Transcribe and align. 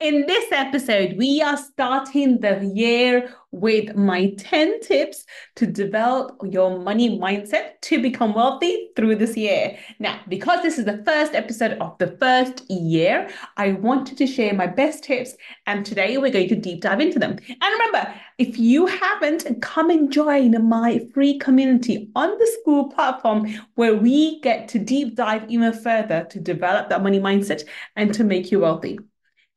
In 0.00 0.24
this 0.24 0.50
episode, 0.50 1.18
we 1.18 1.42
are 1.42 1.58
starting 1.58 2.40
the 2.40 2.64
year 2.74 3.34
with 3.50 3.94
my 3.94 4.32
10 4.38 4.80
tips 4.80 5.26
to 5.56 5.66
develop 5.66 6.40
your 6.42 6.78
money 6.78 7.18
mindset 7.18 7.78
to 7.82 8.00
become 8.00 8.32
wealthy 8.32 8.92
through 8.96 9.16
this 9.16 9.36
year. 9.36 9.76
Now, 9.98 10.18
because 10.26 10.62
this 10.62 10.78
is 10.78 10.86
the 10.86 11.02
first 11.04 11.34
episode 11.34 11.72
of 11.82 11.98
the 11.98 12.16
first 12.16 12.62
year, 12.70 13.28
I 13.58 13.72
wanted 13.72 14.16
to 14.16 14.26
share 14.26 14.54
my 14.54 14.66
best 14.66 15.04
tips, 15.04 15.34
and 15.66 15.84
today 15.84 16.16
we're 16.16 16.32
going 16.32 16.48
to 16.48 16.56
deep 16.56 16.80
dive 16.80 17.00
into 17.02 17.18
them. 17.18 17.32
And 17.32 17.60
remember, 17.60 18.14
if 18.38 18.58
you 18.58 18.86
haven't, 18.86 19.60
come 19.60 19.90
and 19.90 20.10
join 20.10 20.66
my 20.66 21.00
free 21.12 21.38
community 21.38 22.10
on 22.16 22.38
the 22.38 22.56
school 22.62 22.88
platform 22.88 23.52
where 23.74 23.96
we 23.96 24.40
get 24.40 24.66
to 24.68 24.78
deep 24.78 25.14
dive 25.14 25.44
even 25.50 25.74
further 25.74 26.24
to 26.30 26.40
develop 26.40 26.88
that 26.88 27.02
money 27.02 27.20
mindset 27.20 27.64
and 27.96 28.14
to 28.14 28.24
make 28.24 28.50
you 28.50 28.60
wealthy. 28.60 28.98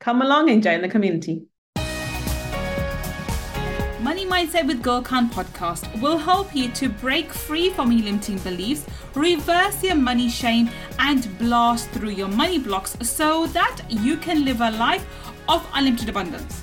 Come 0.04 0.22
along 0.22 0.50
and 0.50 0.62
join 0.62 0.82
the 0.82 0.90
community. 0.90 1.46
Money 4.02 4.26
Mindset 4.26 4.68
with 4.68 4.84
Gull 4.84 5.02
Khan 5.02 5.30
podcast 5.30 6.02
will 6.02 6.18
help 6.18 6.54
you 6.54 6.68
to 6.72 6.90
break 6.90 7.32
free 7.32 7.70
from 7.70 7.90
your 7.90 8.04
limiting 8.04 8.38
beliefs, 8.40 8.86
reverse 9.16 9.82
your 9.82 9.96
money 9.96 10.28
shame, 10.28 10.70
and 11.00 11.26
blast 11.40 11.90
through 11.92 12.10
your 12.10 12.28
money 12.28 12.60
blocks 12.60 12.98
so 13.02 13.48
that 13.48 13.80
you 13.88 14.18
can 14.18 14.44
live 14.44 14.60
a 14.60 14.72
life 14.72 15.06
of 15.48 15.66
unlimited 15.74 16.10
abundance. 16.10 16.63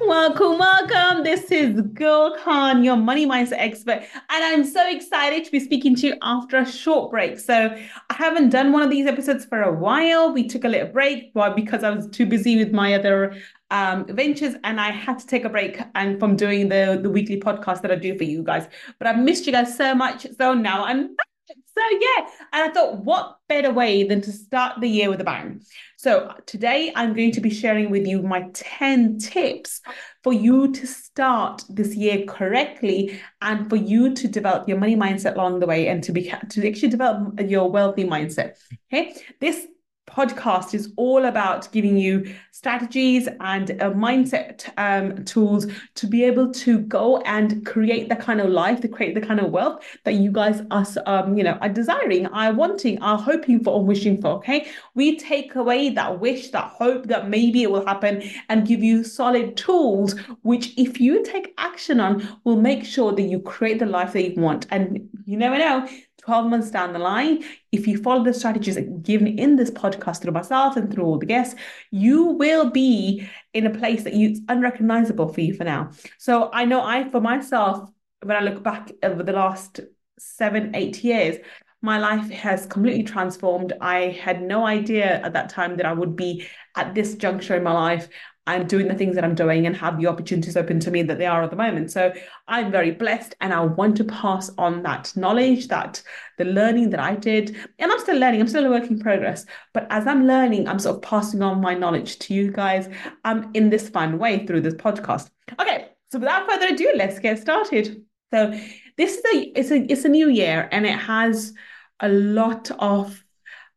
Welcome, 0.00 0.58
welcome. 0.58 1.24
This 1.24 1.50
is 1.50 1.80
Gull 1.92 2.36
Khan, 2.38 2.84
your 2.84 2.96
money 2.96 3.26
mindset 3.26 3.58
expert, 3.58 4.04
and 4.14 4.44
I'm 4.44 4.64
so 4.64 4.88
excited 4.88 5.44
to 5.44 5.50
be 5.50 5.58
speaking 5.58 5.96
to 5.96 6.06
you 6.06 6.14
after 6.22 6.56
a 6.58 6.66
short 6.66 7.10
break. 7.10 7.38
So, 7.38 7.76
I 8.08 8.14
haven't 8.14 8.50
done 8.50 8.72
one 8.72 8.82
of 8.82 8.90
these 8.90 9.06
episodes 9.06 9.44
for 9.44 9.60
a 9.60 9.72
while. 9.72 10.32
We 10.32 10.46
took 10.46 10.64
a 10.64 10.68
little 10.68 10.88
break 10.88 11.32
well, 11.34 11.52
because 11.52 11.82
I 11.82 11.90
was 11.90 12.06
too 12.08 12.26
busy 12.26 12.56
with 12.56 12.72
my 12.72 12.94
other 12.94 13.36
um, 13.70 14.06
ventures, 14.06 14.54
and 14.62 14.80
I 14.80 14.92
had 14.92 15.18
to 15.18 15.26
take 15.26 15.44
a 15.44 15.48
break 15.48 15.80
and 15.94 16.18
from 16.20 16.36
doing 16.36 16.68
the 16.68 17.00
the 17.02 17.10
weekly 17.10 17.40
podcast 17.40 17.82
that 17.82 17.90
I 17.90 17.96
do 17.96 18.16
for 18.16 18.24
you 18.24 18.42
guys. 18.42 18.68
But 18.98 19.08
I've 19.08 19.18
missed 19.18 19.46
you 19.46 19.52
guys 19.52 19.76
so 19.76 19.94
much, 19.94 20.26
so 20.38 20.54
now 20.54 20.84
I'm 20.84 21.14
back. 21.16 21.26
So 21.48 21.82
yeah, 22.00 22.26
and 22.52 22.70
I 22.70 22.72
thought, 22.72 23.04
what 23.04 23.38
better 23.48 23.72
way 23.72 24.04
than 24.04 24.20
to 24.22 24.32
start 24.32 24.80
the 24.80 24.88
year 24.88 25.10
with 25.10 25.20
a 25.20 25.24
bang? 25.24 25.62
So 25.98 26.32
today 26.46 26.92
I'm 26.94 27.12
going 27.12 27.32
to 27.32 27.40
be 27.40 27.50
sharing 27.50 27.90
with 27.90 28.06
you 28.06 28.22
my 28.22 28.48
10 28.52 29.18
tips 29.18 29.80
for 30.22 30.32
you 30.32 30.72
to 30.72 30.86
start 30.86 31.64
this 31.68 31.96
year 31.96 32.24
correctly 32.24 33.20
and 33.42 33.68
for 33.68 33.74
you 33.74 34.14
to 34.14 34.28
develop 34.28 34.68
your 34.68 34.78
money 34.78 34.94
mindset 34.94 35.34
along 35.34 35.58
the 35.58 35.66
way 35.66 35.88
and 35.88 36.00
to 36.04 36.12
be 36.12 36.32
to 36.50 36.68
actually 36.68 36.88
develop 36.90 37.40
your 37.40 37.68
wealthy 37.68 38.04
mindset. 38.04 38.52
Okay. 38.92 39.12
This 39.40 39.66
podcast 40.08 40.74
is 40.74 40.92
all 40.96 41.26
about 41.26 41.70
giving 41.72 41.96
you 41.96 42.34
strategies 42.50 43.28
and 43.40 43.70
uh, 43.70 43.90
mindset 43.90 44.68
um, 44.76 45.24
tools 45.24 45.66
to 45.94 46.06
be 46.06 46.24
able 46.24 46.52
to 46.52 46.80
go 46.80 47.18
and 47.18 47.64
create 47.64 48.08
the 48.08 48.16
kind 48.16 48.40
of 48.40 48.50
life, 48.50 48.80
to 48.80 48.88
create 48.88 49.14
the 49.14 49.20
kind 49.20 49.38
of 49.38 49.50
wealth 49.50 49.84
that 50.04 50.14
you 50.14 50.32
guys 50.32 50.62
are, 50.70 50.86
um, 51.06 51.36
you 51.36 51.44
know, 51.44 51.58
are 51.60 51.68
desiring, 51.68 52.26
are 52.26 52.52
wanting, 52.52 53.00
are 53.02 53.18
hoping 53.18 53.62
for, 53.62 53.74
or 53.74 53.84
wishing 53.84 54.20
for. 54.20 54.28
Okay, 54.38 54.68
we 54.94 55.16
take 55.16 55.54
away 55.54 55.90
that 55.90 56.18
wish, 56.18 56.50
that 56.50 56.64
hope 56.64 57.06
that 57.06 57.28
maybe 57.28 57.62
it 57.62 57.70
will 57.70 57.86
happen, 57.86 58.22
and 58.48 58.66
give 58.66 58.82
you 58.82 59.04
solid 59.04 59.56
tools, 59.56 60.18
which 60.42 60.72
if 60.76 61.00
you 61.00 61.22
take 61.24 61.54
action 61.58 62.00
on, 62.00 62.26
will 62.44 62.56
make 62.56 62.84
sure 62.84 63.12
that 63.12 63.22
you 63.22 63.38
create 63.40 63.78
the 63.78 63.86
life 63.86 64.12
that 64.14 64.34
you 64.34 64.40
want. 64.40 64.66
And 64.70 65.08
you 65.26 65.36
never 65.36 65.58
know 65.58 65.88
12 66.28 66.50
months 66.50 66.70
down 66.70 66.92
the 66.92 66.98
line, 66.98 67.42
if 67.72 67.86
you 67.86 67.96
follow 67.96 68.22
the 68.22 68.34
strategies 68.34 68.76
given 69.00 69.38
in 69.38 69.56
this 69.56 69.70
podcast 69.70 70.20
through 70.20 70.32
myself 70.32 70.76
and 70.76 70.92
through 70.92 71.04
all 71.04 71.18
the 71.18 71.24
guests, 71.24 71.54
you 71.90 72.24
will 72.24 72.68
be 72.70 73.26
in 73.54 73.66
a 73.66 73.70
place 73.70 74.04
that 74.04 74.12
you, 74.12 74.28
it's 74.28 74.40
unrecognizable 74.50 75.32
for 75.32 75.40
you 75.40 75.54
for 75.54 75.64
now. 75.64 75.90
So 76.18 76.50
I 76.52 76.66
know 76.66 76.82
I, 76.84 77.08
for 77.08 77.22
myself, 77.22 77.88
when 78.22 78.36
I 78.36 78.40
look 78.40 78.62
back 78.62 78.92
over 79.02 79.22
the 79.22 79.32
last 79.32 79.80
seven, 80.18 80.76
eight 80.76 81.02
years, 81.02 81.38
my 81.80 81.98
life 81.98 82.28
has 82.30 82.66
completely 82.66 83.04
transformed. 83.04 83.72
I 83.80 84.08
had 84.22 84.42
no 84.42 84.66
idea 84.66 85.22
at 85.22 85.32
that 85.32 85.48
time 85.48 85.78
that 85.78 85.86
I 85.86 85.94
would 85.94 86.14
be 86.14 86.46
at 86.76 86.94
this 86.94 87.14
juncture 87.14 87.56
in 87.56 87.62
my 87.62 87.72
life 87.72 88.08
I'm 88.48 88.66
doing 88.66 88.88
the 88.88 88.94
things 88.94 89.14
that 89.14 89.24
I'm 89.24 89.34
doing 89.34 89.66
and 89.66 89.76
have 89.76 90.00
the 90.00 90.06
opportunities 90.06 90.56
open 90.56 90.80
to 90.80 90.90
me 90.90 91.02
that 91.02 91.18
they 91.18 91.26
are 91.26 91.42
at 91.42 91.50
the 91.50 91.56
moment. 91.56 91.90
So 91.90 92.14
I'm 92.48 92.72
very 92.72 92.90
blessed 92.90 93.34
and 93.42 93.52
I 93.52 93.60
want 93.60 93.98
to 93.98 94.04
pass 94.04 94.50
on 94.56 94.82
that 94.84 95.14
knowledge, 95.14 95.68
that 95.68 96.02
the 96.38 96.46
learning 96.46 96.88
that 96.90 97.00
I 97.00 97.14
did. 97.14 97.54
And 97.78 97.92
I'm 97.92 98.00
still 98.00 98.18
learning, 98.18 98.40
I'm 98.40 98.48
still 98.48 98.64
a 98.64 98.70
work 98.70 98.88
in 98.88 99.00
progress. 99.00 99.44
But 99.74 99.86
as 99.90 100.06
I'm 100.06 100.26
learning, 100.26 100.66
I'm 100.66 100.78
sort 100.78 100.96
of 100.96 101.02
passing 101.02 101.42
on 101.42 101.60
my 101.60 101.74
knowledge 101.74 102.18
to 102.20 102.32
you 102.32 102.50
guys 102.50 102.88
um, 103.26 103.50
in 103.52 103.68
this 103.68 103.90
fun 103.90 104.18
way 104.18 104.46
through 104.46 104.62
this 104.62 104.74
podcast. 104.74 105.28
Okay, 105.60 105.88
so 106.10 106.18
without 106.18 106.50
further 106.50 106.68
ado, 106.68 106.90
let's 106.96 107.18
get 107.18 107.38
started. 107.38 108.02
So 108.32 108.58
this 108.96 109.18
is 109.18 109.24
a 109.34 109.58
it's 109.58 109.70
a 109.70 109.92
it's 109.92 110.04
a 110.06 110.08
new 110.08 110.30
year 110.30 110.70
and 110.72 110.86
it 110.86 110.98
has 110.98 111.52
a 112.00 112.08
lot 112.08 112.70
of 112.78 113.22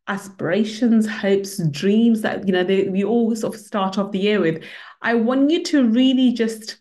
aspirations, 0.08 1.08
hopes, 1.08 1.58
dreams 1.70 2.22
that 2.22 2.46
you 2.46 2.52
know 2.52 2.64
they, 2.64 2.88
we 2.88 3.04
all 3.04 3.34
sort 3.36 3.54
of 3.54 3.60
start 3.60 3.98
off 3.98 4.12
the 4.12 4.18
year 4.18 4.40
with. 4.40 4.62
I 5.02 5.14
want 5.14 5.50
you 5.50 5.62
to 5.64 5.88
really 5.88 6.32
just 6.32 6.78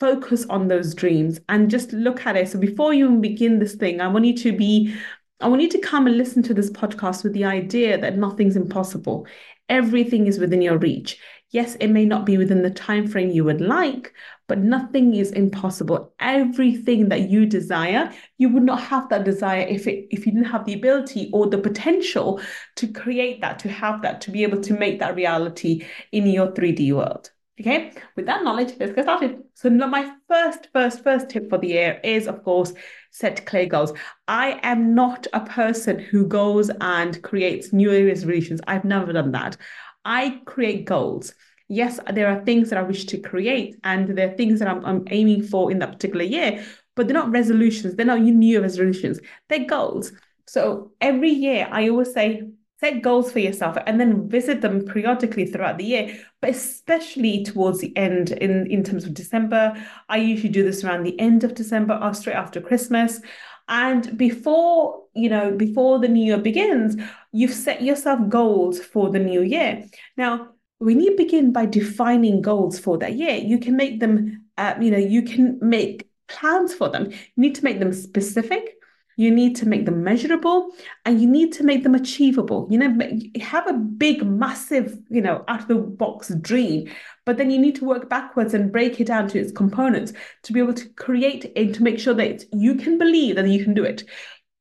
focus 0.00 0.44
on 0.50 0.68
those 0.68 0.94
dreams 0.94 1.40
and 1.48 1.70
just 1.70 1.92
look 1.92 2.26
at 2.26 2.36
it. 2.36 2.48
So 2.48 2.58
before 2.58 2.92
you 2.92 3.18
begin 3.18 3.58
this 3.58 3.74
thing, 3.74 4.00
I 4.00 4.08
want 4.08 4.24
you 4.24 4.36
to 4.38 4.52
be 4.56 4.94
I 5.40 5.48
want 5.48 5.62
you 5.62 5.68
to 5.70 5.78
come 5.78 6.06
and 6.06 6.16
listen 6.16 6.42
to 6.44 6.54
this 6.54 6.70
podcast 6.70 7.24
with 7.24 7.32
the 7.32 7.44
idea 7.44 8.00
that 8.00 8.16
nothing's 8.16 8.56
impossible. 8.56 9.26
Everything 9.68 10.26
is 10.26 10.38
within 10.38 10.62
your 10.62 10.78
reach. 10.78 11.18
Yes, 11.54 11.76
it 11.76 11.86
may 11.86 12.04
not 12.04 12.26
be 12.26 12.36
within 12.36 12.62
the 12.62 12.70
time 12.70 13.06
frame 13.06 13.30
you 13.30 13.44
would 13.44 13.60
like, 13.60 14.12
but 14.48 14.58
nothing 14.58 15.14
is 15.14 15.30
impossible. 15.30 16.12
Everything 16.18 17.10
that 17.10 17.30
you 17.30 17.46
desire, 17.46 18.12
you 18.38 18.48
would 18.48 18.64
not 18.64 18.80
have 18.80 19.08
that 19.10 19.22
desire 19.22 19.60
if 19.60 19.86
it 19.86 20.08
if 20.10 20.26
you 20.26 20.32
didn't 20.32 20.50
have 20.50 20.64
the 20.64 20.74
ability 20.74 21.30
or 21.32 21.46
the 21.46 21.58
potential 21.58 22.40
to 22.74 22.88
create 22.88 23.40
that, 23.42 23.60
to 23.60 23.68
have 23.68 24.02
that, 24.02 24.20
to 24.22 24.32
be 24.32 24.42
able 24.42 24.60
to 24.62 24.74
make 24.74 24.98
that 24.98 25.14
reality 25.14 25.86
in 26.10 26.26
your 26.26 26.50
3D 26.50 26.92
world. 26.92 27.30
Okay, 27.60 27.92
with 28.16 28.26
that 28.26 28.42
knowledge, 28.42 28.74
let's 28.80 28.92
get 28.92 29.04
started. 29.04 29.38
So, 29.54 29.70
my 29.70 30.12
first, 30.26 30.70
first, 30.72 31.04
first 31.04 31.30
tip 31.30 31.48
for 31.48 31.58
the 31.58 31.68
year 31.68 32.00
is, 32.02 32.26
of 32.26 32.42
course, 32.42 32.72
set 33.12 33.46
clear 33.46 33.66
goals. 33.66 33.92
I 34.26 34.58
am 34.64 34.96
not 34.96 35.28
a 35.32 35.38
person 35.38 36.00
who 36.00 36.26
goes 36.26 36.68
and 36.80 37.22
creates 37.22 37.72
New 37.72 37.92
Year's 37.92 38.08
resolutions. 38.08 38.60
I've 38.66 38.84
never 38.84 39.12
done 39.12 39.30
that. 39.32 39.56
I 40.04 40.40
create 40.44 40.84
goals. 40.84 41.34
Yes, 41.68 41.98
there 42.12 42.28
are 42.28 42.44
things 42.44 42.70
that 42.70 42.78
I 42.78 42.82
wish 42.82 43.06
to 43.06 43.18
create, 43.18 43.76
and 43.84 44.16
there 44.16 44.30
are 44.30 44.36
things 44.36 44.58
that 44.58 44.68
I'm, 44.68 44.84
I'm 44.84 45.04
aiming 45.10 45.44
for 45.44 45.70
in 45.70 45.78
that 45.78 45.92
particular 45.92 46.24
year, 46.24 46.64
but 46.94 47.08
they're 47.08 47.14
not 47.14 47.30
resolutions. 47.30 47.94
They're 47.94 48.06
not 48.06 48.20
New 48.20 48.46
Year 48.46 48.60
resolutions. 48.60 49.18
They're 49.48 49.64
goals. 49.64 50.12
So 50.46 50.92
every 51.00 51.30
year, 51.30 51.66
I 51.70 51.88
always 51.88 52.12
say, 52.12 52.42
set 52.80 53.02
goals 53.02 53.32
for 53.32 53.38
yourself 53.38 53.78
and 53.86 53.98
then 53.98 54.28
visit 54.28 54.60
them 54.60 54.84
periodically 54.84 55.46
throughout 55.46 55.78
the 55.78 55.84
year 55.84 56.18
but 56.40 56.50
especially 56.50 57.44
towards 57.44 57.78
the 57.80 57.96
end 57.96 58.32
in 58.32 58.66
in 58.70 58.82
terms 58.82 59.04
of 59.04 59.14
december 59.14 59.72
i 60.08 60.16
usually 60.16 60.50
do 60.50 60.64
this 60.64 60.82
around 60.82 61.04
the 61.04 61.18
end 61.20 61.44
of 61.44 61.54
december 61.54 61.98
or 62.02 62.12
straight 62.12 62.36
after 62.36 62.60
christmas 62.60 63.20
and 63.68 64.16
before, 64.18 65.04
you 65.14 65.28
know, 65.28 65.52
before 65.52 65.98
the 65.98 66.08
new 66.08 66.24
year 66.24 66.38
begins, 66.38 66.96
you've 67.32 67.52
set 67.52 67.82
yourself 67.82 68.28
goals 68.28 68.80
for 68.80 69.10
the 69.10 69.18
new 69.18 69.42
year. 69.42 69.84
Now, 70.16 70.50
when 70.78 71.00
you 71.00 71.16
begin 71.16 71.52
by 71.52 71.66
defining 71.66 72.42
goals 72.42 72.78
for 72.78 72.98
that 72.98 73.14
year, 73.14 73.36
you 73.36 73.58
can 73.58 73.76
make 73.76 74.00
them, 74.00 74.44
uh, 74.58 74.74
you 74.80 74.90
know, 74.90 74.98
you 74.98 75.22
can 75.22 75.58
make 75.62 76.08
plans 76.28 76.74
for 76.74 76.88
them. 76.88 77.10
You 77.10 77.18
need 77.36 77.54
to 77.54 77.64
make 77.64 77.78
them 77.78 77.92
specific. 77.92 78.76
You 79.16 79.30
need 79.30 79.56
to 79.56 79.68
make 79.68 79.84
them 79.84 80.02
measurable 80.02 80.70
and 81.04 81.20
you 81.20 81.28
need 81.28 81.52
to 81.54 81.64
make 81.64 81.82
them 81.82 81.94
achievable. 81.94 82.66
You 82.70 82.78
know, 82.78 83.10
have 83.40 83.68
a 83.68 83.74
big, 83.74 84.24
massive, 84.24 84.98
you 85.08 85.20
know, 85.20 85.44
out 85.48 85.62
of 85.62 85.68
the 85.68 85.76
box 85.76 86.34
dream, 86.40 86.90
but 87.24 87.36
then 87.36 87.50
you 87.50 87.58
need 87.58 87.76
to 87.76 87.84
work 87.84 88.08
backwards 88.08 88.54
and 88.54 88.72
break 88.72 89.00
it 89.00 89.06
down 89.06 89.28
to 89.28 89.38
its 89.38 89.52
components 89.52 90.12
to 90.42 90.52
be 90.52 90.60
able 90.60 90.74
to 90.74 90.88
create 90.90 91.52
and 91.56 91.74
to 91.74 91.82
make 91.82 91.98
sure 91.98 92.14
that 92.14 92.44
you 92.52 92.74
can 92.74 92.98
believe 92.98 93.36
that 93.36 93.48
you 93.48 93.62
can 93.62 93.74
do 93.74 93.84
it. 93.84 94.04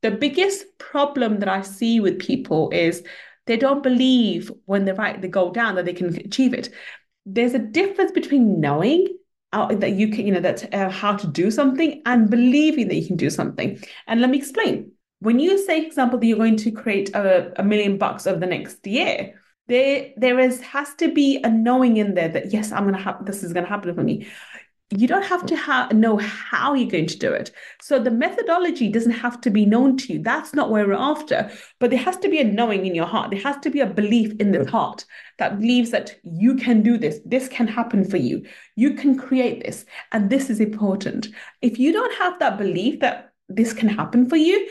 The 0.01 0.11
biggest 0.11 0.65
problem 0.77 1.39
that 1.39 1.50
I 1.50 1.61
see 1.61 2.00
with 2.00 2.19
people 2.19 2.69
is 2.71 3.03
they 3.45 3.57
don't 3.57 3.83
believe 3.83 4.51
when 4.65 4.85
they 4.85 4.91
write 4.94 5.21
the 5.21 5.27
goal 5.27 5.51
down 5.51 5.75
that 5.75 5.85
they 5.85 5.94
can 5.94 6.15
achieve 6.15 6.53
it. 6.53 6.69
There's 7.25 7.53
a 7.53 7.59
difference 7.59 8.11
between 8.11 8.59
knowing 8.59 9.07
that 9.53 9.94
you 9.94 10.09
can, 10.09 10.25
you 10.25 10.33
know, 10.33 10.39
that 10.39 10.73
uh, 10.73 10.89
how 10.89 11.15
to 11.15 11.27
do 11.27 11.51
something 11.51 12.01
and 12.05 12.29
believing 12.29 12.88
that 12.88 12.95
you 12.95 13.07
can 13.07 13.17
do 13.17 13.29
something. 13.29 13.81
And 14.07 14.21
let 14.21 14.29
me 14.29 14.38
explain. 14.38 14.91
When 15.19 15.39
you 15.39 15.63
say, 15.65 15.81
for 15.81 15.88
example, 15.88 16.19
that 16.19 16.25
you're 16.25 16.38
going 16.38 16.57
to 16.57 16.71
create 16.71 17.15
a, 17.15 17.53
a 17.59 17.63
million 17.63 17.97
bucks 17.97 18.27
over 18.27 18.39
the 18.39 18.45
next 18.45 18.85
year, 18.85 19.39
there 19.67 20.09
there 20.17 20.39
is 20.39 20.59
has 20.61 20.94
to 20.95 21.13
be 21.13 21.39
a 21.44 21.50
knowing 21.50 21.97
in 21.97 22.15
there 22.15 22.27
that 22.27 22.51
yes, 22.51 22.71
I'm 22.71 22.83
gonna 22.83 23.01
have 23.01 23.25
this 23.25 23.44
is 23.44 23.53
gonna 23.53 23.67
happen 23.67 23.95
for 23.95 24.03
me 24.03 24.27
you 24.95 25.07
don't 25.07 25.25
have 25.25 25.45
to 25.48 25.56
ha- 25.56 25.90
know 25.92 26.18
how 26.18 26.74
you're 26.74 26.90
going 26.90 27.07
to 27.07 27.18
do 27.18 27.31
it. 27.31 27.51
So 27.81 28.00
the 28.00 28.12
methodology 28.12 28.90
doesn't 28.90 29.12
have 29.12 29.42
to 29.42 29.50
be 29.50 29.66
known 29.66 29.98
to 29.98 30.13
you. 30.13 30.22
That's 30.22 30.54
not 30.54 30.69
where 30.69 30.88
we're 30.88 30.94
after. 30.94 31.51
But 31.80 31.90
there 31.90 32.00
has 32.00 32.18
to 32.18 32.30
be 32.30 32.40
a 32.40 32.44
knowing 32.44 32.86
in 32.86 32.94
your 32.94 33.06
heart. 33.06 33.31
There 33.31 33.42
has 33.42 33.57
to 33.62 33.69
be 33.69 33.80
a 33.80 33.88
belief 33.88 34.34
in 34.40 34.51
this 34.51 34.69
heart 34.69 35.06
that 35.40 35.60
believes 35.60 35.92
that 35.92 36.16
you 36.24 36.56
can 36.56 36.84
do 36.84 36.98
this. 36.98 37.19
This 37.25 37.48
can 37.48 37.68
happen 37.68 38.04
for 38.06 38.18
you. 38.18 38.45
You 38.75 38.94
can 38.94 39.18
create 39.18 39.63
this. 39.63 39.86
And 40.12 40.30
this 40.30 40.50
is 40.50 40.60
important. 40.60 41.30
If 41.62 41.80
you 41.80 41.92
don't 41.92 42.13
have 42.18 42.38
that 42.39 42.57
belief 42.57 43.00
that 43.00 43.34
this 43.50 43.74
can 43.74 43.89
happen 43.89 44.30
for 44.30 44.38
you, 44.38 44.69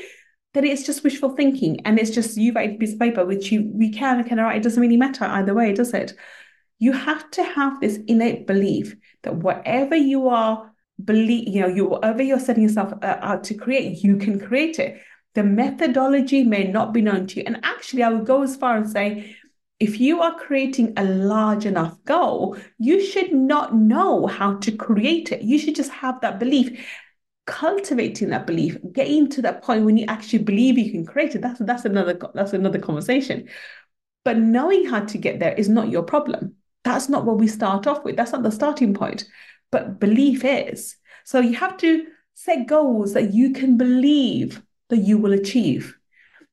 then 0.54 0.64
it's 0.64 0.84
just 0.84 1.02
wishful 1.02 1.34
thinking. 1.34 1.80
And 1.84 1.98
it's 1.98 2.10
just 2.10 2.36
you 2.36 2.52
write 2.52 2.74
a 2.74 2.78
piece 2.78 2.92
of 2.92 3.00
paper, 3.00 3.24
which 3.24 3.50
you 3.50 3.70
we 3.74 3.90
can, 3.90 4.22
can 4.24 4.38
write. 4.38 4.56
It 4.56 4.62
doesn't 4.62 4.80
really 4.80 4.96
matter 4.96 5.24
either 5.24 5.54
way, 5.54 5.72
does 5.72 5.94
it? 5.94 6.14
You 6.78 6.92
have 6.92 7.30
to 7.32 7.42
have 7.44 7.80
this 7.80 7.98
innate 8.06 8.46
belief 8.46 8.96
that 9.22 9.36
whatever 9.36 9.96
you 9.96 10.28
are 10.28 10.72
believe, 11.02 11.48
you 11.48 11.60
know, 11.60 11.68
you 11.68 11.86
whatever 11.86 12.22
you're 12.22 12.38
setting 12.38 12.62
yourself 12.62 12.92
uh, 13.02 13.18
out 13.20 13.44
to 13.44 13.54
create, 13.54 14.02
you 14.02 14.16
can 14.16 14.38
create 14.38 14.78
it. 14.78 15.00
The 15.34 15.42
methodology 15.42 16.44
may 16.44 16.64
not 16.64 16.92
be 16.92 17.00
known 17.00 17.26
to 17.28 17.40
you. 17.40 17.44
And 17.46 17.60
actually, 17.62 18.02
I 18.02 18.10
would 18.10 18.26
go 18.26 18.42
as 18.42 18.56
far 18.56 18.78
as 18.78 18.92
say, 18.92 19.36
if 19.80 19.98
you 19.98 20.20
are 20.20 20.38
creating 20.38 20.92
a 20.96 21.04
large 21.04 21.66
enough 21.66 21.96
goal, 22.04 22.56
you 22.78 23.04
should 23.04 23.32
not 23.32 23.74
know 23.74 24.26
how 24.26 24.56
to 24.58 24.70
create 24.70 25.32
it. 25.32 25.42
You 25.42 25.58
should 25.58 25.74
just 25.74 25.90
have 25.90 26.20
that 26.20 26.38
belief. 26.38 26.86
Cultivating 27.46 28.28
that 28.28 28.46
belief, 28.46 28.76
getting 28.92 29.28
to 29.30 29.42
that 29.42 29.64
point 29.64 29.84
when 29.84 29.96
you 29.96 30.06
actually 30.06 30.44
believe 30.44 30.78
you 30.78 30.92
can 30.92 31.04
create 31.04 31.34
it. 31.34 31.42
That's 31.42 31.58
that's 31.58 31.84
another 31.84 32.16
that's 32.34 32.52
another 32.52 32.78
conversation. 32.78 33.48
But 34.24 34.38
knowing 34.38 34.86
how 34.86 35.00
to 35.00 35.18
get 35.18 35.40
there 35.40 35.52
is 35.52 35.68
not 35.68 35.90
your 35.90 36.04
problem. 36.04 36.54
That's 36.84 37.08
not 37.08 37.24
what 37.24 37.38
we 37.38 37.48
start 37.48 37.86
off 37.86 38.04
with. 38.04 38.16
That's 38.16 38.32
not 38.32 38.42
the 38.42 38.50
starting 38.50 38.94
point. 38.94 39.24
But 39.70 40.00
belief 40.00 40.44
is. 40.44 40.96
So 41.24 41.40
you 41.40 41.54
have 41.56 41.76
to 41.78 42.06
set 42.34 42.66
goals 42.66 43.12
that 43.14 43.32
you 43.32 43.52
can 43.52 43.76
believe 43.76 44.62
that 44.88 44.98
you 44.98 45.18
will 45.18 45.32
achieve. 45.32 45.96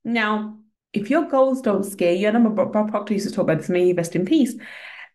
Now, 0.04 0.58
if 0.94 1.10
your 1.10 1.28
goals 1.28 1.62
don't 1.62 1.84
scare 1.84 2.14
you, 2.14 2.28
I'm 2.28 2.46
a 2.46 2.50
Bob 2.50 2.90
Proctor 2.90 3.14
used 3.14 3.28
to 3.28 3.34
talk 3.34 3.44
about 3.44 3.58
this, 3.60 3.70
may 3.70 3.86
he 3.86 3.94
rest 3.94 4.16
in 4.16 4.26
peace. 4.26 4.56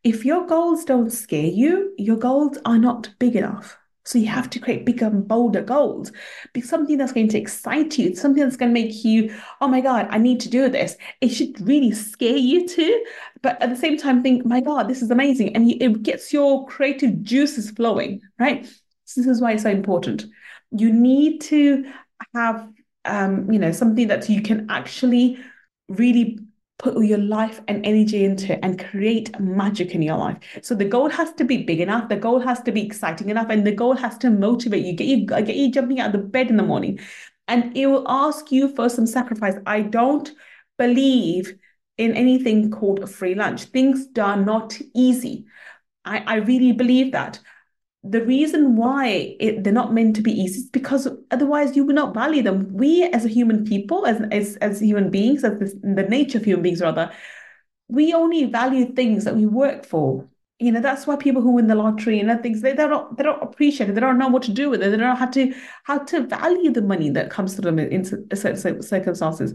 If 0.02 0.24
your 0.24 0.46
goals 0.46 0.84
don't 0.84 1.10
scare 1.10 1.46
you, 1.46 1.94
your 1.96 2.16
goals 2.16 2.58
are 2.64 2.78
not 2.78 3.10
big 3.18 3.36
enough. 3.36 3.78
So 4.04 4.18
you 4.18 4.26
have 4.26 4.50
to 4.50 4.58
create 4.58 4.84
bigger 4.84 5.06
and 5.06 5.26
bolder 5.26 5.62
goals. 5.62 6.12
Be 6.52 6.60
something 6.60 6.98
that's 6.98 7.12
going 7.12 7.28
to 7.28 7.38
excite 7.38 7.98
you, 7.98 8.14
something 8.14 8.42
that's 8.42 8.56
going 8.56 8.74
to 8.74 8.80
make 8.80 9.04
you, 9.04 9.34
oh 9.60 9.68
my 9.68 9.80
God, 9.80 10.06
I 10.10 10.18
need 10.18 10.40
to 10.40 10.50
do 10.50 10.68
this. 10.68 10.96
It 11.20 11.28
should 11.28 11.58
really 11.60 11.92
scare 11.92 12.36
you 12.36 12.68
too. 12.68 13.04
But 13.42 13.60
at 13.62 13.70
the 13.70 13.76
same 13.76 13.96
time, 13.96 14.22
think, 14.22 14.44
my 14.44 14.60
God, 14.60 14.88
this 14.88 15.02
is 15.02 15.10
amazing. 15.10 15.56
And 15.56 15.70
it 15.70 16.02
gets 16.02 16.32
your 16.32 16.66
creative 16.66 17.22
juices 17.22 17.70
flowing, 17.70 18.20
right? 18.38 18.66
So 19.04 19.20
this 19.20 19.28
is 19.28 19.40
why 19.40 19.52
it's 19.52 19.62
so 19.62 19.70
important. 19.70 20.26
You 20.70 20.92
need 20.92 21.40
to 21.42 21.90
have 22.34 22.68
um, 23.04 23.50
you 23.50 23.58
know, 23.58 23.72
something 23.72 24.08
that 24.08 24.28
you 24.28 24.42
can 24.42 24.70
actually 24.70 25.38
really 25.88 26.38
put 26.84 27.02
your 27.02 27.18
life 27.18 27.62
and 27.66 27.84
energy 27.86 28.24
into 28.24 28.62
and 28.62 28.78
create 28.78 29.38
magic 29.40 29.94
in 29.94 30.02
your 30.02 30.18
life. 30.18 30.36
So 30.60 30.74
the 30.74 30.84
goal 30.84 31.08
has 31.08 31.32
to 31.34 31.44
be 31.44 31.62
big 31.62 31.80
enough, 31.80 32.10
the 32.10 32.16
goal 32.16 32.40
has 32.40 32.60
to 32.62 32.72
be 32.72 32.84
exciting 32.84 33.30
enough, 33.30 33.46
and 33.48 33.66
the 33.66 33.72
goal 33.72 33.96
has 33.96 34.18
to 34.18 34.28
motivate 34.28 34.84
you, 34.84 34.92
get 34.92 35.06
you 35.06 35.24
get 35.24 35.56
you 35.56 35.72
jumping 35.72 35.98
out 35.98 36.14
of 36.14 36.20
the 36.20 36.28
bed 36.28 36.50
in 36.50 36.58
the 36.58 36.62
morning. 36.62 37.00
And 37.48 37.74
it 37.74 37.86
will 37.86 38.04
ask 38.06 38.52
you 38.52 38.68
for 38.74 38.90
some 38.90 39.06
sacrifice. 39.06 39.54
I 39.64 39.80
don't 39.80 40.30
believe 40.76 41.54
in 41.96 42.14
anything 42.14 42.70
called 42.70 43.00
a 43.00 43.06
free 43.06 43.34
lunch. 43.34 43.64
Things 43.64 44.06
are 44.18 44.36
not 44.36 44.78
easy. 44.94 45.46
I, 46.04 46.18
I 46.18 46.34
really 46.36 46.72
believe 46.72 47.12
that 47.12 47.40
the 48.06 48.22
reason 48.22 48.76
why 48.76 49.34
it, 49.40 49.64
they're 49.64 49.72
not 49.72 49.94
meant 49.94 50.14
to 50.16 50.22
be 50.22 50.32
easy 50.32 50.60
is 50.60 50.68
because 50.68 51.08
otherwise 51.30 51.74
you 51.74 51.84
would 51.86 51.94
not 51.96 52.12
value 52.12 52.42
them. 52.42 52.68
We 52.70 53.02
as 53.04 53.24
a 53.24 53.28
human 53.28 53.64
people, 53.64 54.06
as 54.06 54.20
as, 54.30 54.56
as 54.56 54.78
human 54.80 55.10
beings, 55.10 55.42
as 55.42 55.58
this, 55.58 55.74
the 55.82 56.02
nature 56.02 56.36
of 56.38 56.44
human 56.44 56.62
beings 56.62 56.82
rather, 56.82 57.10
we 57.88 58.12
only 58.12 58.44
value 58.44 58.92
things 58.92 59.24
that 59.24 59.36
we 59.36 59.46
work 59.46 59.86
for. 59.86 60.28
You 60.58 60.72
know, 60.72 60.80
that's 60.80 61.06
why 61.06 61.16
people 61.16 61.40
who 61.40 61.52
win 61.52 61.66
the 61.66 61.74
lottery 61.74 62.20
and 62.20 62.30
other 62.30 62.42
things, 62.42 62.60
they, 62.60 62.72
they 62.72 62.86
don't 62.86 63.16
they 63.16 63.24
don't 63.24 63.42
appreciate 63.42 63.88
it. 63.88 63.94
They 63.94 64.00
don't 64.00 64.18
know 64.18 64.28
what 64.28 64.42
to 64.44 64.52
do 64.52 64.68
with 64.68 64.82
it. 64.82 64.90
They 64.90 64.96
don't 64.98 65.08
know 65.08 65.14
how 65.14 65.30
to 65.30 65.54
how 65.84 65.98
to 65.98 66.26
value 66.26 66.72
the 66.72 66.82
money 66.82 67.08
that 67.10 67.30
comes 67.30 67.54
to 67.54 67.62
them 67.62 67.78
in 67.78 68.04
certain 68.04 68.82
circumstances. 68.82 69.54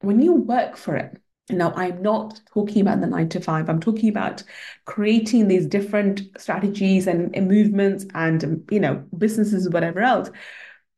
When 0.00 0.20
you 0.20 0.34
work 0.34 0.76
for 0.76 0.96
it, 0.96 1.16
now, 1.50 1.72
I'm 1.76 2.00
not 2.00 2.40
talking 2.52 2.80
about 2.80 3.00
the 3.00 3.06
nine 3.06 3.28
to 3.30 3.40
five. 3.40 3.68
I'm 3.68 3.80
talking 3.80 4.08
about 4.08 4.42
creating 4.86 5.46
these 5.46 5.66
different 5.66 6.22
strategies 6.38 7.06
and, 7.06 7.36
and 7.36 7.48
movements 7.48 8.06
and, 8.14 8.42
um, 8.42 8.64
you 8.70 8.80
know, 8.80 9.04
businesses, 9.18 9.68
whatever 9.68 10.00
else. 10.00 10.30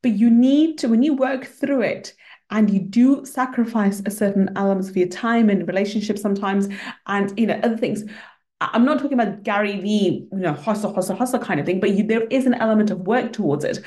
But 0.01 0.11
you 0.13 0.29
need 0.29 0.77
to, 0.79 0.87
when 0.87 1.03
you 1.03 1.15
work 1.15 1.45
through 1.45 1.81
it, 1.81 2.13
and 2.49 2.69
you 2.69 2.79
do 2.79 3.25
sacrifice 3.25 4.01
a 4.05 4.09
certain 4.09 4.49
elements 4.55 4.87
of 4.87 4.95
your 4.95 5.09
time 5.09 5.49
and 5.49 5.67
relationships 5.67 6.21
sometimes, 6.21 6.69
and 7.05 7.37
you 7.37 7.45
know 7.45 7.59
other 7.61 7.75
things. 7.75 8.05
I'm 8.61 8.85
not 8.85 8.99
talking 8.99 9.19
about 9.19 9.43
Gary 9.43 9.77
Vee, 9.81 10.27
you 10.31 10.37
know, 10.37 10.53
hustle, 10.53 10.93
hustle, 10.93 11.17
hustle 11.17 11.39
kind 11.39 11.59
of 11.59 11.65
thing, 11.65 11.81
but 11.81 11.91
you, 11.91 12.05
there 12.05 12.23
is 12.27 12.45
an 12.45 12.53
element 12.53 12.89
of 12.89 13.01
work 13.01 13.33
towards 13.33 13.65
it. 13.65 13.79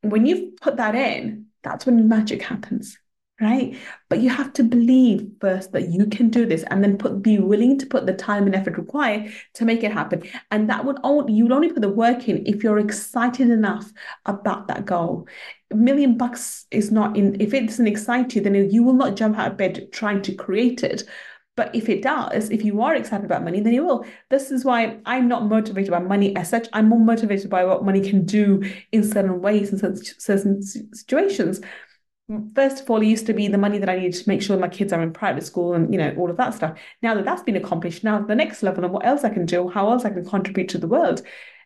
When 0.00 0.26
you 0.26 0.54
put 0.60 0.76
that 0.78 0.96
in, 0.96 1.46
that's 1.62 1.86
when 1.86 2.08
magic 2.08 2.42
happens 2.42 2.98
right? 3.40 3.76
But 4.08 4.20
you 4.20 4.28
have 4.28 4.52
to 4.54 4.62
believe 4.62 5.30
first 5.40 5.72
that 5.72 5.88
you 5.88 6.06
can 6.06 6.28
do 6.28 6.44
this 6.44 6.62
and 6.64 6.84
then 6.84 6.98
put 6.98 7.22
be 7.22 7.38
willing 7.38 7.78
to 7.78 7.86
put 7.86 8.06
the 8.06 8.12
time 8.12 8.44
and 8.44 8.54
effort 8.54 8.76
required 8.76 9.32
to 9.54 9.64
make 9.64 9.82
it 9.82 9.92
happen. 9.92 10.22
And 10.50 10.68
that 10.68 10.84
would 10.84 10.98
only 11.02 11.32
you'll 11.32 11.54
only 11.54 11.72
put 11.72 11.80
the 11.80 11.88
work 11.88 12.28
in 12.28 12.46
if 12.46 12.62
you're 12.62 12.78
excited 12.78 13.50
enough 13.50 13.90
about 14.26 14.68
that 14.68 14.84
goal. 14.84 15.26
A 15.70 15.76
million 15.76 16.18
bucks 16.18 16.66
is 16.70 16.90
not 16.90 17.16
in 17.16 17.40
if 17.40 17.54
it 17.54 17.66
doesn't 17.66 17.86
excite 17.86 18.34
you, 18.34 18.42
then 18.42 18.70
you 18.70 18.82
will 18.82 18.92
not 18.92 19.16
jump 19.16 19.38
out 19.38 19.52
of 19.52 19.56
bed 19.56 19.88
trying 19.92 20.20
to 20.22 20.34
create 20.34 20.82
it. 20.82 21.04
But 21.56 21.74
if 21.74 21.88
it 21.88 22.02
does, 22.02 22.48
if 22.50 22.64
you 22.64 22.80
are 22.80 22.94
excited 22.94 23.24
about 23.24 23.44
money, 23.44 23.60
then 23.60 23.74
you 23.74 23.84
will. 23.84 24.06
This 24.30 24.50
is 24.50 24.64
why 24.64 24.98
I'm 25.04 25.28
not 25.28 25.44
motivated 25.44 25.90
by 25.90 25.98
money 25.98 26.34
as 26.36 26.48
such. 26.48 26.68
I'm 26.72 26.88
more 26.88 27.00
motivated 27.00 27.50
by 27.50 27.64
what 27.64 27.84
money 27.84 28.00
can 28.00 28.24
do 28.24 28.62
in 28.92 29.02
certain 29.02 29.42
ways 29.42 29.72
in 29.72 29.96
certain 30.18 30.62
situations 30.62 31.60
first 32.54 32.82
of 32.82 32.90
all, 32.90 33.02
it 33.02 33.06
used 33.06 33.26
to 33.26 33.32
be 33.32 33.48
the 33.48 33.58
money 33.58 33.78
that 33.78 33.88
I 33.88 33.96
needed 33.96 34.14
to 34.14 34.28
make 34.28 34.42
sure 34.42 34.56
my 34.58 34.68
kids 34.68 34.92
are 34.92 35.02
in 35.02 35.12
private 35.12 35.44
school 35.44 35.74
and, 35.74 35.92
you 35.92 35.98
know, 35.98 36.14
all 36.18 36.30
of 36.30 36.36
that 36.36 36.54
stuff. 36.54 36.78
Now 37.02 37.14
that 37.14 37.24
that's 37.24 37.42
been 37.42 37.56
accomplished, 37.56 38.04
now 38.04 38.20
the 38.20 38.34
next 38.34 38.62
level 38.62 38.84
of 38.84 38.90
what 38.90 39.06
else 39.06 39.24
I 39.24 39.30
can 39.30 39.46
do, 39.46 39.68
how 39.68 39.90
else 39.90 40.04
I 40.04 40.10
can 40.10 40.24
contribute 40.24 40.68
to 40.70 40.78
the 40.78 40.88
world. 40.88 41.22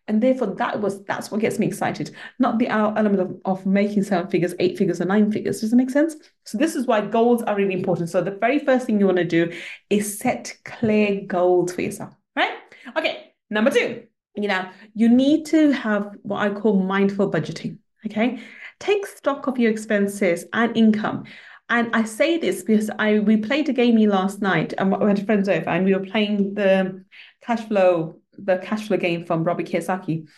And 0.07 0.23
therefore, 0.23 0.49
that 0.57 0.83
was 0.83 1.03
that's 1.05 1.31
what 1.31 1.41
gets 1.41 1.59
me 1.59 1.67
excited, 1.67 2.15
not 2.39 2.59
the 2.59 2.69
element 2.69 3.21
of, 3.21 3.41
of 3.47 3.67
making 3.67 4.03
seven 4.03 4.29
figures, 4.31 4.55
eight 4.59 4.77
figures, 4.77 5.01
or 5.01 5.07
nine 5.07 5.33
figures. 5.33 5.63
Does 5.63 5.73
it 5.73 5.77
make 5.77 5.89
sense? 5.89 6.15
So 6.45 6.59
this 6.59 6.75
is 6.75 6.87
why 6.87 7.01
goals 7.01 7.43
are 7.43 7.57
really 7.57 7.73
important. 7.73 8.11
So 8.11 8.21
the 8.21 8.33
very 8.33 8.59
first 8.59 8.85
thing 8.85 9.01
you 9.01 9.07
want 9.07 9.17
to 9.17 9.25
do 9.25 9.51
is 9.89 10.19
set 10.19 10.59
clear 10.67 11.23
goals 11.27 11.73
for 11.73 11.81
yourself, 11.81 12.13
right? 12.37 12.53
Okay, 12.99 13.33
number 13.49 13.71
two, 13.71 14.03
you 14.37 14.47
know, 14.47 14.69
you 14.95 15.09
need 15.09 15.47
to 15.47 15.73
have 15.73 16.11
what 16.23 16.41
I 16.41 16.51
call 16.51 16.83
mindful 16.83 17.31
budgeting. 17.31 17.79
Okay 18.05 18.41
take 18.81 19.07
stock 19.07 19.47
of 19.47 19.59
your 19.59 19.71
expenses 19.71 20.45
and 20.53 20.77
income. 20.77 21.25
And 21.69 21.95
I 21.95 22.05
say 22.05 22.37
this 22.39 22.63
because 22.63 22.91
I 22.99 23.21
we 23.21 23.39
played 23.39 23.69
a 23.69 23.73
game 23.73 23.97
last 24.09 24.43
night 24.43 24.75
and 24.77 24.91
we 24.91 25.09
had 25.09 25.25
friends 25.25 25.49
over 25.49 25.71
and 25.71 25.85
we 25.85 25.95
were 25.95 26.05
playing 26.05 26.55
the 26.55 27.05
cash 27.43 27.67
flow, 27.67 28.21
the 28.37 28.59
cash 28.59 28.89
flow 28.89 28.99
game 28.99 29.25
from 29.25 29.45
Robbie 29.45 29.65
Kiyosaki. 29.65 30.29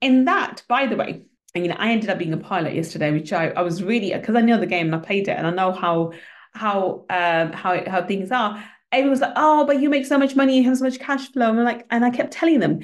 In 0.00 0.26
that, 0.26 0.62
by 0.68 0.86
the 0.86 0.96
way, 0.96 1.22
you 1.54 1.68
know, 1.68 1.76
I 1.78 1.92
ended 1.92 2.10
up 2.10 2.18
being 2.18 2.32
a 2.32 2.38
pilot 2.38 2.74
yesterday, 2.74 3.12
which 3.12 3.32
I, 3.32 3.48
I 3.48 3.62
was 3.62 3.82
really 3.82 4.12
because 4.12 4.34
I 4.34 4.40
know 4.40 4.58
the 4.58 4.66
game 4.66 4.86
and 4.86 4.94
I 4.94 4.98
played 4.98 5.28
it 5.28 5.36
and 5.38 5.46
I 5.46 5.50
know 5.50 5.72
how 5.72 6.12
how 6.52 7.06
um 7.08 7.52
how 7.52 7.82
how 7.88 8.06
things 8.06 8.30
are. 8.30 8.62
Everyone 8.90 9.10
was 9.10 9.20
like, 9.20 9.32
oh, 9.36 9.64
but 9.64 9.80
you 9.80 9.88
make 9.88 10.04
so 10.04 10.18
much 10.18 10.36
money, 10.36 10.58
you 10.58 10.64
have 10.64 10.76
so 10.76 10.84
much 10.84 10.98
cash 10.98 11.32
flow. 11.32 11.48
And 11.48 11.60
I'm 11.60 11.64
like, 11.64 11.86
and 11.90 12.04
I 12.04 12.10
kept 12.10 12.32
telling 12.32 12.60
them, 12.60 12.80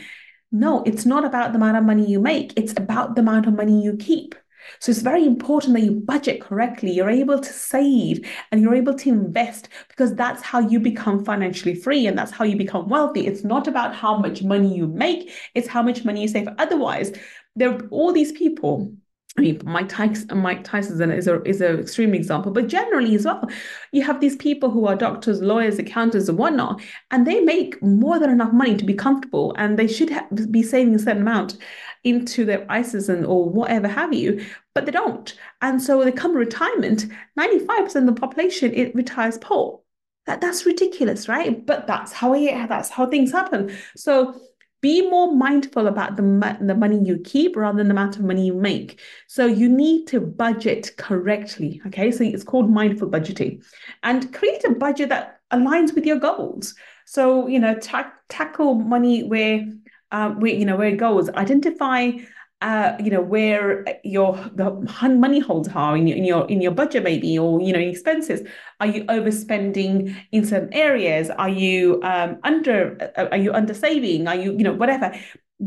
no, 0.50 0.82
it's 0.84 1.04
not 1.04 1.24
about 1.26 1.52
the 1.52 1.58
amount 1.58 1.76
of 1.76 1.84
money 1.84 2.06
you 2.06 2.18
make, 2.18 2.54
it's 2.56 2.72
about 2.78 3.14
the 3.14 3.20
amount 3.20 3.46
of 3.46 3.54
money 3.54 3.82
you 3.82 3.96
keep. 3.96 4.34
So 4.80 4.90
it's 4.90 5.02
very 5.02 5.26
important 5.26 5.74
that 5.74 5.82
you 5.82 5.92
budget 5.92 6.40
correctly. 6.40 6.90
You're 6.90 7.10
able 7.10 7.38
to 7.40 7.52
save 7.52 8.26
and 8.50 8.60
you're 8.60 8.74
able 8.74 8.94
to 8.94 9.08
invest 9.08 9.68
because 9.88 10.14
that's 10.14 10.42
how 10.42 10.60
you 10.60 10.80
become 10.80 11.24
financially 11.24 11.74
free 11.74 12.06
and 12.06 12.16
that's 12.16 12.32
how 12.32 12.44
you 12.44 12.56
become 12.56 12.88
wealthy. 12.88 13.26
It's 13.26 13.44
not 13.44 13.68
about 13.68 13.94
how 13.94 14.18
much 14.18 14.42
money 14.42 14.74
you 14.74 14.86
make, 14.86 15.32
it's 15.54 15.68
how 15.68 15.82
much 15.82 16.04
money 16.04 16.22
you 16.22 16.28
save. 16.28 16.48
Otherwise, 16.58 17.12
there 17.56 17.70
are 17.70 17.88
all 17.88 18.12
these 18.12 18.32
people 18.32 18.92
I 19.38 19.40
mean, 19.40 19.60
Mike 19.64 19.88
Tyson, 19.88 20.38
Mike 20.38 20.64
Tyson 20.64 21.12
is 21.12 21.28
a 21.28 21.40
is 21.44 21.60
an 21.60 21.78
extreme 21.78 22.12
example, 22.12 22.50
but 22.50 22.66
generally 22.66 23.14
as 23.14 23.24
well, 23.24 23.48
you 23.92 24.02
have 24.02 24.20
these 24.20 24.34
people 24.34 24.68
who 24.68 24.86
are 24.86 24.96
doctors, 24.96 25.40
lawyers, 25.40 25.78
accountants, 25.78 26.28
and 26.28 26.36
whatnot, 26.36 26.82
and 27.12 27.24
they 27.24 27.40
make 27.40 27.80
more 27.80 28.18
than 28.18 28.30
enough 28.30 28.52
money 28.52 28.76
to 28.76 28.84
be 28.84 28.94
comfortable, 28.94 29.54
and 29.56 29.78
they 29.78 29.86
should 29.86 30.12
be 30.50 30.62
saving 30.62 30.94
a 30.96 30.98
certain 30.98 31.22
amount 31.22 31.56
into 32.02 32.44
their 32.44 32.66
ISAs 32.66 33.08
and 33.08 33.24
or 33.24 33.48
whatever 33.48 33.86
have 33.86 34.12
you, 34.12 34.44
but 34.74 34.86
they 34.86 34.92
don't, 34.92 35.38
and 35.62 35.80
so 35.80 36.02
they 36.02 36.10
come 36.10 36.32
to 36.32 36.38
retirement. 36.38 37.06
Ninety 37.36 37.60
five 37.60 37.84
percent 37.84 38.08
of 38.08 38.16
the 38.16 38.20
population 38.20 38.74
it 38.74 38.92
retires 38.94 39.38
poor. 39.38 39.80
That 40.26 40.40
that's 40.40 40.66
ridiculous, 40.66 41.28
right? 41.28 41.64
But 41.64 41.86
that's 41.86 42.12
how 42.12 42.34
it, 42.34 42.68
that's 42.68 42.90
how 42.90 43.06
things 43.06 43.30
happen. 43.30 43.70
So 43.96 44.34
be 44.80 45.08
more 45.08 45.34
mindful 45.34 45.86
about 45.86 46.16
the, 46.16 46.56
the 46.60 46.74
money 46.74 47.00
you 47.02 47.18
keep 47.24 47.56
rather 47.56 47.78
than 47.78 47.88
the 47.88 47.94
amount 47.94 48.16
of 48.16 48.22
money 48.22 48.46
you 48.46 48.54
make. 48.54 49.00
So 49.26 49.46
you 49.46 49.68
need 49.68 50.06
to 50.08 50.20
budget 50.20 50.92
correctly. 50.96 51.80
Okay. 51.86 52.10
So 52.10 52.24
it's 52.24 52.44
called 52.44 52.70
mindful 52.70 53.08
budgeting 53.08 53.64
and 54.02 54.32
create 54.32 54.64
a 54.64 54.70
budget 54.70 55.08
that 55.08 55.40
aligns 55.52 55.94
with 55.94 56.06
your 56.06 56.18
goals. 56.18 56.74
So, 57.06 57.46
you 57.46 57.58
know, 57.58 57.74
ta- 57.74 58.12
tackle 58.28 58.74
money 58.74 59.24
where, 59.24 59.66
uh, 60.12 60.30
where, 60.30 60.52
you 60.52 60.64
know, 60.64 60.76
where 60.76 60.88
it 60.88 60.98
goes. 60.98 61.28
Identify 61.30 62.12
uh, 62.60 62.96
you 62.98 63.10
know 63.10 63.20
where 63.20 63.84
your 64.02 64.34
the 64.54 64.70
money 65.10 65.38
holds 65.38 65.68
are 65.74 65.96
in 65.96 66.08
your, 66.08 66.16
in 66.16 66.24
your 66.24 66.46
in 66.48 66.60
your 66.60 66.72
budget 66.72 67.04
maybe 67.04 67.38
or 67.38 67.60
you 67.60 67.72
know 67.72 67.78
expenses. 67.78 68.46
Are 68.80 68.86
you 68.86 69.04
overspending 69.04 70.16
in 70.32 70.44
certain 70.44 70.72
areas? 70.72 71.30
Are 71.30 71.48
you 71.48 72.00
um, 72.02 72.38
under 72.42 73.12
uh, 73.16 73.26
are 73.30 73.36
you 73.36 73.52
under 73.52 73.74
saving? 73.74 74.26
Are 74.26 74.34
you 74.34 74.52
you 74.52 74.64
know 74.64 74.74
whatever. 74.74 75.14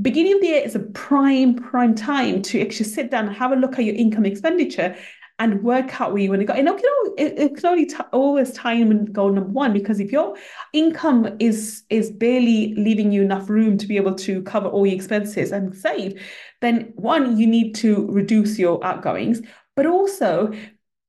Beginning 0.01 0.35
of 0.35 0.41
the 0.41 0.47
year 0.47 0.63
is 0.63 0.75
a 0.75 0.79
prime 0.79 1.55
prime 1.55 1.95
time 1.95 2.41
to 2.43 2.61
actually 2.61 2.85
sit 2.85 3.11
down 3.11 3.27
and 3.27 3.35
have 3.35 3.51
a 3.51 3.55
look 3.55 3.77
at 3.79 3.85
your 3.85 3.95
income 3.95 4.25
expenditure 4.25 4.95
and 5.41 5.63
work 5.63 5.99
out 5.99 6.13
where 6.13 6.21
you 6.21 6.29
want 6.29 6.39
to 6.39 6.45
go. 6.45 6.53
And 6.53 6.67
you 6.67 6.73
know, 6.73 7.13
it, 7.17 7.33
it 7.35 7.57
can 7.57 7.65
only 7.65 7.87
t- 7.87 7.95
always 8.13 8.53
time 8.53 8.91
and 8.91 9.11
goal 9.11 9.31
number 9.31 9.49
one 9.49 9.73
because 9.73 9.99
if 9.99 10.11
your 10.11 10.37
income 10.71 11.35
is 11.39 11.83
is 11.89 12.11
barely 12.11 12.75
leaving 12.75 13.11
you 13.11 13.23
enough 13.23 13.49
room 13.49 13.75
to 13.79 13.87
be 13.87 13.97
able 13.97 14.13
to 14.13 14.43
cover 14.43 14.69
all 14.69 14.85
your 14.85 14.93
expenses 14.95 15.51
and 15.51 15.75
save, 15.75 16.21
then 16.61 16.93
one 16.95 17.39
you 17.39 17.47
need 17.47 17.73
to 17.73 18.05
reduce 18.11 18.59
your 18.59 18.85
outgoings, 18.85 19.41
but 19.75 19.87
also 19.87 20.53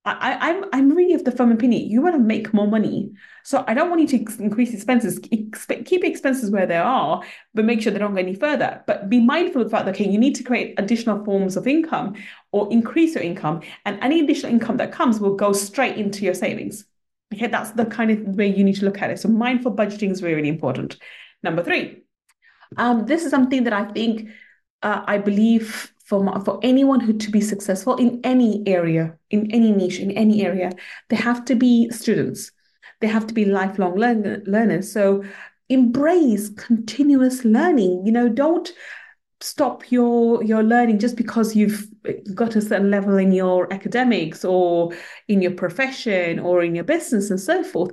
I, 0.04 0.50
I'm 0.50 0.64
I'm 0.73 0.90
really 0.90 1.14
of 1.14 1.23
the 1.23 1.30
firm 1.30 1.52
opinion 1.52 1.88
you 1.88 2.02
want 2.02 2.16
to 2.16 2.18
make 2.18 2.52
more 2.52 2.66
money. 2.66 3.12
So 3.44 3.64
I 3.68 3.75
don't 3.75 3.88
want 3.88 4.00
you 4.00 4.18
to 4.18 4.42
increase 4.42 4.75
expenses. 4.75 5.21
Keep 5.21 6.04
expenses 6.04 6.50
where 6.50 6.66
they 6.66 6.76
are, 6.76 7.23
but 7.54 7.64
make 7.64 7.80
sure 7.80 7.92
they 7.92 8.00
don't 8.00 8.14
go 8.14 8.21
any 8.21 8.35
further. 8.35 8.82
But 8.87 9.09
be 9.09 9.21
mindful 9.21 9.62
of 9.62 9.68
the 9.68 9.71
fact 9.71 9.87
that 9.87 9.94
okay, 9.94 10.09
you 10.09 10.18
need 10.18 10.35
to 10.37 10.42
create 10.42 10.75
additional 10.78 11.25
forms 11.25 11.56
of 11.56 11.68
income 11.68 12.16
or 12.50 12.71
increase 12.73 13.14
your 13.14 13.23
income, 13.23 13.62
and 13.85 13.99
any 14.02 14.21
additional 14.21 14.52
income 14.52 14.76
that 14.78 14.90
comes 14.90 15.21
will 15.21 15.37
go 15.37 15.52
straight 15.52 15.97
into 15.97 16.25
your 16.25 16.35
savings. 16.35 16.85
Okay, 17.32 17.47
that's 17.47 17.71
the 17.71 17.87
kind 17.87 18.11
of 18.11 18.37
way 18.37 18.49
you 18.49 18.64
need 18.64 18.76
to 18.76 18.85
look 18.85 19.00
at 19.00 19.11
it. 19.11 19.21
So 19.21 19.28
mindful 19.28 19.75
budgeting 19.75 20.11
is 20.11 20.23
really, 20.23 20.35
really 20.35 20.49
important. 20.49 20.97
Number 21.44 21.62
three, 21.62 22.02
um, 22.76 23.06
this 23.06 23.25
is 23.25 23.30
something 23.30 23.64
that 23.64 23.73
I 23.73 23.85
think 23.85 24.30
uh, 24.82 25.02
I 25.06 25.18
believe 25.18 25.91
for, 26.04 26.40
for 26.44 26.59
anyone 26.62 27.00
who 27.00 27.12
to 27.14 27.30
be 27.30 27.40
successful 27.40 27.97
in 27.97 28.21
any 28.25 28.62
area, 28.66 29.16
in 29.30 29.50
any 29.52 29.73
niche, 29.73 30.00
in 30.00 30.11
any 30.12 30.44
area, 30.44 30.73
they 31.09 31.16
have 31.16 31.44
to 31.47 31.54
be 31.54 31.90
students. 31.90 32.50
They 33.00 33.09
have 33.09 33.26
to 33.26 33.35
be 33.35 33.44
lifelong 33.44 33.97
learn, 33.97 34.42
learners. 34.47 34.92
So 34.92 35.25
embrace 35.68 36.50
continuous 36.50 37.44
learning. 37.44 38.02
You 38.04 38.12
know, 38.12 38.28
don't 38.28 38.71
stop 39.40 39.90
your 39.90 40.42
your 40.44 40.62
learning 40.62 41.00
just 41.00 41.16
because 41.16 41.56
you've 41.56 41.88
got 42.32 42.54
a 42.54 42.61
certain 42.61 42.90
level 42.90 43.16
in 43.16 43.32
your 43.32 43.73
academics 43.73 44.44
or 44.44 44.92
in 45.26 45.42
your 45.42 45.50
profession 45.50 46.38
or 46.38 46.62
in 46.62 46.76
your 46.76 46.85
business 46.85 47.28
and 47.28 47.40
so 47.40 47.64
forth 47.64 47.90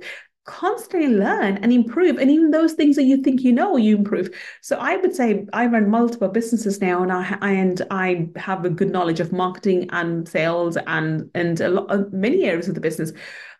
constantly 0.50 1.08
learn 1.08 1.56
and 1.58 1.72
improve 1.72 2.18
and 2.18 2.28
even 2.28 2.50
those 2.50 2.72
things 2.72 2.96
that 2.96 3.04
you 3.04 3.22
think 3.22 3.42
you 3.42 3.52
know 3.52 3.76
you 3.76 3.96
improve 3.96 4.28
so 4.60 4.76
i 4.78 4.96
would 4.96 5.14
say 5.14 5.46
i 5.52 5.64
run 5.64 5.88
multiple 5.88 6.26
businesses 6.28 6.80
now 6.80 7.02
and 7.04 7.12
i 7.12 7.22
and 7.40 7.82
i 7.92 8.28
have 8.34 8.64
a 8.64 8.70
good 8.70 8.90
knowledge 8.90 9.20
of 9.20 9.30
marketing 9.30 9.88
and 9.90 10.28
sales 10.28 10.76
and 10.88 11.30
and 11.36 11.60
a 11.60 11.68
lot 11.68 12.12
many 12.12 12.44
areas 12.44 12.68
of 12.68 12.74
the 12.74 12.80
business 12.80 13.12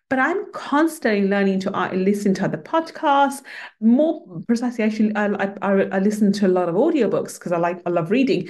but 0.08 0.18
I'm 0.18 0.50
constantly 0.50 1.28
learning 1.28 1.60
to 1.60 1.72
uh, 1.72 1.92
listen 1.92 2.34
to 2.34 2.44
other 2.44 2.58
podcasts. 2.58 3.44
More 3.80 4.42
precisely, 4.48 4.82
actually, 4.82 5.14
I, 5.14 5.26
I, 5.62 5.70
I 5.84 5.98
listen 6.00 6.32
to 6.32 6.48
a 6.48 6.48
lot 6.48 6.68
of 6.68 6.74
audiobooks 6.74 7.38
because 7.38 7.52
I 7.52 7.58
like 7.58 7.80
I 7.86 7.90
love 7.90 8.10
reading. 8.10 8.48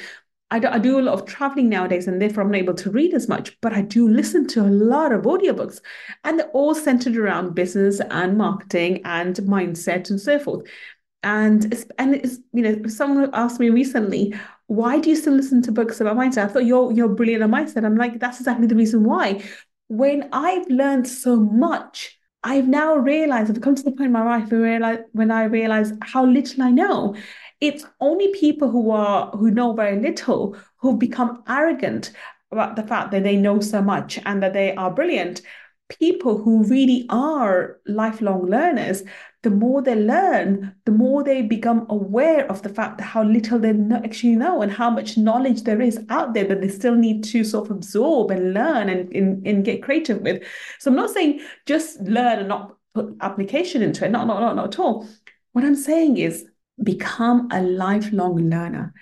I 0.50 0.58
do, 0.58 0.68
I 0.68 0.78
do 0.78 0.98
a 0.98 1.02
lot 1.02 1.14
of 1.14 1.26
traveling 1.26 1.68
nowadays 1.68 2.08
and 2.08 2.20
therefore 2.20 2.42
I'm 2.42 2.50
not 2.50 2.58
able 2.58 2.74
to 2.74 2.90
read 2.90 3.14
as 3.14 3.28
much, 3.28 3.58
but 3.60 3.72
I 3.72 3.82
do 3.82 4.08
listen 4.08 4.46
to 4.48 4.62
a 4.62 4.68
lot 4.68 5.12
of 5.12 5.22
audiobooks 5.22 5.80
and 6.24 6.38
they're 6.38 6.48
all 6.48 6.74
centered 6.74 7.16
around 7.16 7.54
business 7.54 8.00
and 8.10 8.36
marketing 8.36 9.00
and 9.04 9.36
mindset 9.36 10.10
and 10.10 10.20
so 10.20 10.38
forth. 10.38 10.66
And 11.22 11.72
it's, 11.72 11.86
and 11.98 12.14
it's, 12.14 12.38
you 12.52 12.62
know, 12.62 12.88
someone 12.88 13.30
asked 13.32 13.60
me 13.60 13.70
recently, 13.70 14.34
why 14.66 14.98
do 14.98 15.10
you 15.10 15.16
still 15.16 15.34
listen 15.34 15.62
to 15.62 15.72
books 15.72 16.00
about 16.00 16.16
mindset? 16.16 16.44
I 16.44 16.48
thought 16.48 16.64
you're, 16.64 16.92
you're 16.92 17.08
brilliant 17.08 17.42
at 17.42 17.50
mindset. 17.50 17.84
I'm 17.84 17.96
like, 17.96 18.18
that's 18.18 18.40
exactly 18.40 18.66
the 18.66 18.76
reason 18.76 19.04
why. 19.04 19.44
When 19.88 20.28
I've 20.32 20.66
learned 20.68 21.06
so 21.08 21.36
much, 21.36 22.19
I've 22.42 22.68
now 22.68 22.96
realized, 22.96 23.50
I've 23.50 23.60
come 23.60 23.74
to 23.74 23.82
the 23.82 23.90
point 23.90 24.06
in 24.06 24.12
my 24.12 24.24
life 24.24 24.50
where 24.50 24.64
I 24.64 24.70
realize, 24.70 24.98
when 25.12 25.30
I 25.30 25.44
realize 25.44 25.92
how 26.02 26.24
little 26.24 26.62
I 26.62 26.70
know. 26.70 27.14
It's 27.60 27.84
only 28.00 28.32
people 28.32 28.70
who 28.70 28.90
are 28.90 29.30
who 29.32 29.50
know 29.50 29.74
very 29.74 30.00
little 30.00 30.56
who 30.76 30.96
become 30.96 31.42
arrogant 31.46 32.12
about 32.50 32.76
the 32.76 32.82
fact 32.82 33.10
that 33.10 33.22
they 33.22 33.36
know 33.36 33.60
so 33.60 33.82
much 33.82 34.18
and 34.24 34.42
that 34.42 34.54
they 34.54 34.74
are 34.74 34.90
brilliant. 34.90 35.42
People 35.90 36.38
who 36.38 36.64
really 36.64 37.04
are 37.10 37.78
lifelong 37.86 38.46
learners 38.46 39.02
the 39.42 39.50
more 39.50 39.80
they 39.80 39.94
learn 39.94 40.74
the 40.84 40.92
more 40.92 41.24
they 41.24 41.40
become 41.42 41.86
aware 41.88 42.50
of 42.50 42.62
the 42.62 42.68
fact 42.68 42.98
that 42.98 43.04
how 43.04 43.22
little 43.22 43.58
they 43.58 43.74
actually 44.04 44.36
know 44.36 44.60
and 44.62 44.70
how 44.70 44.90
much 44.90 45.16
knowledge 45.16 45.62
there 45.62 45.80
is 45.80 45.98
out 46.10 46.34
there 46.34 46.44
that 46.44 46.60
they 46.60 46.68
still 46.68 46.94
need 46.94 47.24
to 47.24 47.42
sort 47.42 47.70
of 47.70 47.76
absorb 47.76 48.30
and 48.30 48.52
learn 48.52 48.88
and, 48.88 49.10
and, 49.14 49.46
and 49.46 49.64
get 49.64 49.82
creative 49.82 50.20
with 50.20 50.42
so 50.78 50.90
i'm 50.90 50.96
not 50.96 51.10
saying 51.10 51.40
just 51.66 52.00
learn 52.02 52.40
and 52.40 52.48
not 52.48 52.76
put 52.94 53.14
application 53.20 53.82
into 53.82 54.04
it 54.04 54.10
not, 54.10 54.26
not, 54.26 54.40
not, 54.40 54.56
not 54.56 54.74
at 54.74 54.78
all 54.78 55.06
what 55.52 55.64
i'm 55.64 55.76
saying 55.76 56.18
is 56.18 56.44
become 56.82 57.48
a 57.52 57.62
lifelong 57.62 58.36
learner. 58.36 58.92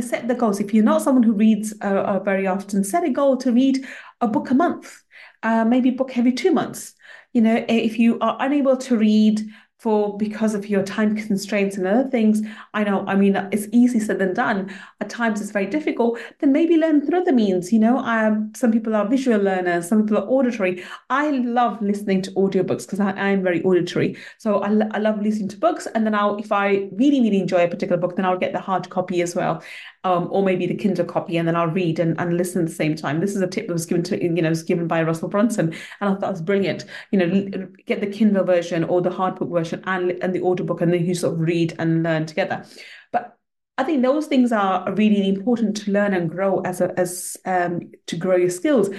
Set 0.00 0.28
the 0.28 0.34
goals. 0.34 0.60
If 0.60 0.72
you're 0.72 0.84
not 0.84 1.02
someone 1.02 1.22
who 1.22 1.34
reads 1.34 1.74
uh, 1.82 1.86
uh, 1.86 2.18
very 2.20 2.46
often, 2.46 2.84
set 2.84 3.04
a 3.04 3.10
goal 3.10 3.36
to 3.38 3.52
read 3.52 3.84
a 4.20 4.26
book 4.26 4.50
a 4.50 4.54
month, 4.54 5.02
uh, 5.42 5.64
maybe 5.64 5.90
book 5.90 6.16
every 6.16 6.32
two 6.32 6.52
months. 6.52 6.94
You 7.34 7.42
know, 7.42 7.64
if 7.68 7.98
you 7.98 8.18
are 8.20 8.36
unable 8.40 8.78
to 8.78 8.96
read 8.96 9.42
for 9.84 10.16
because 10.16 10.54
of 10.54 10.66
your 10.66 10.82
time 10.82 11.14
constraints 11.14 11.76
and 11.76 11.86
other 11.86 12.08
things. 12.08 12.40
I 12.72 12.84
know, 12.84 13.04
I 13.06 13.16
mean, 13.16 13.36
it's 13.52 13.66
easy 13.70 14.00
said 14.00 14.18
than 14.18 14.32
done. 14.32 14.74
At 15.02 15.10
times 15.10 15.42
it's 15.42 15.50
very 15.50 15.66
difficult. 15.66 16.18
Then 16.40 16.52
maybe 16.52 16.78
learn 16.78 17.04
through 17.04 17.20
other 17.20 17.34
means. 17.34 17.70
You 17.70 17.80
know, 17.80 17.98
um, 17.98 18.50
some 18.56 18.72
people 18.72 18.96
are 18.96 19.06
visual 19.06 19.38
learners, 19.38 19.86
some 19.86 20.06
people 20.06 20.24
are 20.24 20.26
auditory. 20.26 20.82
I 21.10 21.32
love 21.32 21.82
listening 21.82 22.22
to 22.22 22.30
audiobooks 22.30 22.86
because 22.86 22.98
I, 22.98 23.10
am 23.32 23.42
very 23.42 23.62
auditory. 23.62 24.16
So 24.38 24.60
I, 24.62 24.70
I 24.92 24.98
love 25.00 25.20
listening 25.20 25.48
to 25.48 25.58
books. 25.58 25.86
And 25.94 26.06
then 26.06 26.14
I'll, 26.14 26.38
if 26.38 26.50
I 26.50 26.88
really, 26.92 27.20
really 27.20 27.40
enjoy 27.40 27.64
a 27.64 27.68
particular 27.68 28.00
book, 28.00 28.16
then 28.16 28.24
I'll 28.24 28.38
get 28.38 28.54
the 28.54 28.60
hard 28.60 28.88
copy 28.88 29.20
as 29.20 29.36
well 29.36 29.62
um, 30.04 30.28
or 30.30 30.42
maybe 30.42 30.66
the 30.66 30.74
Kindle 30.74 31.06
copy, 31.06 31.38
and 31.38 31.48
then 31.48 31.56
I'll 31.56 31.66
read 31.66 31.98
and, 31.98 32.18
and 32.20 32.36
listen 32.36 32.62
at 32.62 32.68
the 32.68 32.74
same 32.74 32.94
time. 32.94 33.20
This 33.20 33.34
is 33.34 33.40
a 33.40 33.46
tip 33.46 33.66
that 33.66 33.72
was 33.72 33.86
given 33.86 34.02
to 34.04 34.22
you 34.22 34.42
know 34.42 34.50
was 34.50 34.62
given 34.62 34.86
by 34.86 35.02
Russell 35.02 35.28
Brunson, 35.28 35.68
and 35.68 35.74
I 36.00 36.06
thought 36.08 36.20
that 36.20 36.30
was 36.30 36.42
brilliant. 36.42 36.84
You 37.10 37.18
know, 37.18 37.68
get 37.86 38.00
the 38.00 38.06
Kindle 38.06 38.44
version 38.44 38.84
or 38.84 39.00
the 39.00 39.10
hard 39.10 39.36
book 39.36 39.50
version 39.50 39.82
and 39.86 40.12
and 40.22 40.34
the 40.34 40.42
audiobook, 40.42 40.82
and 40.82 40.92
then 40.92 41.04
you 41.04 41.14
sort 41.14 41.34
of 41.34 41.40
read 41.40 41.74
and 41.78 42.02
learn 42.02 42.26
together. 42.26 42.64
But 43.12 43.38
I 43.78 43.84
think 43.84 44.02
those 44.02 44.26
things 44.26 44.52
are 44.52 44.92
really 44.94 45.28
important 45.28 45.76
to 45.78 45.90
learn 45.90 46.14
and 46.14 46.30
grow 46.30 46.60
as 46.60 46.80
a, 46.80 46.98
as 46.98 47.36
um, 47.46 47.90
to 48.06 48.16
grow 48.16 48.36
your 48.36 48.50
skills. 48.50 48.90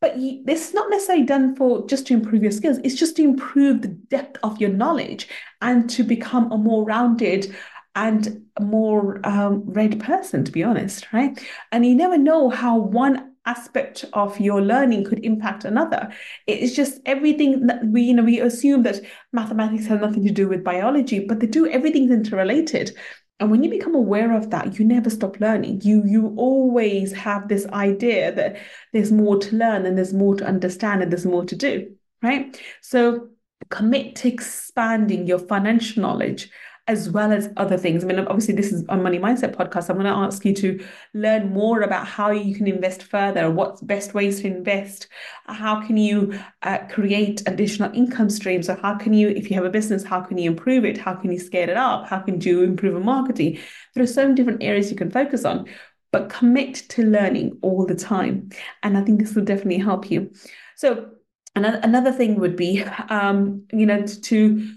But 0.00 0.18
you, 0.18 0.42
this 0.44 0.68
is 0.68 0.74
not 0.74 0.90
necessarily 0.90 1.24
done 1.24 1.56
for 1.56 1.86
just 1.86 2.06
to 2.08 2.14
improve 2.14 2.42
your 2.42 2.52
skills. 2.52 2.78
It's 2.84 2.94
just 2.94 3.16
to 3.16 3.22
improve 3.22 3.82
the 3.82 3.88
depth 3.88 4.38
of 4.42 4.60
your 4.60 4.70
knowledge 4.70 5.28
and 5.62 5.88
to 5.90 6.02
become 6.02 6.52
a 6.52 6.58
more 6.58 6.84
rounded 6.84 7.56
and 7.94 8.42
a 8.56 8.62
more 8.62 9.20
um, 9.26 9.72
person, 9.98 10.44
to 10.44 10.52
be 10.52 10.62
honest, 10.64 11.12
right? 11.12 11.38
And 11.72 11.86
you 11.86 11.94
never 11.94 12.18
know 12.18 12.50
how 12.50 12.78
one 12.78 13.34
aspect 13.46 14.04
of 14.14 14.38
your 14.40 14.62
learning 14.62 15.04
could 15.04 15.24
impact 15.24 15.64
another. 15.64 16.10
It's 16.46 16.74
just 16.74 17.00
everything 17.06 17.66
that 17.66 17.86
we, 17.86 18.02
you 18.02 18.14
know, 18.14 18.22
we 18.22 18.40
assume 18.40 18.82
that 18.84 19.00
mathematics 19.32 19.86
has 19.86 20.00
nothing 20.00 20.24
to 20.24 20.32
do 20.32 20.48
with 20.48 20.64
biology, 20.64 21.20
but 21.20 21.40
they 21.40 21.46
do. 21.46 21.66
Everything's 21.66 22.10
interrelated. 22.10 22.96
And 23.40 23.50
when 23.50 23.62
you 23.62 23.70
become 23.70 23.94
aware 23.94 24.34
of 24.36 24.50
that, 24.50 24.78
you 24.78 24.84
never 24.84 25.10
stop 25.10 25.40
learning. 25.40 25.82
You 25.82 26.04
you 26.06 26.34
always 26.36 27.12
have 27.12 27.48
this 27.48 27.66
idea 27.66 28.32
that 28.32 28.56
there's 28.92 29.10
more 29.10 29.38
to 29.38 29.56
learn 29.56 29.86
and 29.86 29.98
there's 29.98 30.14
more 30.14 30.36
to 30.36 30.46
understand 30.46 31.02
and 31.02 31.10
there's 31.10 31.26
more 31.26 31.44
to 31.44 31.56
do, 31.56 31.94
right? 32.22 32.58
So 32.80 33.28
commit 33.70 34.16
to 34.16 34.28
expanding 34.28 35.26
your 35.26 35.38
financial 35.38 36.02
knowledge 36.02 36.48
as 36.86 37.08
well 37.08 37.32
as 37.32 37.48
other 37.56 37.78
things. 37.78 38.04
I 38.04 38.06
mean, 38.06 38.18
obviously, 38.18 38.54
this 38.54 38.70
is 38.70 38.84
a 38.90 38.96
money 38.96 39.18
mindset 39.18 39.56
podcast. 39.56 39.88
I'm 39.88 39.96
going 39.96 40.04
to 40.04 40.12
ask 40.12 40.44
you 40.44 40.52
to 40.56 40.84
learn 41.14 41.50
more 41.50 41.80
about 41.80 42.06
how 42.06 42.30
you 42.30 42.54
can 42.54 42.66
invest 42.66 43.02
further, 43.04 43.50
what's 43.50 43.80
best 43.80 44.12
ways 44.12 44.42
to 44.42 44.48
invest, 44.48 45.08
how 45.46 45.80
can 45.80 45.96
you 45.96 46.38
uh, 46.62 46.78
create 46.90 47.42
additional 47.46 47.90
income 47.94 48.28
streams, 48.28 48.68
or 48.68 48.74
how 48.74 48.96
can 48.96 49.14
you, 49.14 49.28
if 49.28 49.48
you 49.48 49.56
have 49.56 49.64
a 49.64 49.70
business, 49.70 50.04
how 50.04 50.20
can 50.20 50.36
you 50.36 50.50
improve 50.50 50.84
it? 50.84 50.98
How 50.98 51.14
can 51.14 51.32
you 51.32 51.38
scale 51.38 51.70
it 51.70 51.76
up? 51.78 52.06
How 52.06 52.18
can 52.18 52.38
you 52.40 52.62
improve 52.62 52.96
on 52.96 53.04
marketing? 53.04 53.58
There 53.94 54.04
are 54.04 54.06
so 54.06 54.24
many 54.24 54.34
different 54.34 54.62
areas 54.62 54.90
you 54.90 54.96
can 54.96 55.10
focus 55.10 55.46
on, 55.46 55.66
but 56.12 56.28
commit 56.28 56.74
to 56.90 57.02
learning 57.02 57.58
all 57.62 57.86
the 57.86 57.94
time. 57.94 58.50
And 58.82 58.98
I 58.98 59.02
think 59.02 59.20
this 59.20 59.34
will 59.34 59.44
definitely 59.44 59.78
help 59.78 60.10
you. 60.10 60.32
So 60.76 61.12
another 61.56 61.80
another 61.82 62.12
thing 62.12 62.40
would 62.40 62.56
be, 62.56 62.82
um, 63.08 63.64
you 63.72 63.86
know, 63.86 64.04
to 64.06 64.70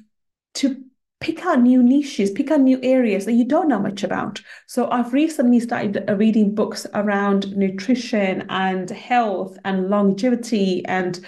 to 0.56 0.84
pick 1.20 1.46
out 1.46 1.62
new 1.62 1.82
niches, 1.82 2.32
pick 2.32 2.52
out 2.52 2.62
new 2.62 2.80
areas 2.84 3.26
that 3.26 3.34
you 3.34 3.44
don't 3.44 3.68
know 3.68 3.80
much 3.80 4.04
about. 4.04 4.42
So 4.68 4.90
I've 4.92 5.14
recently 5.14 5.60
started 5.60 6.10
uh, 6.10 6.16
reading 6.16 6.54
books 6.54 6.86
around 6.94 7.56
nutrition 7.56 8.46
and 8.50 8.90
health 8.90 9.58
and 9.66 9.90
longevity 9.90 10.86
and, 10.86 11.20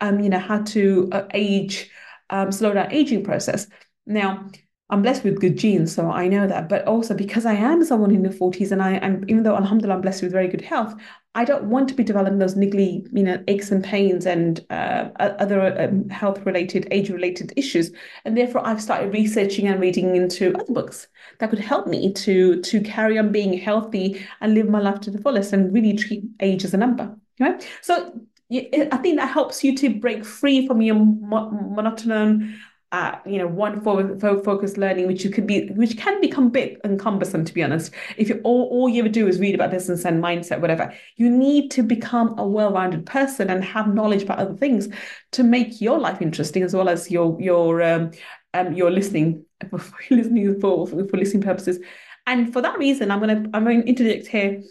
um, 0.00 0.20
you 0.20 0.28
know, 0.28 0.38
how 0.38 0.62
to 0.62 1.08
uh, 1.12 1.26
age, 1.32 1.90
um, 2.30 2.50
slow 2.50 2.74
down 2.74 2.92
aging 2.92 3.22
process. 3.22 3.68
Now, 4.06 4.48
I'm 4.88 5.02
blessed 5.02 5.24
with 5.24 5.40
good 5.40 5.58
genes, 5.58 5.92
so 5.94 6.10
I 6.10 6.28
know 6.28 6.46
that. 6.46 6.68
But 6.68 6.86
also 6.86 7.14
because 7.14 7.44
I 7.44 7.54
am 7.54 7.84
someone 7.84 8.12
in 8.12 8.22
the 8.22 8.28
40s 8.28 8.70
and 8.70 8.82
I 8.82 8.94
am, 8.94 9.24
even 9.28 9.42
though 9.42 9.56
Alhamdulillah, 9.56 9.96
I'm 9.96 10.00
blessed 10.00 10.22
with 10.22 10.32
very 10.32 10.48
good 10.48 10.60
health, 10.60 10.94
I 11.36 11.44
don't 11.44 11.64
want 11.64 11.88
to 11.90 11.94
be 11.94 12.02
developing 12.02 12.38
those 12.38 12.54
niggly, 12.54 13.06
you 13.12 13.22
know, 13.22 13.42
aches 13.46 13.70
and 13.70 13.84
pains 13.84 14.24
and 14.24 14.64
uh, 14.70 15.10
other 15.20 15.78
um, 15.78 16.08
health-related, 16.08 16.88
age-related 16.90 17.52
issues. 17.56 17.92
And 18.24 18.36
therefore, 18.36 18.66
I've 18.66 18.80
started 18.80 19.12
researching 19.12 19.68
and 19.68 19.78
reading 19.78 20.16
into 20.16 20.54
other 20.54 20.72
books 20.72 21.08
that 21.38 21.50
could 21.50 21.58
help 21.58 21.86
me 21.86 22.12
to 22.14 22.60
to 22.62 22.80
carry 22.80 23.18
on 23.18 23.32
being 23.32 23.52
healthy 23.52 24.26
and 24.40 24.54
live 24.54 24.68
my 24.68 24.80
life 24.80 25.00
to 25.02 25.10
the 25.10 25.20
fullest 25.20 25.52
and 25.52 25.72
really 25.74 25.94
treat 25.94 26.24
age 26.40 26.64
as 26.64 26.72
a 26.72 26.78
number. 26.78 27.14
Right? 27.38 27.68
So 27.82 28.18
I 28.50 28.98
think 29.02 29.16
that 29.16 29.28
helps 29.28 29.62
you 29.62 29.76
to 29.76 29.90
break 29.90 30.24
free 30.24 30.66
from 30.66 30.80
your 30.80 30.96
monotonous 30.96 32.50
uh, 32.92 33.16
you 33.26 33.38
know, 33.38 33.48
one 33.48 33.80
fo- 33.80 34.16
focused 34.18 34.78
learning, 34.78 35.06
which 35.06 35.24
you 35.24 35.30
could 35.30 35.46
be, 35.46 35.68
which 35.70 35.96
can 35.98 36.20
become 36.20 36.46
a 36.46 36.50
bit 36.50 36.80
cumbersome, 36.98 37.44
to 37.44 37.52
be 37.52 37.62
honest. 37.62 37.92
If 38.16 38.28
you 38.28 38.40
all, 38.44 38.68
all 38.70 38.88
you 38.88 39.00
ever 39.00 39.08
do 39.08 39.26
is 39.26 39.40
read 39.40 39.54
about 39.54 39.72
business 39.72 40.04
and 40.04 40.22
mindset, 40.22 40.60
whatever, 40.60 40.94
you 41.16 41.28
need 41.28 41.70
to 41.72 41.82
become 41.82 42.38
a 42.38 42.46
well-rounded 42.46 43.04
person 43.04 43.50
and 43.50 43.64
have 43.64 43.92
knowledge 43.92 44.22
about 44.22 44.38
other 44.38 44.54
things 44.54 44.88
to 45.32 45.42
make 45.42 45.80
your 45.80 45.98
life 45.98 46.22
interesting 46.22 46.62
as 46.62 46.74
well 46.74 46.88
as 46.88 47.10
your 47.10 47.36
your 47.40 47.82
um, 47.82 48.12
um 48.54 48.72
your 48.72 48.90
listening 48.90 49.44
for 49.70 49.80
listening 50.10 50.60
for, 50.60 50.86
for 50.86 51.16
listening 51.16 51.42
purposes. 51.42 51.78
And 52.26 52.52
for 52.52 52.60
that 52.62 52.78
reason, 52.78 53.10
I'm 53.10 53.20
gonna 53.20 53.44
I'm 53.52 53.64
going 53.64 53.82
to 53.82 53.88
interject 53.88 54.28
here 54.28 54.62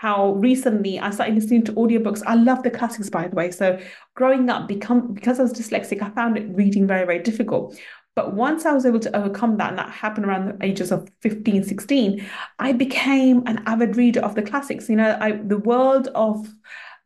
how 0.00 0.32
recently 0.36 0.98
I 0.98 1.10
started 1.10 1.34
listening 1.34 1.62
to 1.64 1.74
audiobooks. 1.74 2.22
I 2.26 2.34
love 2.34 2.62
the 2.62 2.70
classics, 2.70 3.10
by 3.10 3.28
the 3.28 3.36
way. 3.36 3.50
So 3.50 3.78
growing 4.14 4.48
up, 4.48 4.66
become 4.66 5.12
because 5.12 5.38
I 5.38 5.42
was 5.42 5.52
dyslexic, 5.52 6.00
I 6.00 6.08
found 6.08 6.38
it 6.38 6.48
reading 6.56 6.86
very, 6.86 7.04
very 7.04 7.18
difficult. 7.18 7.78
But 8.16 8.32
once 8.32 8.64
I 8.64 8.72
was 8.72 8.86
able 8.86 9.00
to 9.00 9.14
overcome 9.14 9.58
that, 9.58 9.68
and 9.68 9.78
that 9.78 9.90
happened 9.90 10.24
around 10.24 10.46
the 10.46 10.64
ages 10.64 10.90
of 10.90 11.06
15, 11.20 11.64
16, 11.64 12.26
I 12.58 12.72
became 12.72 13.46
an 13.46 13.62
avid 13.66 13.98
reader 13.98 14.20
of 14.20 14.34
the 14.34 14.40
classics. 14.40 14.88
You 14.88 14.96
know, 14.96 15.18
I, 15.20 15.32
the 15.32 15.58
world 15.58 16.08
of 16.14 16.48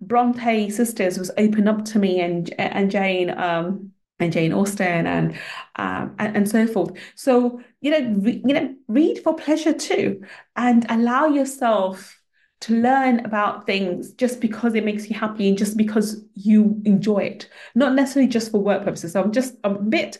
Bronte 0.00 0.70
sisters 0.70 1.18
was 1.18 1.32
open 1.36 1.66
up 1.66 1.84
to 1.86 1.98
me 1.98 2.20
and 2.20 2.54
and 2.58 2.92
Jane 2.92 3.30
um, 3.30 3.90
and 4.20 4.32
Jane 4.32 4.52
Austen 4.52 5.08
and, 5.08 5.34
um, 5.74 6.14
and 6.20 6.36
and 6.36 6.48
so 6.48 6.68
forth. 6.68 6.92
So 7.16 7.60
you 7.80 7.90
know, 7.90 8.20
re, 8.20 8.40
you 8.46 8.54
know, 8.54 8.72
read 8.86 9.18
for 9.24 9.34
pleasure 9.34 9.72
too, 9.72 10.22
and 10.54 10.86
allow 10.88 11.26
yourself 11.26 12.20
to 12.60 12.80
learn 12.80 13.20
about 13.26 13.66
things 13.66 14.12
just 14.12 14.40
because 14.40 14.74
it 14.74 14.84
makes 14.84 15.08
you 15.08 15.18
happy 15.18 15.48
and 15.48 15.58
just 15.58 15.76
because 15.76 16.24
you 16.34 16.80
enjoy 16.84 17.18
it, 17.18 17.48
not 17.74 17.94
necessarily 17.94 18.30
just 18.30 18.50
for 18.50 18.58
work 18.58 18.84
purposes. 18.84 19.12
So 19.12 19.22
I'm 19.22 19.32
just 19.32 19.56
a 19.64 19.70
bit 19.70 20.18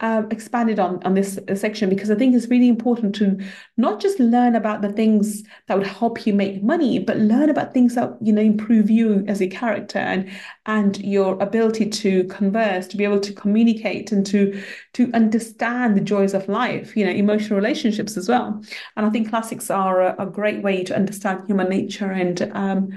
um, 0.00 0.28
expanded 0.30 0.80
on 0.80 1.00
on 1.04 1.14
this 1.14 1.38
section 1.54 1.88
because 1.88 2.10
I 2.10 2.16
think 2.16 2.34
it's 2.34 2.48
really 2.48 2.68
important 2.68 3.14
to 3.16 3.38
not 3.76 4.00
just 4.00 4.18
learn 4.18 4.56
about 4.56 4.82
the 4.82 4.92
things 4.92 5.44
that 5.68 5.78
would 5.78 5.86
help 5.86 6.26
you 6.26 6.32
make 6.32 6.64
money, 6.64 6.98
but 6.98 7.16
learn 7.18 7.48
about 7.48 7.72
things 7.72 7.94
that 7.94 8.16
you 8.20 8.32
know 8.32 8.42
improve 8.42 8.90
you 8.90 9.24
as 9.28 9.40
a 9.40 9.46
character 9.46 9.98
and 9.98 10.28
and 10.66 10.98
your 10.98 11.40
ability 11.40 11.88
to 11.90 12.24
converse, 12.24 12.88
to 12.88 12.96
be 12.96 13.04
able 13.04 13.20
to 13.20 13.32
communicate, 13.32 14.10
and 14.10 14.26
to 14.26 14.60
to 14.94 15.10
understand 15.14 15.96
the 15.96 16.00
joys 16.00 16.34
of 16.34 16.48
life. 16.48 16.96
You 16.96 17.04
know, 17.04 17.12
emotional 17.12 17.56
relationships 17.56 18.16
as 18.16 18.28
well. 18.28 18.62
And 18.96 19.06
I 19.06 19.10
think 19.10 19.30
classics 19.30 19.70
are 19.70 20.00
a, 20.00 20.16
a 20.18 20.26
great 20.26 20.62
way 20.62 20.82
to 20.84 20.96
understand 20.96 21.46
human 21.46 21.68
nature 21.68 22.10
and 22.10 22.42
um, 22.52 22.90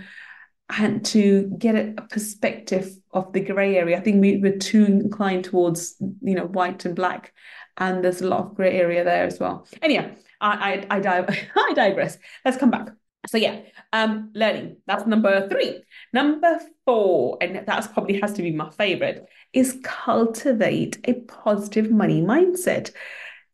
and 0.70 1.06
to 1.06 1.44
get 1.58 1.76
a, 1.76 2.02
perspective 2.10 2.92
of 3.12 3.32
the 3.34 3.40
grey 3.40 3.78
area. 3.78 3.98
I 3.98 4.02
think 4.02 4.22
we, 4.22 4.38
we're 4.38 4.58
too 4.58 4.86
inclined 4.86 5.46
towards, 5.46 5.96
you 6.22 6.36
know, 6.36 6.46
white 6.46 6.86
and 6.86 6.96
black, 6.96 7.34
and 7.78 8.04
there's 8.04 8.22
a 8.22 8.28
lot 8.28 8.46
of 8.46 8.56
grey 8.56 8.80
area 8.80 9.04
there 9.04 9.26
as 9.26 9.40
well. 9.40 9.68
Anyway, 9.82 10.16
I 10.42 10.86
I, 10.90 10.98
I, 10.98 11.48
I 11.56 11.74
digress. 11.74 12.18
Let's 12.46 12.58
come 12.58 12.72
back. 12.72 12.90
So 13.28 13.38
yeah, 13.38 13.60
um, 13.94 14.32
learning. 14.34 14.78
That's 14.86 15.06
number 15.06 15.50
three. 15.50 15.84
Number 16.14 16.60
four, 16.86 17.38
and 17.42 17.64
that's 17.68 17.88
probably 17.88 18.20
has 18.22 18.34
to 18.34 18.42
be 18.42 18.52
my 18.52 18.70
favorite, 18.70 19.28
is 19.54 19.80
cultivate 19.84 21.00
a 21.06 21.14
positive 21.14 21.92
money 21.92 22.22
mindset 22.22 22.92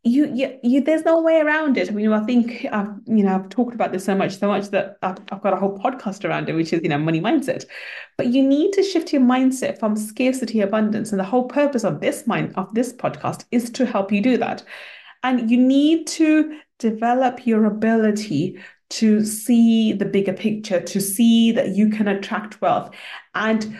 you, 0.05 0.29
you, 0.33 0.59
you, 0.61 0.81
there's 0.81 1.05
no 1.05 1.21
way 1.21 1.39
around 1.39 1.77
it. 1.77 1.89
I 1.89 1.91
mean, 1.93 2.11
I 2.11 2.25
think 2.25 2.65
I've, 2.71 2.89
you 3.05 3.23
know, 3.23 3.35
I've 3.35 3.47
talked 3.47 3.73
about 3.73 3.93
this 3.93 4.03
so 4.03 4.13
much, 4.13 4.37
so 4.37 4.47
much 4.47 4.69
that 4.71 4.97
I've, 5.01 5.17
I've 5.31 5.41
got 5.41 5.53
a 5.53 5.55
whole 5.55 5.77
podcast 5.77 6.27
around 6.27 6.49
it, 6.49 6.53
which 6.53 6.73
is, 6.73 6.81
you 6.83 6.89
know, 6.89 6.97
money 6.97 7.21
mindset. 7.21 7.63
But 8.17 8.27
you 8.27 8.45
need 8.45 8.73
to 8.73 8.83
shift 8.83 9.13
your 9.13 9.21
mindset 9.21 9.79
from 9.79 9.95
scarcity 9.95 10.59
abundance, 10.59 11.11
and 11.11 11.19
the 11.19 11.23
whole 11.23 11.47
purpose 11.47 11.85
of 11.85 12.01
this 12.01 12.27
mind 12.27 12.53
of 12.57 12.73
this 12.73 12.91
podcast 12.91 13.45
is 13.51 13.69
to 13.71 13.85
help 13.85 14.11
you 14.11 14.21
do 14.21 14.37
that. 14.37 14.63
And 15.23 15.49
you 15.49 15.57
need 15.57 16.07
to 16.07 16.59
develop 16.79 17.47
your 17.47 17.63
ability 17.63 18.59
to 18.89 19.23
see 19.25 19.93
the 19.93 20.05
bigger 20.05 20.33
picture, 20.33 20.81
to 20.81 20.99
see 20.99 21.53
that 21.53 21.69
you 21.69 21.89
can 21.89 22.09
attract 22.09 22.59
wealth, 22.59 22.93
and 23.35 23.77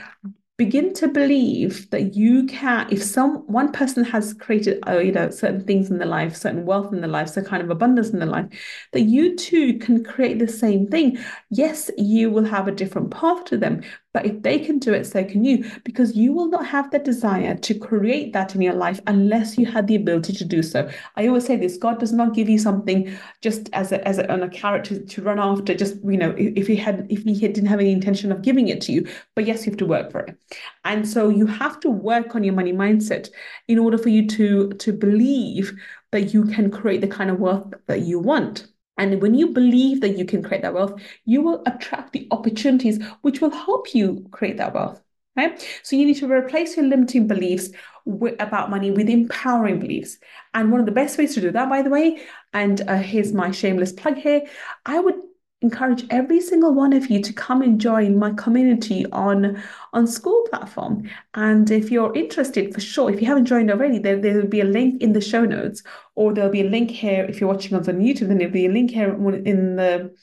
begin 0.64 0.94
to 0.94 1.10
believe 1.10 1.90
that 1.90 2.16
you 2.16 2.46
can 2.46 2.88
if 2.90 3.04
some 3.04 3.38
one 3.48 3.70
person 3.72 4.04
has 4.04 4.34
created 4.34 4.80
uh, 4.88 4.98
you 4.98 5.12
know 5.12 5.30
certain 5.30 5.64
things 5.66 5.92
in 5.92 5.98
their 5.98 6.08
life 6.08 6.36
certain 6.38 6.66
wealth 6.66 6.94
in 6.94 7.02
their 7.02 7.10
life 7.10 7.28
some 7.28 7.44
kind 7.44 7.62
of 7.62 7.70
abundance 7.70 8.12
in 8.12 8.20
their 8.20 8.30
life 8.30 8.46
that 8.94 9.02
you 9.02 9.36
too 9.36 9.78
can 9.80 10.04
create 10.04 10.40
the 10.40 10.48
same 10.48 10.88
thing. 10.88 11.18
Yes 11.50 11.92
you 11.98 12.30
will 12.32 12.46
have 12.46 12.70
a 12.70 12.72
different 12.72 13.12
path 13.12 13.44
to 13.46 13.58
them 13.58 13.82
but 14.14 14.28
if 14.28 14.44
they 14.44 14.60
can 14.60 14.78
do 14.78 14.94
it, 14.94 15.06
so 15.06 15.24
can 15.24 15.44
you, 15.44 15.70
because 15.84 16.16
you 16.16 16.34
will 16.34 16.48
not 16.48 16.68
have 16.68 16.92
the 16.92 17.00
desire 17.00 17.56
to 17.56 17.74
create 17.74 18.32
that 18.34 18.54
in 18.54 18.62
your 18.62 18.76
life 18.76 19.02
unless 19.08 19.58
you 19.58 19.66
had 19.66 19.88
the 19.88 19.96
ability 19.96 20.34
to 20.34 20.46
do 20.46 20.62
so. 20.62 20.90
I 21.16 21.28
always 21.28 21.46
say 21.46 21.58
this: 21.58 21.78
God 21.78 22.00
does 22.00 22.14
not 22.14 22.36
give 22.36 22.48
you 22.48 22.60
something 22.60 23.12
just 23.42 23.70
as 23.74 23.92
a 23.92 24.08
as 24.08 24.20
a, 24.20 24.32
on 24.32 24.44
a 24.44 24.50
carrot 24.50 24.86
to, 24.86 25.00
to 25.00 25.22
run 25.24 25.40
after. 25.40 25.74
Just 25.74 25.96
you 26.04 26.18
know, 26.18 26.36
if 26.38 26.68
he 26.68 26.76
had 26.76 27.08
if 27.10 27.24
he 27.24 27.34
didn't 27.34 27.66
have 27.66 27.80
any 27.80 27.92
intention 27.92 28.32
of 28.32 28.44
giving 28.44 28.68
it 28.68 28.82
to 28.82 28.92
you, 28.92 29.08
but 29.36 29.46
yes, 29.46 29.66
you 29.66 29.72
have 29.72 29.80
to 29.80 29.86
work 29.86 30.12
for 30.12 30.20
it, 30.20 30.38
and 30.86 31.08
so 31.08 31.30
you 31.30 31.48
have 31.48 31.80
to 31.80 31.90
work 31.90 32.36
on 32.36 32.44
your 32.44 32.54
money 32.54 32.72
mindset 32.72 33.30
in 33.68 33.80
order 33.80 33.98
for 33.98 34.10
you 34.10 34.28
to 34.28 34.74
to 34.74 34.94
believe 34.94 35.74
that 36.12 36.34
you 36.34 36.46
can 36.46 36.70
create 36.70 37.02
the 37.02 37.08
kind 37.08 37.32
of 37.32 37.40
wealth 37.40 37.74
that 37.88 38.02
you 38.02 38.20
want. 38.20 38.68
And 38.98 39.22
when 39.22 39.34
you 39.34 39.48
believe 39.50 40.02
that 40.02 40.18
you 40.18 40.26
can 40.26 40.44
create 40.44 40.62
that 40.62 40.74
wealth, 40.74 41.02
you 41.26 41.42
will 41.42 41.64
attract 41.66 42.14
the 42.14 42.28
opportunities 42.32 43.04
which 43.22 43.42
will 43.42 43.50
help 43.50 43.94
you 43.94 44.28
create 44.32 44.58
that 44.58 44.74
wealth. 44.74 45.02
Right? 45.36 45.68
So 45.82 45.96
you 45.96 46.06
need 46.06 46.18
to 46.18 46.32
replace 46.32 46.78
your 46.78 46.86
limiting 46.86 47.26
beliefs 47.26 47.70
with, 48.06 48.36
about 48.40 48.70
money 48.70 48.92
with 48.92 49.10
empowering 49.10 49.80
beliefs. 49.80 50.20
And 50.54 50.72
one 50.72 50.80
of 50.80 50.86
the 50.86 50.92
best 50.92 51.18
ways 51.18 51.34
to 51.34 51.42
do 51.42 51.50
that, 51.50 51.70
by 51.70 51.82
the 51.82 51.90
way, 51.90 52.22
and 52.54 52.82
uh, 52.88 52.98
here's 52.98 53.34
my 53.34 53.50
shameless 53.50 53.94
plug 53.94 54.18
here, 54.18 54.44
I 54.86 55.00
would 55.00 55.16
encourage 55.64 56.06
every 56.10 56.42
single 56.42 56.74
one 56.74 56.94
of 56.94 57.10
you 57.10 57.22
to 57.22 57.34
come 57.34 57.62
and 57.62 57.82
join 57.82 58.20
my 58.20 58.32
community 58.34 59.06
on 59.12 59.62
on 59.94 60.06
school 60.06 60.46
platform. 60.50 61.10
And 61.34 61.72
if 61.72 61.90
you're 61.90 62.14
interested 62.16 62.74
for 62.74 62.82
sure 62.82 63.10
if 63.10 63.22
you 63.22 63.28
haven't 63.28 63.46
joined 63.46 63.72
already 63.72 63.98
there, 63.98 64.20
there 64.20 64.36
will 64.36 64.48
be 64.48 64.60
a 64.60 64.66
link 64.66 65.02
in 65.02 65.14
the 65.14 65.22
show 65.22 65.46
notes 65.46 65.82
or 66.16 66.34
there'll 66.34 66.52
be 66.52 66.62
a 66.62 66.70
link 66.70 66.92
here 66.92 67.26
if 67.26 67.40
you're 67.40 67.50
watching 67.50 67.76
us 67.78 67.88
on 67.88 68.00
YouTube 68.00 68.28
then 68.28 68.38
there'll 68.38 68.54
be 68.54 68.68
a 68.68 68.72
link 68.72 68.92
here 68.92 69.14
in 69.46 69.78
the 69.78 70.14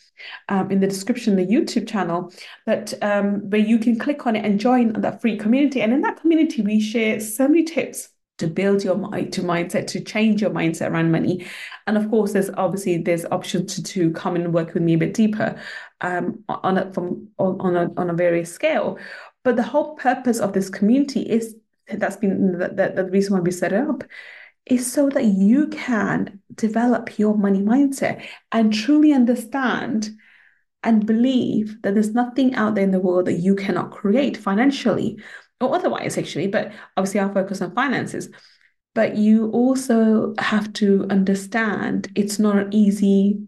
um, 0.49 0.71
in 0.71 0.81
the 0.81 0.87
description 0.87 1.37
the 1.37 1.47
YouTube 1.47 1.89
channel 1.89 2.33
that 2.67 2.93
um, 3.03 3.51
where 3.51 3.61
you 3.61 3.79
can 3.79 3.99
click 3.99 4.27
on 4.27 4.37
it 4.37 4.45
and 4.45 4.61
join 4.61 4.93
that 5.01 5.21
free 5.21 5.37
community. 5.37 5.81
And 5.81 5.93
in 5.93 6.03
that 6.03 6.21
community 6.21 6.63
we 6.63 6.81
share 6.81 7.19
so 7.19 7.49
many 7.49 7.65
tips 7.65 8.10
to 8.41 8.47
build 8.47 8.83
your 8.83 8.97
to 8.97 9.43
mindset 9.43 9.87
to 9.89 10.01
change 10.01 10.43
your 10.43 10.51
mindset 10.51 10.91
around 10.91 11.13
money. 11.13 11.47
And 11.87 11.97
of 11.97 12.11
course 12.11 12.33
there's 12.33 12.51
obviously 12.51 12.99
there's 12.99 13.25
options 13.27 13.77
to, 13.77 13.83
to 13.83 14.11
come 14.13 14.35
and 14.35 14.53
work 14.53 14.75
with 14.75 14.83
me 14.83 14.95
a 14.95 14.99
bit 14.99 15.15
deeper 15.15 15.61
um, 16.01 16.43
on 16.49 16.79
a 16.79 16.93
from 16.93 17.29
on 17.39 17.77
a 17.77 17.91
on 17.97 18.11
a 18.11 18.15
various 18.15 18.53
scale. 18.53 18.99
But 19.45 19.57
the 19.57 19.63
whole 19.63 19.95
purpose 19.95 20.41
of 20.41 20.53
this 20.53 20.69
community 20.69 21.23
is 21.23 21.55
that's 21.87 22.17
been 22.17 22.59
the, 22.59 22.69
the, 22.69 22.93
the 22.97 23.11
reason 23.11 23.35
why 23.35 23.41
we 23.41 23.51
set 23.51 23.73
it 23.73 23.89
up 23.89 24.05
is 24.67 24.91
so 24.91 25.09
that 25.11 25.25
you 25.25 25.69
can 25.69 26.41
develop 26.55 27.19
your 27.19 27.37
money 27.37 27.61
mindset 27.61 28.25
and 28.53 28.73
truly 28.73 29.13
understand 29.13 30.11
and 30.83 31.07
believe 31.07 31.77
that 31.83 31.95
there's 31.95 32.15
nothing 32.15 32.55
out 32.55 32.75
there 32.75 32.85
in 32.85 32.91
the 32.91 33.01
world 33.01 33.27
that 33.27 33.35
you 33.35 33.55
cannot 33.55 33.91
create 33.91 34.37
financially 34.37 35.19
or 35.61 35.75
otherwise, 35.75 36.19
actually. 36.19 36.49
But 36.49 36.73
obviously, 36.97 37.21
I'll 37.21 37.33
focus 37.33 37.61
on 37.63 37.75
finances. 37.75 38.29
But 38.95 39.17
you 39.17 39.51
also 39.51 40.35
have 40.39 40.73
to 40.75 41.07
understand 41.11 42.11
it's 42.17 42.39
not 42.39 42.57
an 42.59 42.75
easy 42.75 43.41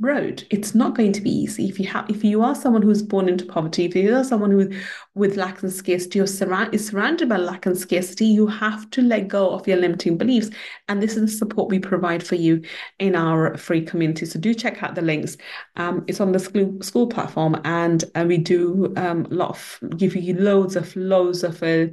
road. 0.00 0.46
It's 0.50 0.74
not 0.74 0.96
going 0.96 1.12
to 1.12 1.20
be 1.20 1.30
easy. 1.30 1.68
If 1.68 1.78
you 1.78 1.86
have, 1.88 2.08
if 2.08 2.24
you 2.24 2.42
are 2.42 2.54
someone 2.54 2.82
who's 2.82 3.02
born 3.02 3.28
into 3.28 3.44
poverty, 3.44 3.84
if 3.84 3.94
you 3.94 4.14
are 4.16 4.24
someone 4.24 4.50
who, 4.50 4.70
with 5.14 5.36
lack 5.36 5.62
and 5.62 5.72
scarcity 5.72 6.20
or 6.20 6.26
surround, 6.26 6.74
is 6.74 6.88
surrounded 6.88 7.28
by 7.28 7.36
lack 7.36 7.66
and 7.66 7.76
scarcity, 7.76 8.24
you 8.24 8.46
have 8.46 8.90
to 8.90 9.02
let 9.02 9.28
go 9.28 9.50
of 9.50 9.68
your 9.68 9.76
limiting 9.76 10.16
beliefs. 10.16 10.50
And 10.88 11.02
this 11.02 11.16
is 11.16 11.22
the 11.22 11.36
support 11.36 11.70
we 11.70 11.78
provide 11.78 12.26
for 12.26 12.34
you 12.34 12.62
in 12.98 13.14
our 13.14 13.56
free 13.56 13.82
community. 13.82 14.26
So 14.26 14.40
do 14.40 14.54
check 14.54 14.82
out 14.82 14.94
the 14.94 15.02
links. 15.02 15.36
Um, 15.76 16.04
it's 16.06 16.20
on 16.20 16.32
the 16.32 16.38
school, 16.38 16.80
school 16.82 17.06
platform, 17.06 17.60
and 17.64 18.02
uh, 18.14 18.24
we 18.26 18.38
do 18.38 18.92
um, 18.96 19.26
a 19.30 19.34
lot 19.34 19.50
of 19.50 19.78
give 19.96 20.16
you 20.16 20.34
loads 20.34 20.76
of 20.76 20.94
loads 20.96 21.44
of 21.44 21.62
uh, 21.62 21.86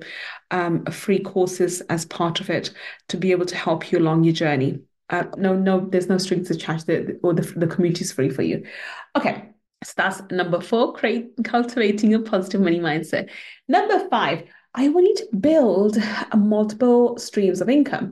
um, 0.52 0.86
free 0.86 1.20
courses 1.20 1.82
as 1.82 2.06
part 2.06 2.40
of 2.40 2.50
it 2.50 2.72
to 3.10 3.18
be 3.18 3.32
able 3.32 3.46
to 3.46 3.56
help 3.56 3.92
you 3.92 4.00
along 4.00 4.24
your 4.24 4.34
journey. 4.34 4.80
Uh, 5.10 5.24
no, 5.38 5.56
no, 5.56 5.88
there's 5.90 6.10
no 6.10 6.18
strings 6.18 6.52
attached. 6.52 6.88
The, 6.88 7.20
or 7.24 7.34
the, 7.34 7.42
the 7.42 7.68
community 7.68 8.02
is 8.02 8.12
free 8.12 8.30
for 8.30 8.42
you. 8.42 8.66
Okay, 9.16 9.50
so 9.84 9.94
that's 9.96 10.22
number 10.32 10.60
four, 10.60 10.94
create, 10.94 11.32
cultivating 11.44 12.14
a 12.14 12.20
positive 12.20 12.62
money 12.62 12.80
mindset. 12.80 13.30
Number 13.68 14.08
five, 14.10 14.44
I 14.74 14.90
want 14.90 15.08
you 15.08 15.16
to 15.16 15.36
build 15.38 15.98
multiple 16.36 17.18
streams 17.18 17.62
of 17.62 17.70
income. 17.70 18.12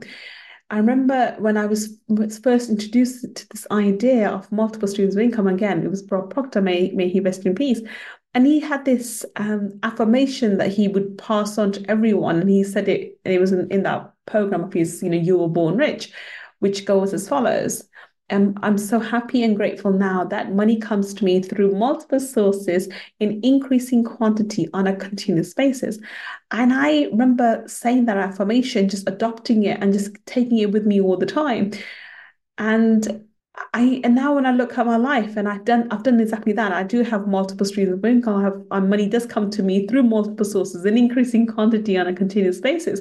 I 0.68 0.78
remember 0.78 1.36
when 1.38 1.56
I 1.56 1.66
was, 1.66 1.96
was 2.08 2.38
first 2.38 2.70
introduced 2.70 3.36
to 3.36 3.48
this 3.50 3.66
idea 3.70 4.28
of 4.30 4.50
multiple 4.50 4.88
streams 4.88 5.14
of 5.14 5.22
income. 5.22 5.46
Again, 5.46 5.84
it 5.84 5.90
was 5.90 6.02
Bob 6.02 6.30
Proctor, 6.30 6.60
may, 6.60 6.90
may 6.90 7.08
he 7.08 7.20
rest 7.20 7.46
in 7.46 7.54
peace. 7.54 7.80
And 8.34 8.46
he 8.46 8.58
had 8.58 8.84
this 8.84 9.24
um, 9.36 9.78
affirmation 9.82 10.58
that 10.58 10.72
he 10.72 10.88
would 10.88 11.18
pass 11.18 11.56
on 11.56 11.72
to 11.72 11.90
everyone. 11.90 12.40
And 12.40 12.50
he 12.50 12.64
said 12.64 12.88
it, 12.88 13.18
and 13.24 13.32
it 13.32 13.38
was 13.38 13.52
in, 13.52 13.70
in 13.70 13.84
that 13.84 14.12
program 14.26 14.64
of 14.64 14.72
his, 14.72 15.02
you 15.02 15.08
know, 15.08 15.16
you 15.16 15.38
were 15.38 15.48
born 15.48 15.76
rich 15.76 16.12
which 16.60 16.84
goes 16.84 17.12
as 17.14 17.28
follows. 17.28 17.88
And 18.28 18.58
I'm 18.62 18.76
so 18.76 18.98
happy 18.98 19.44
and 19.44 19.54
grateful 19.54 19.92
now 19.92 20.24
that 20.24 20.52
money 20.52 20.80
comes 20.80 21.14
to 21.14 21.24
me 21.24 21.40
through 21.40 21.76
multiple 21.76 22.18
sources 22.18 22.88
in 23.20 23.40
increasing 23.44 24.02
quantity 24.02 24.68
on 24.72 24.88
a 24.88 24.96
continuous 24.96 25.54
basis. 25.54 25.98
And 26.50 26.72
I 26.72 27.04
remember 27.04 27.62
saying 27.68 28.06
that 28.06 28.16
affirmation, 28.16 28.88
just 28.88 29.08
adopting 29.08 29.62
it 29.62 29.80
and 29.80 29.92
just 29.92 30.16
taking 30.26 30.58
it 30.58 30.72
with 30.72 30.86
me 30.86 31.00
all 31.00 31.16
the 31.16 31.26
time. 31.26 31.70
And 32.58 33.26
I 33.72 34.00
and 34.04 34.14
now 34.14 34.34
when 34.34 34.44
I 34.44 34.52
look 34.52 34.76
at 34.76 34.86
my 34.86 34.96
life 34.96 35.36
and 35.36 35.48
I've 35.48 35.64
done 35.64 35.88
I've 35.90 36.02
done 36.02 36.20
exactly 36.20 36.52
that. 36.54 36.72
I 36.72 36.82
do 36.82 37.02
have 37.02 37.26
multiple 37.26 37.64
streams 37.64 37.92
of 37.92 38.04
income. 38.04 38.40
I 38.40 38.42
have 38.42 38.62
my 38.70 38.80
money 38.80 39.08
does 39.08 39.26
come 39.26 39.50
to 39.50 39.62
me 39.62 39.86
through 39.86 40.02
multiple 40.02 40.44
sources 40.44 40.84
in 40.84 40.98
increasing 40.98 41.46
quantity 41.46 41.96
on 41.96 42.06
a 42.06 42.12
continuous 42.12 42.60
basis. 42.60 43.00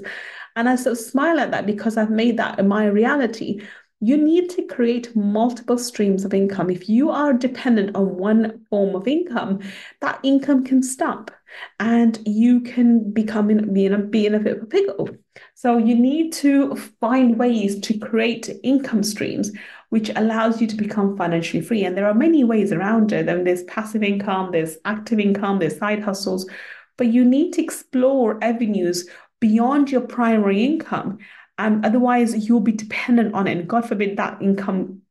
And 0.56 0.70
I 0.70 0.76
sort 0.76 0.98
of 0.98 1.04
smile 1.04 1.40
at 1.40 1.52
that 1.52 1.66
because 1.66 1.98
I've 1.98 2.10
made 2.10 2.38
that 2.38 2.66
my 2.66 2.86
reality. 2.86 3.62
You 4.02 4.18
need 4.18 4.50
to 4.52 4.66
create 4.68 5.16
multiple 5.16 5.78
streams 5.78 6.26
of 6.26 6.34
income. 6.34 6.70
If 6.70 6.90
you 6.90 7.10
are 7.10 7.34
dependent 7.34 7.96
on 7.96 8.18
one 8.18 8.66
form 8.70 8.96
of 8.96 9.08
income, 9.08 9.62
that 10.02 10.20
income 10.22 10.64
can 10.64 10.84
stop 10.84 11.32
and 11.80 12.20
you 12.26 12.60
can 12.62 13.12
become 13.12 13.50
in, 13.50 13.74
be, 13.74 13.86
in 13.86 13.94
a, 13.94 14.00
be 14.00 14.26
in 14.26 14.36
a 14.36 14.40
bit 14.40 14.58
of 14.58 14.64
a 14.64 14.66
pickle. 14.66 15.10
So 15.54 15.78
you 15.78 15.96
need 15.96 16.34
to 16.34 16.76
find 16.76 17.40
ways 17.40 17.80
to 17.82 17.98
create 17.98 18.50
income 18.64 19.04
streams 19.04 19.52
which 19.90 20.10
allows 20.16 20.60
you 20.60 20.68
to 20.68 20.76
become 20.76 21.16
financially 21.16 21.62
free. 21.62 21.86
And 21.86 21.96
there 21.96 22.08
are 22.08 22.14
many 22.14 22.44
ways 22.44 22.74
around 22.74 23.14
it. 23.14 23.30
I 23.30 23.36
mean, 23.36 23.46
there's 23.46 23.64
passive 23.64 24.04
income, 24.04 24.52
there's 24.52 24.78
active 24.84 25.20
income, 25.20 25.60
there's 25.60 25.78
side 25.78 26.02
hustles, 26.02 26.50
but 26.98 27.08
you 27.08 27.24
need 27.24 27.54
to 27.54 27.64
explore 27.64 28.38
avenues 28.44 29.08
beyond 29.46 29.92
your 29.92 30.02
primary 30.02 30.64
income. 30.64 31.20
Um, 31.60 31.82
otherwise, 31.84 32.48
you'll 32.48 32.62
be 32.62 32.72
dependent 32.72 33.36
on 33.36 33.46
it. 33.46 33.58
And 33.58 33.70
God 33.70 33.88
forbid 33.88 34.18
that 34.18 34.42
income, 34.42 35.04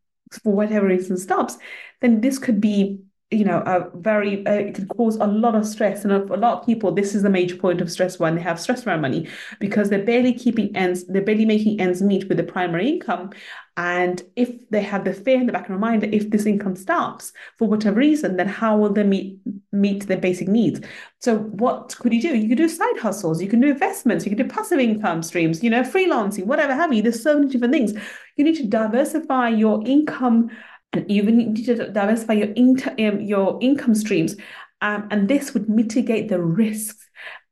for 0.42 0.52
whatever 0.52 0.88
reason, 0.88 1.16
stops. 1.16 1.56
Then 2.00 2.20
this 2.20 2.40
could 2.40 2.60
be, 2.60 2.98
you 3.34 3.44
know, 3.44 3.62
a 3.66 3.90
very, 3.98 4.46
uh, 4.46 4.52
it 4.52 4.74
could 4.74 4.88
cause 4.88 5.16
a 5.16 5.26
lot 5.26 5.54
of 5.54 5.66
stress. 5.66 6.04
And 6.04 6.26
for 6.26 6.34
a 6.34 6.38
lot 6.38 6.60
of 6.60 6.66
people, 6.66 6.92
this 6.92 7.14
is 7.14 7.24
a 7.24 7.30
major 7.30 7.56
point 7.56 7.80
of 7.80 7.90
stress 7.90 8.18
when 8.18 8.34
they 8.36 8.42
have 8.42 8.60
stress 8.60 8.86
around 8.86 9.00
money 9.00 9.28
because 9.60 9.90
they're 9.90 10.04
barely 10.04 10.32
keeping 10.32 10.74
ends, 10.76 11.04
they're 11.06 11.22
barely 11.22 11.44
making 11.44 11.80
ends 11.80 12.02
meet 12.02 12.28
with 12.28 12.38
the 12.38 12.44
primary 12.44 12.88
income. 12.88 13.30
And 13.76 14.22
if 14.36 14.50
they 14.70 14.82
have 14.82 15.04
the 15.04 15.12
fear 15.12 15.40
in 15.40 15.46
the 15.46 15.52
back 15.52 15.62
of 15.62 15.68
their 15.68 15.78
mind 15.78 16.02
that 16.02 16.14
if 16.14 16.30
this 16.30 16.46
income 16.46 16.76
stops 16.76 17.32
for 17.58 17.66
whatever 17.66 17.98
reason, 17.98 18.36
then 18.36 18.46
how 18.46 18.76
will 18.76 18.92
they 18.92 19.02
meet 19.02 19.38
meet 19.72 20.06
their 20.06 20.18
basic 20.18 20.46
needs? 20.46 20.80
So 21.18 21.38
what 21.38 21.96
could 21.98 22.12
you 22.12 22.22
do? 22.22 22.36
You 22.36 22.48
could 22.48 22.58
do 22.58 22.68
side 22.68 22.98
hustles, 22.98 23.42
you 23.42 23.48
can 23.48 23.60
do 23.60 23.70
investments, 23.70 24.24
you 24.24 24.34
can 24.34 24.46
do 24.46 24.52
passive 24.52 24.78
income 24.78 25.24
streams, 25.24 25.62
you 25.64 25.70
know, 25.70 25.82
freelancing, 25.82 26.46
whatever 26.46 26.72
have 26.72 26.92
you. 26.92 27.02
There's 27.02 27.22
so 27.22 27.38
many 27.38 27.50
different 27.50 27.72
things. 27.72 27.94
You 28.36 28.44
need 28.44 28.56
to 28.56 28.66
diversify 28.66 29.48
your 29.48 29.84
income 29.84 30.50
and 30.94 31.10
you 31.10 31.24
need 31.24 31.64
to 31.66 31.90
diversify 31.90 32.34
your, 32.34 32.52
inter- 32.52 32.94
um, 33.00 33.20
your 33.20 33.58
income 33.60 33.96
streams. 33.96 34.36
Um, 34.80 35.08
and 35.10 35.28
this 35.28 35.52
would 35.52 35.68
mitigate 35.68 36.28
the 36.28 36.40
risks 36.40 37.08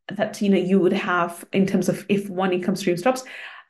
that 0.08 0.40
you 0.40 0.48
know 0.48 0.58
you 0.58 0.78
would 0.78 0.92
have 0.92 1.44
in 1.52 1.66
terms 1.66 1.88
of 1.88 2.06
if 2.08 2.28
one 2.28 2.52
income 2.52 2.76
stream 2.76 2.96
stops. 2.96 3.24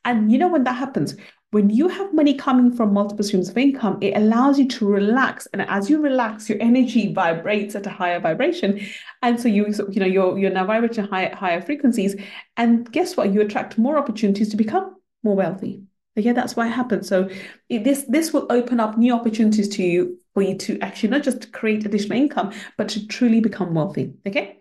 And 0.05 0.31
you 0.31 0.39
know 0.39 0.49
when 0.49 0.65
that 0.65 0.75
happens, 0.75 1.17
when 1.53 1.71
you 1.71 1.89
have 1.89 2.13
money 2.13 2.35
coming 2.35 2.73
from 2.75 2.93
multiple 2.93 3.25
streams 3.25 3.49
of 3.49 3.57
income, 3.57 3.99
it 4.03 4.17
allows 4.17 4.59
you 4.59 4.69
to 4.69 4.87
relax. 4.87 5.47
And 5.53 5.63
as 5.63 5.89
you 5.89 6.03
relax, 6.03 6.49
your 6.49 6.61
energy 6.61 7.13
vibrates 7.15 7.75
at 7.75 7.87
a 7.87 7.91
higher 7.91 8.21
vibration. 8.21 8.81
And 9.23 9.41
so 9.41 9.49
you, 9.49 9.67
you 9.91 10.01
know, 10.01 10.07
you're, 10.07 10.39
you're 10.39 10.51
now 10.51 10.67
vibrating 10.67 11.05
higher, 11.05 11.35
higher 11.35 11.63
frequencies. 11.63 12.17
And 12.57 12.91
guess 12.93 13.17
what? 13.17 13.33
You 13.33 13.41
attract 13.41 13.79
more 13.79 13.97
opportunities 13.97 14.51
to 14.51 14.57
become 14.57 14.97
more 15.23 15.37
wealthy. 15.37 15.85
Yeah, 16.17 16.35
that's 16.35 16.57
why 16.57 16.67
it 16.67 16.73
happens. 16.73 17.09
So 17.09 17.31
this 17.71 18.05
this 18.09 18.33
will 18.33 18.47
open 18.51 18.81
up 18.81 18.99
new 18.99 19.15
opportunities 19.15 19.69
to 19.71 19.83
you 19.83 20.19
for 20.35 20.43
you 20.43 20.57
to 20.59 20.79
actually 20.81 21.09
not 21.11 21.23
just 21.23 21.53
create 21.53 21.87
additional 21.87 22.19
income, 22.19 22.53
but 22.77 22.89
to 22.91 23.07
truly 23.07 23.41
become 23.41 23.73
wealthy. 23.75 24.13
Okay. 24.27 24.59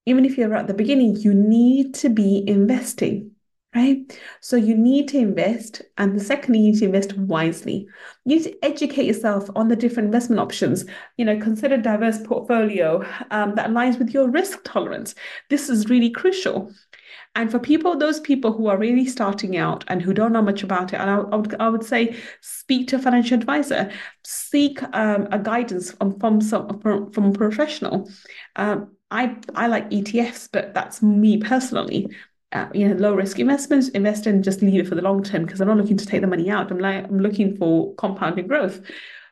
even 0.06 0.26
if 0.26 0.38
you're 0.38 0.54
at 0.54 0.68
the 0.68 0.74
beginning 0.76 1.16
you 1.16 1.34
need 1.34 1.96
to 1.96 2.10
be 2.10 2.44
investing 2.48 3.29
right? 3.76 4.20
So 4.42 4.56
you 4.56 4.76
need 4.76 5.08
to 5.10 5.18
invest. 5.18 5.84
And 5.98 6.16
the 6.16 6.24
second, 6.24 6.56
you 6.56 6.72
need 6.72 6.80
to 6.80 6.86
invest 6.86 7.16
wisely. 7.18 7.88
You 8.26 8.38
need 8.38 8.44
to 8.44 8.66
educate 8.66 9.06
yourself 9.06 9.50
on 9.56 9.68
the 9.68 9.76
different 9.76 10.08
investment 10.08 10.40
options. 10.40 10.86
You 11.18 11.26
know, 11.26 11.40
consider 11.40 11.78
diverse 11.78 12.20
portfolio 12.24 13.06
um, 13.30 13.56
that 13.56 13.70
aligns 13.70 14.00
with 14.00 14.10
your 14.10 14.30
risk 14.30 14.64
tolerance. 14.64 15.14
This 15.50 15.70
is 15.70 15.90
really 15.90 16.10
crucial. 16.10 16.72
And 17.36 17.52
for 17.52 17.60
people, 17.60 17.96
those 17.96 18.20
people 18.20 18.52
who 18.54 18.68
are 18.68 18.78
really 18.78 19.06
starting 19.06 19.56
out 19.56 19.84
and 19.88 20.02
who 20.02 20.14
don't 20.14 20.34
know 20.34 20.42
much 20.42 20.64
about 20.64 20.94
it, 20.94 21.00
and 21.00 21.10
I, 21.10 21.18
I 21.18 21.36
would, 21.36 21.62
I 21.62 21.70
would 21.70 21.84
say 21.84 22.16
speak 22.42 22.88
to 22.88 22.96
a 22.96 23.00
financial 23.00 23.38
advisor, 23.38 23.92
seek 24.26 24.82
um, 24.94 25.28
a 25.32 25.38
guidance 25.38 25.92
from, 25.92 26.20
from, 26.20 26.42
some, 26.42 26.80
from, 26.80 27.12
from 27.12 27.26
a 27.26 27.32
professional. 27.32 28.10
Um, 28.56 28.96
I, 29.12 29.38
I 29.56 29.68
like 29.68 29.90
ETFs, 29.90 30.50
but 30.52 30.74
that's 30.74 31.02
me 31.02 31.38
personally 31.38 32.10
uh, 32.52 32.68
you 32.74 32.88
know, 32.88 32.96
low 32.96 33.14
risk 33.14 33.40
investments, 33.40 33.90
invest 33.90 34.26
in 34.26 34.42
just 34.42 34.62
leave 34.62 34.82
it 34.82 34.88
for 34.88 34.96
the 34.96 35.02
long 35.02 35.24
term 35.24 35.46
because 35.46 35.62
I'm 35.62 35.68
not 35.68 35.78
looking 35.78 35.98
to 35.98 36.06
take 36.06 36.22
the 36.22 36.28
money 36.28 36.50
out. 36.50 36.72
I'm 36.72 36.80
like 36.80 37.06
I'm 37.06 37.20
looking 37.20 37.56
for 37.58 37.94
compounding 37.96 38.48
growth. 38.48 38.82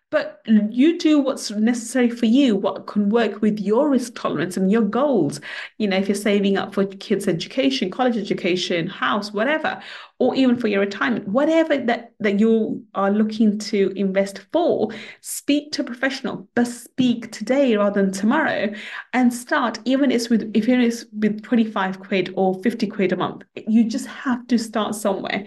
But 0.10 0.42
you 0.46 0.98
do 0.98 1.20
what's 1.20 1.52
necessary 1.52 2.10
for 2.10 2.28
you, 2.28 2.56
what 2.56 2.88
can 2.88 3.10
work 3.10 3.42
with 3.42 3.60
your 3.60 3.90
risk 3.90 4.16
tolerance 4.16 4.56
and 4.56 4.72
your 4.72 4.82
goals. 4.82 5.42
You 5.78 5.90
know, 5.90 5.98
if 5.98 6.08
you're 6.08 6.16
saving 6.16 6.58
up 6.58 6.74
for 6.74 6.86
kids' 6.86 7.28
education, 7.28 7.92
college 7.92 8.16
education, 8.16 8.88
house, 8.88 9.34
whatever, 9.34 9.82
or 10.20 10.34
even 10.36 10.58
for 10.58 10.70
your 10.70 10.80
retirement, 10.80 11.28
whatever 11.28 11.78
that, 11.78 12.14
that 12.22 12.40
you 12.40 12.86
are 12.96 13.12
looking 13.12 13.60
to 13.60 13.92
invest 13.98 14.46
for, 14.54 14.90
speak 15.20 15.74
to 15.74 15.82
a 15.82 15.86
professional, 15.86 16.48
but 16.56 16.68
speak 16.68 17.32
today 17.34 17.76
rather 17.76 18.02
than 18.02 18.14
tomorrow 18.14 18.74
and 19.12 19.34
start, 19.34 19.80
even 19.84 20.10
if 20.10 20.16
it's 20.16 20.30
with 20.30 20.52
if 20.56 20.70
it's 20.70 21.06
with 21.20 21.44
25 21.44 22.00
quid 22.00 22.34
or 22.38 22.62
50 22.62 22.88
quid 22.88 23.12
a 23.12 23.18
month. 23.18 23.44
You 23.68 23.84
just 23.84 24.08
have 24.08 24.48
to 24.48 24.58
start 24.58 24.96
somewhere 24.96 25.46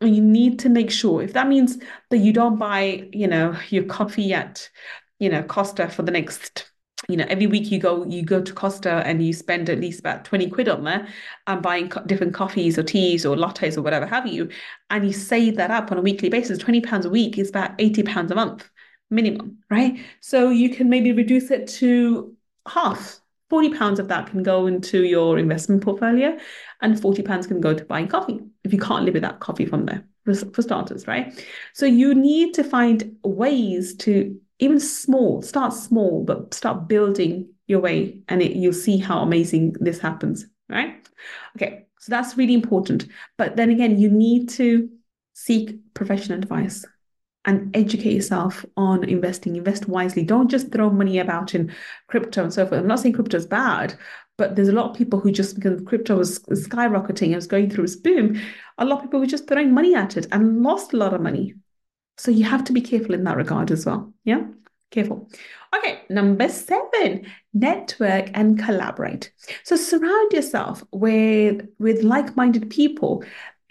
you 0.00 0.20
need 0.20 0.58
to 0.60 0.68
make 0.68 0.90
sure 0.90 1.22
if 1.22 1.32
that 1.32 1.48
means 1.48 1.78
that 2.10 2.18
you 2.18 2.32
don't 2.32 2.58
buy 2.58 3.08
you 3.12 3.26
know 3.26 3.56
your 3.70 3.84
coffee 3.84 4.32
at 4.32 4.68
you 5.18 5.28
know 5.28 5.42
Costa 5.42 5.88
for 5.88 6.02
the 6.02 6.10
next 6.10 6.70
you 7.08 7.16
know 7.16 7.24
every 7.28 7.46
week 7.46 7.70
you 7.70 7.78
go 7.78 8.04
you 8.06 8.22
go 8.22 8.42
to 8.42 8.52
Costa 8.52 9.02
and 9.06 9.24
you 9.24 9.32
spend 9.32 9.70
at 9.70 9.80
least 9.80 10.00
about 10.00 10.24
20 10.24 10.50
quid 10.50 10.68
on 10.68 10.84
there 10.84 11.08
and 11.46 11.62
buying 11.62 11.88
co- 11.88 12.04
different 12.04 12.34
coffees 12.34 12.78
or 12.78 12.82
teas 12.82 13.24
or 13.24 13.36
lattes 13.36 13.76
or 13.76 13.82
whatever 13.82 14.06
have 14.06 14.26
you 14.26 14.48
and 14.90 15.06
you 15.06 15.12
save 15.12 15.56
that 15.56 15.70
up 15.70 15.90
on 15.92 15.98
a 15.98 16.02
weekly 16.02 16.28
basis. 16.28 16.58
20 16.58 16.80
pounds 16.80 17.06
a 17.06 17.10
week 17.10 17.38
is 17.38 17.48
about 17.48 17.72
80 17.78 18.02
pounds 18.02 18.30
a 18.30 18.34
month 18.34 18.68
minimum 19.08 19.58
right? 19.70 19.98
So 20.20 20.50
you 20.50 20.70
can 20.70 20.90
maybe 20.90 21.12
reduce 21.12 21.50
it 21.50 21.68
to 21.68 22.34
half 22.68 23.20
40 23.48 23.74
pounds 23.74 23.98
of 23.98 24.08
that 24.08 24.28
can 24.28 24.42
go 24.42 24.66
into 24.66 25.04
your 25.04 25.38
investment 25.38 25.82
portfolio 25.82 26.36
and 26.82 27.00
40 27.00 27.22
pounds 27.22 27.46
can 27.46 27.60
go 27.60 27.74
to 27.74 27.84
buying 27.84 28.08
coffee 28.08 28.40
if 28.64 28.72
you 28.72 28.78
can't 28.78 29.04
live 29.04 29.14
without 29.14 29.40
coffee 29.40 29.66
from 29.66 29.86
there 29.86 30.04
for, 30.24 30.34
for 30.34 30.62
starters 30.62 31.06
right? 31.06 31.44
So 31.72 31.86
you 31.86 32.14
need 32.14 32.54
to 32.54 32.64
find 32.64 33.16
ways 33.22 33.94
to 33.96 34.38
even 34.58 34.80
small 34.80 35.42
start 35.42 35.72
small 35.72 36.24
but 36.24 36.54
start 36.54 36.88
building 36.88 37.48
your 37.66 37.80
way 37.80 38.20
and 38.28 38.42
it, 38.42 38.56
you'll 38.56 38.72
see 38.72 38.98
how 38.98 39.20
amazing 39.20 39.74
this 39.80 39.98
happens 39.98 40.46
right? 40.68 41.08
Okay 41.56 41.86
so 41.98 42.10
that's 42.10 42.36
really 42.36 42.54
important. 42.54 43.06
But 43.36 43.56
then 43.56 43.70
again 43.70 43.98
you 43.98 44.10
need 44.10 44.48
to 44.50 44.88
seek 45.34 45.78
professional 45.94 46.38
advice 46.38 46.84
and 47.46 47.74
educate 47.74 48.12
yourself 48.12 48.64
on 48.76 49.04
investing. 49.04 49.56
Invest 49.56 49.88
wisely. 49.88 50.22
Don't 50.22 50.50
just 50.50 50.72
throw 50.72 50.90
money 50.90 51.18
about 51.18 51.54
in 51.54 51.72
crypto 52.08 52.42
and 52.42 52.52
so 52.52 52.66
forth. 52.66 52.80
I'm 52.80 52.88
not 52.88 53.00
saying 53.00 53.14
crypto 53.14 53.36
is 53.36 53.46
bad, 53.46 53.96
but 54.36 54.56
there's 54.56 54.68
a 54.68 54.72
lot 54.72 54.90
of 54.90 54.96
people 54.96 55.20
who 55.20 55.30
just 55.30 55.54
because 55.54 55.80
crypto 55.86 56.16
was 56.16 56.40
skyrocketing, 56.40 57.30
it 57.30 57.36
was 57.36 57.46
going 57.46 57.70
through 57.70 57.84
its 57.84 57.96
boom, 57.96 58.40
a 58.78 58.84
lot 58.84 58.98
of 58.98 59.04
people 59.04 59.20
were 59.20 59.26
just 59.26 59.48
throwing 59.48 59.72
money 59.72 59.94
at 59.94 60.16
it 60.16 60.26
and 60.32 60.62
lost 60.62 60.92
a 60.92 60.96
lot 60.96 61.14
of 61.14 61.22
money. 61.22 61.54
So 62.18 62.30
you 62.30 62.44
have 62.44 62.64
to 62.64 62.72
be 62.72 62.80
careful 62.80 63.14
in 63.14 63.24
that 63.24 63.36
regard 63.36 63.70
as 63.70 63.86
well. 63.86 64.12
Yeah, 64.24 64.42
careful. 64.90 65.30
Okay, 65.76 66.02
number 66.08 66.48
seven, 66.48 67.26
network 67.54 68.30
and 68.34 68.58
collaborate. 68.58 69.32
So 69.64 69.76
surround 69.76 70.32
yourself 70.32 70.82
with 70.92 71.66
with 71.78 72.02
like-minded 72.02 72.70
people 72.70 73.24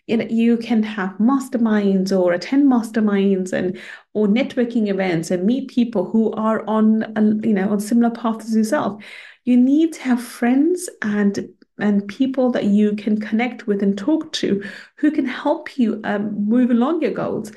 you 0.07 0.17
know 0.17 0.25
you 0.29 0.57
can 0.57 0.83
have 0.83 1.11
masterminds 1.17 2.17
or 2.17 2.33
attend 2.33 2.71
masterminds 2.71 3.53
and 3.53 3.79
or 4.13 4.27
networking 4.27 4.87
events 4.87 5.31
and 5.31 5.45
meet 5.45 5.69
people 5.69 6.05
who 6.05 6.31
are 6.33 6.65
on 6.67 7.03
a, 7.15 7.21
you 7.47 7.53
know 7.53 7.69
on 7.69 7.79
similar 7.79 8.09
paths 8.09 8.45
as 8.47 8.55
yourself. 8.55 9.03
You 9.45 9.57
need 9.57 9.93
to 9.93 10.01
have 10.01 10.21
friends 10.21 10.89
and 11.01 11.47
and 11.79 12.07
people 12.07 12.51
that 12.51 12.65
you 12.65 12.95
can 12.95 13.19
connect 13.19 13.67
with 13.67 13.83
and 13.83 13.97
talk 13.97 14.31
to 14.33 14.63
who 14.97 15.11
can 15.11 15.25
help 15.25 15.77
you 15.77 15.99
um, 16.03 16.47
move 16.47 16.71
along 16.71 17.01
your 17.01 17.11
goals. 17.11 17.51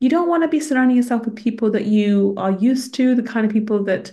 You 0.00 0.10
don't 0.10 0.28
want 0.28 0.42
to 0.42 0.48
be 0.48 0.60
surrounding 0.60 0.96
yourself 0.96 1.24
with 1.24 1.36
people 1.36 1.70
that 1.70 1.86
you 1.86 2.34
are 2.36 2.50
used 2.50 2.92
to 2.94 3.14
the 3.14 3.22
kind 3.22 3.46
of 3.46 3.52
people 3.52 3.84
that 3.84 4.12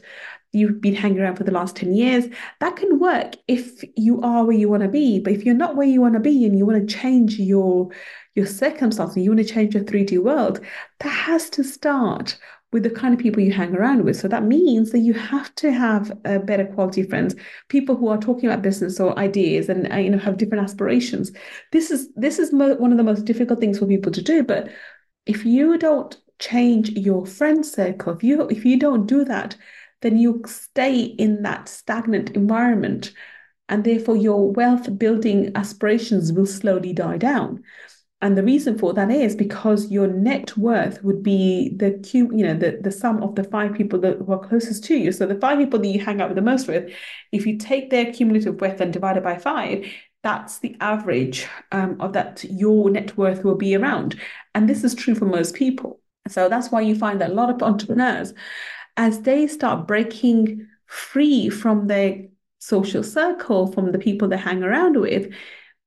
you've 0.52 0.82
been 0.82 0.96
hanging 0.96 1.20
around 1.20 1.36
for 1.36 1.44
the 1.44 1.52
last 1.52 1.76
10 1.76 1.94
years, 1.94 2.26
that 2.60 2.76
can 2.76 3.00
work 3.00 3.36
if 3.48 3.84
you 3.96 4.22
are 4.22 4.46
where 4.46 4.58
you 4.58 4.70
want 4.70 4.84
to 4.84 4.90
be. 4.90 5.20
But 5.20 5.34
if 5.34 5.46
you're 5.46 5.56
not 5.56 5.76
where 5.76 5.88
you 5.88 6.02
want 6.02 6.16
to 6.16 6.20
be 6.20 6.46
and 6.46 6.58
you 6.58 6.66
want 6.66 6.88
to 6.88 6.96
change 6.96 7.38
your 7.40 7.90
your 8.36 8.46
circumstances, 8.46 9.18
you 9.18 9.32
want 9.32 9.46
to 9.46 9.54
change 9.54 9.74
your 9.74 9.84
3D 9.84 10.22
world, 10.24 10.62
that 11.00 11.10
has 11.10 11.50
to 11.50 11.64
start 11.64 12.38
with 12.72 12.84
the 12.84 12.90
kind 12.90 13.14
of 13.14 13.20
people 13.20 13.42
you 13.42 13.52
hang 13.52 13.76
around 13.76 14.06
with. 14.06 14.16
So 14.16 14.28
that 14.28 14.44
means 14.44 14.92
that 14.92 15.00
you 15.00 15.14
have 15.14 15.54
to 15.56 15.72
have 15.72 16.12
a 16.26 16.40
better 16.40 16.66
quality 16.66 17.04
friends, 17.04 17.36
people 17.68 17.96
who 17.96 18.10
are 18.10 18.18
talking 18.18 18.48
about 18.48 18.62
business 18.62 19.00
or 19.00 19.18
ideas 19.18 19.70
and 19.70 19.92
uh, 19.92 19.98
you 19.98 20.10
know 20.10 20.20
have 20.20 20.38
different 20.38 20.64
aspirations. 20.64 21.32
This 21.72 21.92
is 21.92 22.10
this 22.16 22.40
is 22.40 22.54
mo- 22.54 22.76
one 22.76 22.92
of 22.92 22.98
the 22.98 23.04
most 23.04 23.26
difficult 23.26 23.60
things 23.60 23.80
for 23.80 23.88
people 23.88 24.12
to 24.12 24.22
do. 24.22 24.44
But 24.44 24.70
if 25.26 25.46
you 25.46 25.78
don't 25.78 26.16
change 26.38 26.92
your 26.92 27.26
friend 27.26 27.66
circle, 27.66 28.14
if 28.14 28.24
you 28.24 28.48
if 28.50 28.64
you 28.66 28.78
don't 28.78 29.08
do 29.08 29.26
that, 29.26 29.56
then 30.02 30.18
you 30.18 30.42
stay 30.48 31.02
in 31.02 31.44
that 31.44 31.68
stagnant 31.68 32.32
environment 32.32 33.14
and 33.68 33.84
therefore 33.84 34.16
your 34.16 34.52
wealth 34.52 34.98
building 34.98 35.52
aspirations 35.56 36.34
will 36.34 36.46
slowly 36.46 36.94
die 36.94 37.18
down. 37.18 37.64
And 38.22 38.38
the 38.38 38.44
reason 38.44 38.78
for 38.78 38.94
that 38.94 39.10
is 39.12 39.36
because 39.36 39.90
your 39.90 40.08
net 40.08 40.58
worth 40.58 41.02
would 41.04 41.24
be 41.24 41.74
the 41.78 42.02
you 42.14 42.46
know 42.46 42.54
the, 42.54 42.80
the 42.82 42.92
sum 42.92 43.24
of 43.24 43.36
the 43.36 43.46
five 43.46 43.74
people 43.76 44.00
that 44.02 44.26
were 44.28 44.40
closest 44.40 44.84
to 44.86 44.96
you. 44.96 45.14
So 45.14 45.26
the 45.26 45.40
five 45.40 45.58
people 45.58 45.80
that 45.80 45.88
you 45.88 46.04
hang 46.04 46.20
out 46.20 46.30
with 46.30 46.36
the 46.36 46.42
most 46.42 46.68
with 46.68 46.92
if 47.32 47.46
you 47.46 47.58
take 47.58 47.90
their 47.90 48.12
cumulative 48.12 48.60
wealth 48.60 48.82
and 48.82 48.92
divide 48.92 49.16
it 49.16 49.24
by 49.24 49.38
five 49.38 49.86
that's 50.24 50.60
the 50.60 50.76
average 50.82 51.48
um, 51.72 52.00
of 52.00 52.14
that 52.14 52.44
your 52.44 52.90
net 52.90 53.16
worth 53.18 53.44
will 53.44 53.56
be 53.56 53.76
around. 53.76 54.20
And 54.54 54.68
this 54.68 54.84
is 54.84 54.96
true 54.96 55.16
for 55.16 55.26
most 55.26 55.56
people. 55.56 56.02
So 56.28 56.50
that's 56.50 56.70
why 56.72 56.82
you 56.82 56.96
find 56.96 57.22
that 57.22 57.32
a 57.32 57.34
lot 57.34 57.50
of 57.50 57.64
entrepreneurs 57.64 58.34
as 59.00 59.22
they 59.22 59.48
start 59.48 59.88
breaking 59.88 60.68
free 60.86 61.50
from 61.50 61.88
their 61.88 62.28
social 62.60 63.02
circle, 63.02 63.72
from 63.72 63.94
the 63.94 63.98
people 63.98 64.28
they 64.28 64.36
hang 64.38 64.62
around 64.62 65.00
with, 65.00 65.34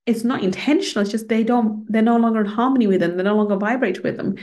it's 0.06 0.24
not 0.24 0.42
intentional. 0.42 1.02
It's 1.02 1.10
just 1.10 1.28
they 1.28 1.44
don't, 1.44 1.84
they're 1.92 2.00
no 2.00 2.16
longer 2.16 2.40
in 2.40 2.46
harmony 2.46 2.86
with 2.86 3.00
them. 3.00 3.18
They 3.18 3.22
no 3.22 3.36
longer 3.36 3.56
vibrate 3.56 4.02
with 4.02 4.16
them. 4.16 4.36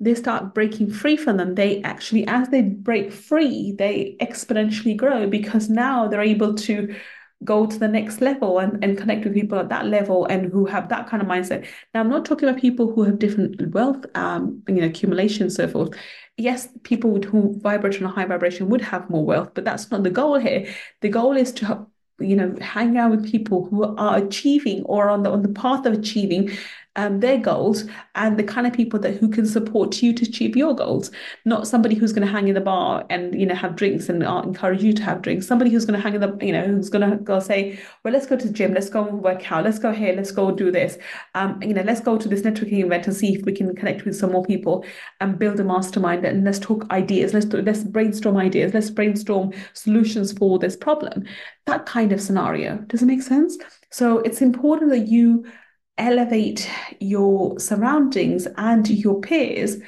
They 0.00 0.14
start 0.14 0.52
breaking 0.52 0.90
free 0.90 1.16
from 1.16 1.38
them. 1.38 1.54
They 1.54 1.82
actually, 1.82 2.26
as 2.26 2.50
they 2.50 2.60
break 2.60 3.10
free, 3.10 3.74
they 3.78 4.18
exponentially 4.20 4.98
grow 4.98 5.26
because 5.26 5.70
now 5.70 6.06
they're 6.06 6.20
able 6.20 6.54
to 6.56 6.94
go 7.42 7.66
to 7.66 7.78
the 7.78 7.88
next 7.88 8.20
level 8.20 8.58
and, 8.58 8.82
and 8.84 8.98
connect 8.98 9.24
with 9.24 9.34
people 9.34 9.58
at 9.58 9.70
that 9.70 9.86
level 9.86 10.26
and 10.26 10.52
who 10.52 10.66
have 10.66 10.88
that 10.90 11.08
kind 11.08 11.22
of 11.22 11.28
mindset. 11.28 11.66
Now, 11.94 12.00
I'm 12.00 12.10
not 12.10 12.24
talking 12.24 12.48
about 12.48 12.60
people 12.60 12.92
who 12.92 13.02
have 13.04 13.18
different 13.18 13.72
wealth, 13.72 14.04
um, 14.14 14.62
you 14.68 14.74
know, 14.74 14.86
accumulation, 14.86 15.48
so 15.50 15.66
forth 15.66 15.94
yes, 16.40 16.68
people 16.82 17.20
who 17.22 17.58
vibrate 17.60 18.00
on 18.00 18.08
a 18.08 18.10
high 18.10 18.24
vibration 18.24 18.68
would 18.68 18.80
have 18.80 19.10
more 19.10 19.24
wealth, 19.24 19.50
but 19.54 19.64
that's 19.64 19.90
not 19.90 20.02
the 20.02 20.10
goal 20.10 20.38
here. 20.38 20.66
The 21.02 21.08
goal 21.08 21.36
is 21.36 21.52
to 21.52 21.86
you 22.18 22.36
know 22.36 22.54
hang 22.60 22.98
out 22.98 23.10
with 23.10 23.30
people 23.30 23.66
who 23.66 23.96
are 23.96 24.18
achieving 24.18 24.82
or 24.84 25.08
on 25.08 25.22
the 25.22 25.30
on 25.30 25.42
the 25.42 25.48
path 25.48 25.86
of 25.86 25.94
achieving 25.94 26.50
um, 26.96 27.20
their 27.20 27.38
goals 27.38 27.84
and 28.14 28.36
the 28.36 28.42
kind 28.42 28.66
of 28.66 28.72
people 28.72 28.98
that 29.00 29.16
who 29.16 29.28
can 29.28 29.46
support 29.46 30.02
you 30.02 30.12
to 30.12 30.24
achieve 30.24 30.56
your 30.56 30.74
goals. 30.74 31.10
Not 31.44 31.68
somebody 31.68 31.94
who's 31.94 32.12
going 32.12 32.26
to 32.26 32.32
hang 32.32 32.48
in 32.48 32.54
the 32.54 32.60
bar 32.60 33.04
and 33.08 33.38
you 33.38 33.46
know 33.46 33.54
have 33.54 33.76
drinks 33.76 34.08
and 34.08 34.24
uh, 34.24 34.42
encourage 34.44 34.82
you 34.82 34.92
to 34.94 35.02
have 35.02 35.22
drinks. 35.22 35.46
Somebody 35.46 35.70
who's 35.70 35.84
going 35.84 35.98
to 35.98 36.02
hang 36.02 36.14
in 36.14 36.20
the 36.20 36.36
you 36.44 36.52
know 36.52 36.66
who's 36.66 36.90
going 36.90 37.08
to 37.08 37.16
go 37.16 37.38
say 37.38 37.78
well 38.04 38.12
let's 38.12 38.26
go 38.26 38.36
to 38.36 38.46
the 38.46 38.52
gym. 38.52 38.74
Let's 38.74 38.90
go 38.90 39.02
work 39.02 39.50
out. 39.52 39.64
Let's 39.64 39.78
go 39.78 39.92
here. 39.92 40.12
Let's 40.14 40.32
go 40.32 40.50
do 40.50 40.70
this. 40.72 40.98
Um, 41.34 41.62
you 41.62 41.74
know 41.74 41.82
let's 41.82 42.00
go 42.00 42.18
to 42.18 42.28
this 42.28 42.42
networking 42.42 42.84
event 42.84 43.06
and 43.06 43.16
see 43.16 43.34
if 43.34 43.44
we 43.44 43.52
can 43.52 43.74
connect 43.76 44.04
with 44.04 44.16
some 44.16 44.32
more 44.32 44.44
people 44.44 44.84
and 45.20 45.38
build 45.38 45.60
a 45.60 45.64
mastermind 45.64 46.24
and 46.24 46.44
let's 46.44 46.58
talk 46.58 46.90
ideas. 46.90 47.32
Let's 47.32 47.46
let's 47.46 47.84
brainstorm 47.84 48.36
ideas. 48.36 48.74
Let's 48.74 48.90
brainstorm 48.90 49.52
solutions 49.74 50.32
for 50.32 50.58
this 50.58 50.76
problem. 50.76 51.24
That 51.66 51.86
kind 51.86 52.10
of 52.12 52.20
scenario. 52.20 52.78
Does 52.88 53.02
it 53.02 53.06
make 53.06 53.22
sense? 53.22 53.56
So 53.90 54.18
it's 54.18 54.42
important 54.42 54.90
that 54.90 55.08
you 55.08 55.44
elevate 55.98 56.68
your 57.00 57.58
surroundings 57.58 58.46
and 58.56 58.88
your 58.88 59.20
peers. 59.20 59.78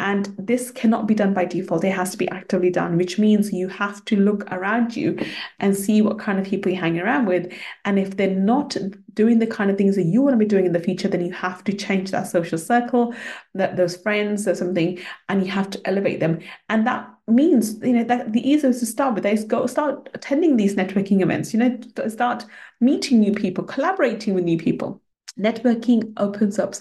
And 0.00 0.32
this 0.38 0.70
cannot 0.70 1.08
be 1.08 1.14
done 1.14 1.34
by 1.34 1.44
default. 1.44 1.82
It 1.82 1.90
has 1.90 2.12
to 2.12 2.16
be 2.16 2.28
actively 2.28 2.70
done, 2.70 2.96
which 2.96 3.18
means 3.18 3.52
you 3.52 3.66
have 3.66 4.04
to 4.04 4.16
look 4.16 4.44
around 4.52 4.96
you 4.96 5.18
and 5.58 5.76
see 5.76 6.02
what 6.02 6.20
kind 6.20 6.38
of 6.38 6.46
people 6.46 6.70
you 6.70 6.78
hang 6.78 7.00
around 7.00 7.26
with. 7.26 7.52
And 7.84 7.98
if 7.98 8.16
they're 8.16 8.30
not 8.30 8.76
doing 9.14 9.40
the 9.40 9.46
kind 9.46 9.72
of 9.72 9.76
things 9.76 9.96
that 9.96 10.04
you 10.04 10.22
want 10.22 10.34
to 10.34 10.38
be 10.38 10.44
doing 10.44 10.66
in 10.66 10.72
the 10.72 10.78
future, 10.78 11.08
then 11.08 11.24
you 11.24 11.32
have 11.32 11.64
to 11.64 11.72
change 11.72 12.12
that 12.12 12.28
social 12.28 12.58
circle, 12.58 13.12
that 13.54 13.76
those 13.76 13.96
friends 13.96 14.46
or 14.46 14.54
something, 14.54 15.00
and 15.28 15.44
you 15.44 15.50
have 15.50 15.68
to 15.70 15.80
elevate 15.84 16.20
them. 16.20 16.38
And 16.68 16.86
that 16.86 17.12
means, 17.26 17.80
you 17.82 17.94
know, 17.94 18.04
that 18.04 18.32
the 18.32 18.48
easiest 18.48 18.78
to 18.78 18.86
start 18.86 19.16
with 19.16 19.26
is 19.26 19.42
go 19.42 19.66
start 19.66 20.08
attending 20.14 20.56
these 20.56 20.76
networking 20.76 21.22
events, 21.22 21.52
you 21.52 21.58
know, 21.58 21.76
start 22.06 22.46
meeting 22.80 23.18
new 23.18 23.32
people, 23.32 23.64
collaborating 23.64 24.34
with 24.34 24.44
new 24.44 24.58
people 24.58 25.02
Networking 25.38 26.12
opens 26.16 26.58
up, 26.58 26.74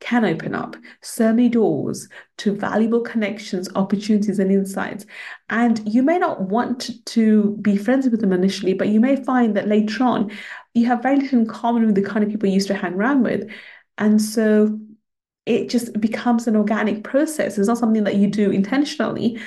can 0.00 0.24
open 0.24 0.54
up 0.54 0.76
so 1.00 1.32
many 1.32 1.48
doors 1.48 2.08
to 2.38 2.54
valuable 2.54 3.00
connections, 3.00 3.68
opportunities, 3.74 4.38
and 4.38 4.50
insights. 4.50 5.06
And 5.48 5.80
you 5.86 6.02
may 6.02 6.18
not 6.18 6.42
want 6.42 6.90
to 7.06 7.56
be 7.62 7.76
friends 7.76 8.08
with 8.08 8.20
them 8.20 8.32
initially, 8.32 8.74
but 8.74 8.88
you 8.88 9.00
may 9.00 9.16
find 9.24 9.56
that 9.56 9.68
later 9.68 10.04
on 10.04 10.30
you 10.74 10.86
have 10.86 11.02
very 11.02 11.16
little 11.16 11.40
in 11.40 11.46
common 11.46 11.86
with 11.86 11.94
the 11.94 12.02
kind 12.02 12.24
of 12.24 12.30
people 12.30 12.48
you 12.48 12.54
used 12.54 12.68
to 12.68 12.74
hang 12.74 12.94
around 12.94 13.22
with. 13.22 13.50
And 13.98 14.20
so 14.20 14.78
it 15.46 15.68
just 15.68 16.00
becomes 16.00 16.46
an 16.46 16.56
organic 16.56 17.04
process. 17.04 17.58
It's 17.58 17.68
not 17.68 17.78
something 17.78 18.04
that 18.04 18.16
you 18.16 18.28
do 18.28 18.50
intentionally. 18.50 19.40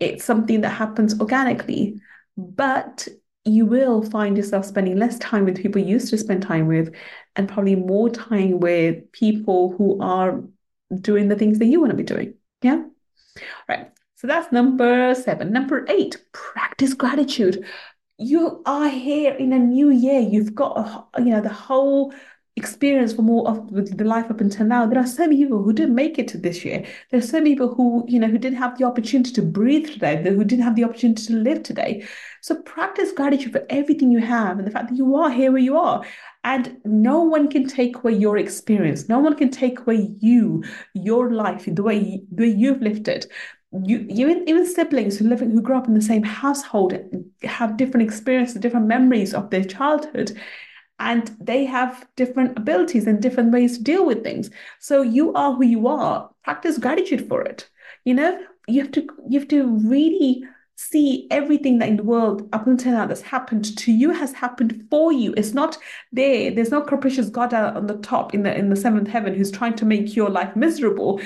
It's 0.00 0.24
something 0.24 0.62
that 0.62 0.70
happens 0.70 1.18
organically. 1.20 2.00
But 2.36 3.08
you 3.44 3.66
will 3.66 4.02
find 4.02 4.36
yourself 4.36 4.64
spending 4.64 4.96
less 4.96 5.18
time 5.18 5.44
with 5.44 5.60
people 5.60 5.80
you 5.80 5.88
used 5.88 6.10
to 6.10 6.18
spend 6.18 6.42
time 6.42 6.68
with 6.68 6.94
and 7.34 7.48
probably 7.48 7.74
more 7.74 8.08
time 8.08 8.60
with 8.60 9.10
people 9.12 9.74
who 9.76 10.00
are 10.00 10.42
doing 11.00 11.28
the 11.28 11.36
things 11.36 11.58
that 11.58 11.66
you 11.66 11.80
want 11.80 11.90
to 11.90 11.96
be 11.96 12.02
doing. 12.02 12.34
Yeah. 12.62 12.84
Right. 13.68 13.90
So 14.16 14.26
that's 14.26 14.52
number 14.52 15.14
seven. 15.14 15.52
Number 15.52 15.84
eight, 15.88 16.22
practice 16.32 16.94
gratitude. 16.94 17.66
You 18.18 18.62
are 18.66 18.88
here 18.88 19.32
in 19.34 19.52
a 19.52 19.58
new 19.58 19.90
year. 19.90 20.20
You've 20.20 20.54
got, 20.54 21.08
you 21.18 21.24
know, 21.24 21.40
the 21.40 21.48
whole 21.48 22.14
experience 22.56 23.14
for 23.14 23.22
more 23.22 23.48
of 23.48 23.70
the 23.70 24.04
life 24.04 24.30
up 24.30 24.40
until 24.40 24.66
now. 24.66 24.86
There 24.86 24.98
are 24.98 25.06
so 25.06 25.22
many 25.22 25.36
people 25.36 25.62
who 25.62 25.72
didn't 25.72 25.94
make 25.94 26.18
it 26.18 26.28
to 26.28 26.38
this 26.38 26.64
year. 26.64 26.84
There 27.10 27.18
are 27.18 27.22
so 27.22 27.38
many 27.38 27.54
people 27.54 27.74
who, 27.74 28.04
you 28.06 28.20
know, 28.20 28.28
who 28.28 28.36
didn't 28.36 28.58
have 28.58 28.76
the 28.76 28.84
opportunity 28.84 29.32
to 29.32 29.42
breathe 29.42 29.86
today, 29.88 30.22
who 30.22 30.44
didn't 30.44 30.64
have 30.64 30.76
the 30.76 30.84
opportunity 30.84 31.24
to 31.26 31.32
live 31.32 31.62
today. 31.62 32.06
So 32.42 32.56
practice 32.62 33.12
gratitude 33.12 33.52
for 33.52 33.64
everything 33.70 34.10
you 34.10 34.18
have 34.18 34.58
and 34.58 34.66
the 34.66 34.70
fact 34.70 34.90
that 34.90 34.96
you 34.96 35.16
are 35.16 35.30
here 35.30 35.50
where 35.50 35.62
you 35.62 35.78
are. 35.78 36.04
And 36.44 36.76
no 36.84 37.20
one 37.20 37.48
can 37.48 37.66
take 37.66 37.96
away 37.96 38.12
your 38.12 38.36
experience. 38.36 39.08
No 39.08 39.18
one 39.18 39.34
can 39.34 39.50
take 39.50 39.80
away 39.80 40.14
you, 40.20 40.62
your 40.92 41.32
life, 41.32 41.64
the 41.66 41.82
way 41.82 41.98
you, 41.98 42.26
the 42.32 42.42
way 42.42 42.54
you've 42.54 42.82
lived 42.82 43.08
it. 43.08 43.26
You, 43.72 44.04
even 44.10 44.46
even 44.46 44.66
siblings 44.66 45.16
who 45.16 45.26
live 45.26 45.40
who 45.40 45.62
grew 45.62 45.78
up 45.78 45.88
in 45.88 45.94
the 45.94 46.02
same 46.02 46.22
household 46.22 46.92
have 47.44 47.78
different 47.78 48.06
experiences, 48.06 48.60
different 48.60 48.86
memories 48.86 49.32
of 49.32 49.48
their 49.48 49.64
childhood 49.64 50.38
and 50.98 51.34
they 51.40 51.64
have 51.64 52.06
different 52.16 52.56
abilities 52.56 53.06
and 53.06 53.20
different 53.20 53.52
ways 53.52 53.78
to 53.78 53.84
deal 53.84 54.06
with 54.06 54.22
things. 54.22 54.50
So 54.78 55.02
you 55.02 55.32
are 55.34 55.52
who 55.52 55.64
you 55.64 55.88
are. 55.88 56.30
Practice 56.44 56.78
gratitude 56.78 57.28
for 57.28 57.42
it. 57.42 57.68
You 58.04 58.14
know, 58.14 58.40
you 58.68 58.80
have 58.82 58.92
to 58.92 59.06
you 59.28 59.38
have 59.40 59.48
to 59.48 59.66
really 59.88 60.44
see 60.76 61.26
everything 61.30 61.78
that 61.78 61.88
in 61.88 61.96
the 61.96 62.02
world 62.02 62.48
up 62.52 62.66
until 62.66 62.92
now 62.92 63.06
that's 63.06 63.20
happened 63.20 63.76
to 63.78 63.92
you 63.92 64.10
has 64.10 64.32
happened 64.32 64.84
for 64.90 65.12
you. 65.12 65.32
It's 65.36 65.54
not 65.54 65.78
there. 66.12 66.50
There's 66.50 66.70
no 66.70 66.80
capricious 66.80 67.28
God 67.28 67.54
out 67.54 67.76
on 67.76 67.86
the 67.86 67.98
top 67.98 68.34
in 68.34 68.42
the 68.42 68.56
in 68.56 68.68
the 68.68 68.76
seventh 68.76 69.08
heaven 69.08 69.34
who's 69.34 69.50
trying 69.50 69.76
to 69.76 69.84
make 69.84 70.16
your 70.16 70.30
life 70.30 70.54
miserable. 70.56 71.20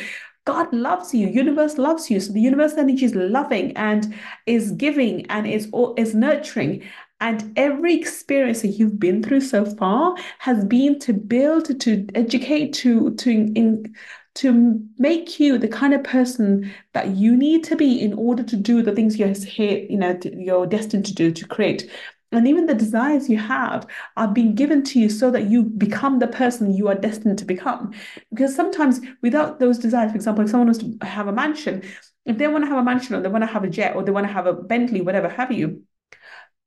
God 0.45 0.73
loves 0.73 1.13
you. 1.13 1.27
Universe 1.27 1.77
loves 1.77 2.09
you. 2.09 2.21
So 2.21 2.33
the 2.33 2.41
universe 2.41 2.75
energy 2.75 3.05
is 3.05 3.15
loving 3.15 3.77
and 3.77 4.15
is 4.47 4.73
giving 4.73 5.27
and 5.27 5.47
is 5.47 5.69
is 5.97 6.15
nurturing. 6.15 6.83
And 7.19 7.53
every 7.57 7.95
experience 7.95 8.61
that 8.63 8.69
you've 8.69 9.01
been 9.01 9.23
through 9.23 9.41
so 9.41 9.65
far 9.65 10.15
has 10.39 10.65
been 10.65 10.99
to 11.01 11.15
build, 11.15 11.81
to 11.81 12.07
educate, 12.15 12.75
to 12.75 13.15
to 13.15 13.31
in, 13.31 13.95
to 14.37 14.81
make 14.99 15.41
you 15.41 15.57
the 15.57 15.69
kind 15.69 15.95
of 15.95 16.05
person 16.05 16.71
that 16.93 17.17
you 17.17 17.35
need 17.35 17.65
to 17.65 17.77
be 17.77 17.99
in 18.01 18.13
order 18.13 18.43
to 18.43 18.57
do 18.57 18.83
the 18.83 18.93
things 18.93 19.19
you're 19.19 19.29
here, 19.29 19.87
you 19.89 19.97
know, 19.97 20.19
you're 20.25 20.67
destined 20.67 21.07
to 21.07 21.15
do, 21.15 21.33
to 21.33 21.47
create. 21.47 21.91
And 22.33 22.47
even 22.47 22.67
the 22.67 22.75
desires 22.75 23.31
you 23.31 23.39
have 23.39 23.87
are 24.17 24.29
being 24.29 24.55
given 24.55 24.83
to 24.85 25.01
you 25.01 25.09
so 25.09 25.31
that 25.31 25.49
you 25.49 25.63
become 25.63 26.19
the 26.19 26.27
person 26.27 26.75
you 26.75 26.89
are 26.89 26.95
destined 26.95 27.39
to 27.39 27.47
become. 27.47 27.93
Because 28.31 28.55
sometimes 28.55 29.01
without 29.23 29.59
those 29.59 29.79
desires, 29.79 30.11
for 30.11 30.17
example, 30.17 30.45
if 30.45 30.51
someone 30.51 30.67
wants 30.67 30.81
to 30.81 31.07
have 31.07 31.29
a 31.29 31.33
mansion, 31.33 31.83
if 32.27 32.37
they 32.37 32.49
want 32.49 32.65
to 32.65 32.69
have 32.69 32.79
a 32.79 32.83
mansion 32.83 33.15
or 33.15 33.23
they 33.23 33.29
want 33.29 33.43
to 33.43 33.47
have 33.47 33.65
a 33.65 33.71
jet 33.71 33.97
or 33.97 34.03
they 34.03 34.13
want 34.13 34.27
to 34.27 34.33
have 34.33 34.47
a 34.47 34.53
Bentley, 34.53 35.01
whatever 35.01 35.29
have 35.31 35.51
you, 35.53 35.83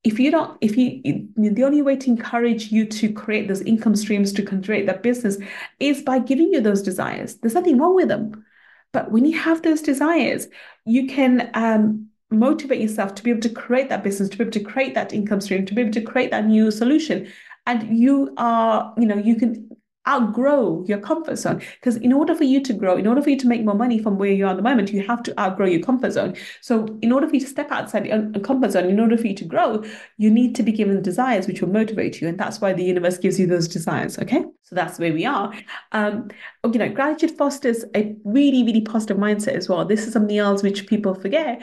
if 0.03 0.19
you 0.19 0.31
don't, 0.31 0.57
if 0.61 0.77
you, 0.77 1.01
the 1.35 1.63
only 1.63 1.81
way 1.81 1.95
to 1.97 2.09
encourage 2.09 2.71
you 2.71 2.85
to 2.85 3.11
create 3.11 3.47
those 3.47 3.61
income 3.61 3.95
streams 3.95 4.31
to 4.33 4.43
create 4.43 4.85
that 4.85 5.03
business 5.03 5.37
is 5.79 6.01
by 6.01 6.19
giving 6.19 6.53
you 6.53 6.61
those 6.61 6.81
desires. 6.81 7.35
There's 7.35 7.53
nothing 7.53 7.77
wrong 7.77 7.95
with 7.95 8.07
them. 8.07 8.45
But 8.93 9.11
when 9.11 9.25
you 9.25 9.37
have 9.37 9.61
those 9.61 9.81
desires, 9.81 10.47
you 10.85 11.07
can 11.07 11.51
um, 11.53 12.07
motivate 12.31 12.81
yourself 12.81 13.13
to 13.15 13.23
be 13.23 13.29
able 13.29 13.41
to 13.41 13.49
create 13.49 13.89
that 13.89 14.03
business, 14.03 14.29
to 14.29 14.37
be 14.37 14.43
able 14.43 14.51
to 14.53 14.59
create 14.61 14.95
that 14.95 15.13
income 15.13 15.41
stream, 15.41 15.65
to 15.65 15.73
be 15.73 15.81
able 15.81 15.91
to 15.91 16.01
create 16.01 16.31
that 16.31 16.45
new 16.45 16.71
solution. 16.71 17.27
And 17.67 17.97
you 17.97 18.33
are, 18.37 18.93
you 18.97 19.05
know, 19.05 19.17
you 19.17 19.35
can 19.35 19.69
outgrow 20.09 20.83
your 20.87 20.97
comfort 20.97 21.37
zone. 21.37 21.61
Because 21.75 21.97
in 21.97 22.11
order 22.11 22.35
for 22.35 22.43
you 22.43 22.61
to 22.63 22.73
grow, 22.73 22.97
in 22.97 23.07
order 23.07 23.21
for 23.21 23.29
you 23.29 23.37
to 23.37 23.47
make 23.47 23.63
more 23.63 23.75
money 23.75 24.01
from 24.01 24.17
where 24.17 24.31
you 24.31 24.45
are 24.45 24.49
at 24.49 24.57
the 24.57 24.63
moment, 24.63 24.91
you 24.91 25.05
have 25.05 25.21
to 25.23 25.39
outgrow 25.39 25.67
your 25.67 25.81
comfort 25.81 26.11
zone. 26.11 26.35
So 26.61 26.97
in 27.01 27.11
order 27.11 27.27
for 27.27 27.35
you 27.35 27.41
to 27.41 27.47
step 27.47 27.71
outside 27.71 28.09
the 28.33 28.39
comfort 28.39 28.71
zone, 28.71 28.89
in 28.89 28.99
order 28.99 29.17
for 29.17 29.27
you 29.27 29.35
to 29.35 29.45
grow, 29.45 29.83
you 30.17 30.31
need 30.31 30.55
to 30.55 30.63
be 30.63 30.71
given 30.71 31.01
desires 31.01 31.47
which 31.47 31.61
will 31.61 31.69
motivate 31.69 32.19
you. 32.19 32.27
And 32.27 32.37
that's 32.37 32.59
why 32.59 32.73
the 32.73 32.83
universe 32.83 33.17
gives 33.17 33.39
you 33.39 33.45
those 33.47 33.67
desires. 33.67 34.17
Okay. 34.17 34.43
So 34.63 34.75
that's 34.75 34.99
where 34.99 35.13
we 35.13 35.25
are. 35.25 35.53
Um, 35.91 36.29
you 36.63 36.79
know, 36.79 36.89
gratitude 36.89 37.37
fosters 37.37 37.85
a 37.95 38.15
really, 38.23 38.63
really 38.63 38.81
positive 38.81 39.17
mindset 39.17 39.53
as 39.53 39.69
well. 39.69 39.85
This 39.85 40.05
is 40.05 40.13
something 40.13 40.37
else 40.37 40.63
which 40.63 40.87
people 40.87 41.15
forget 41.15 41.61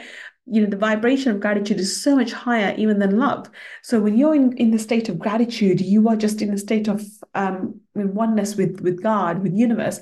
you 0.49 0.61
know 0.61 0.69
the 0.69 0.77
vibration 0.77 1.31
of 1.31 1.39
gratitude 1.39 1.79
is 1.79 2.01
so 2.01 2.15
much 2.15 2.31
higher 2.31 2.73
even 2.77 2.99
than 2.99 3.17
love. 3.17 3.49
So 3.81 3.99
when 3.99 4.17
you're 4.17 4.35
in, 4.35 4.55
in 4.57 4.71
the 4.71 4.79
state 4.79 5.09
of 5.09 5.19
gratitude 5.19 5.81
you 5.81 6.07
are 6.09 6.15
just 6.15 6.41
in 6.41 6.53
a 6.53 6.57
state 6.57 6.87
of 6.87 7.03
um 7.35 7.79
oneness 7.95 8.55
with 8.55 8.79
with 8.81 9.03
god 9.03 9.43
with 9.43 9.53
universe. 9.53 9.99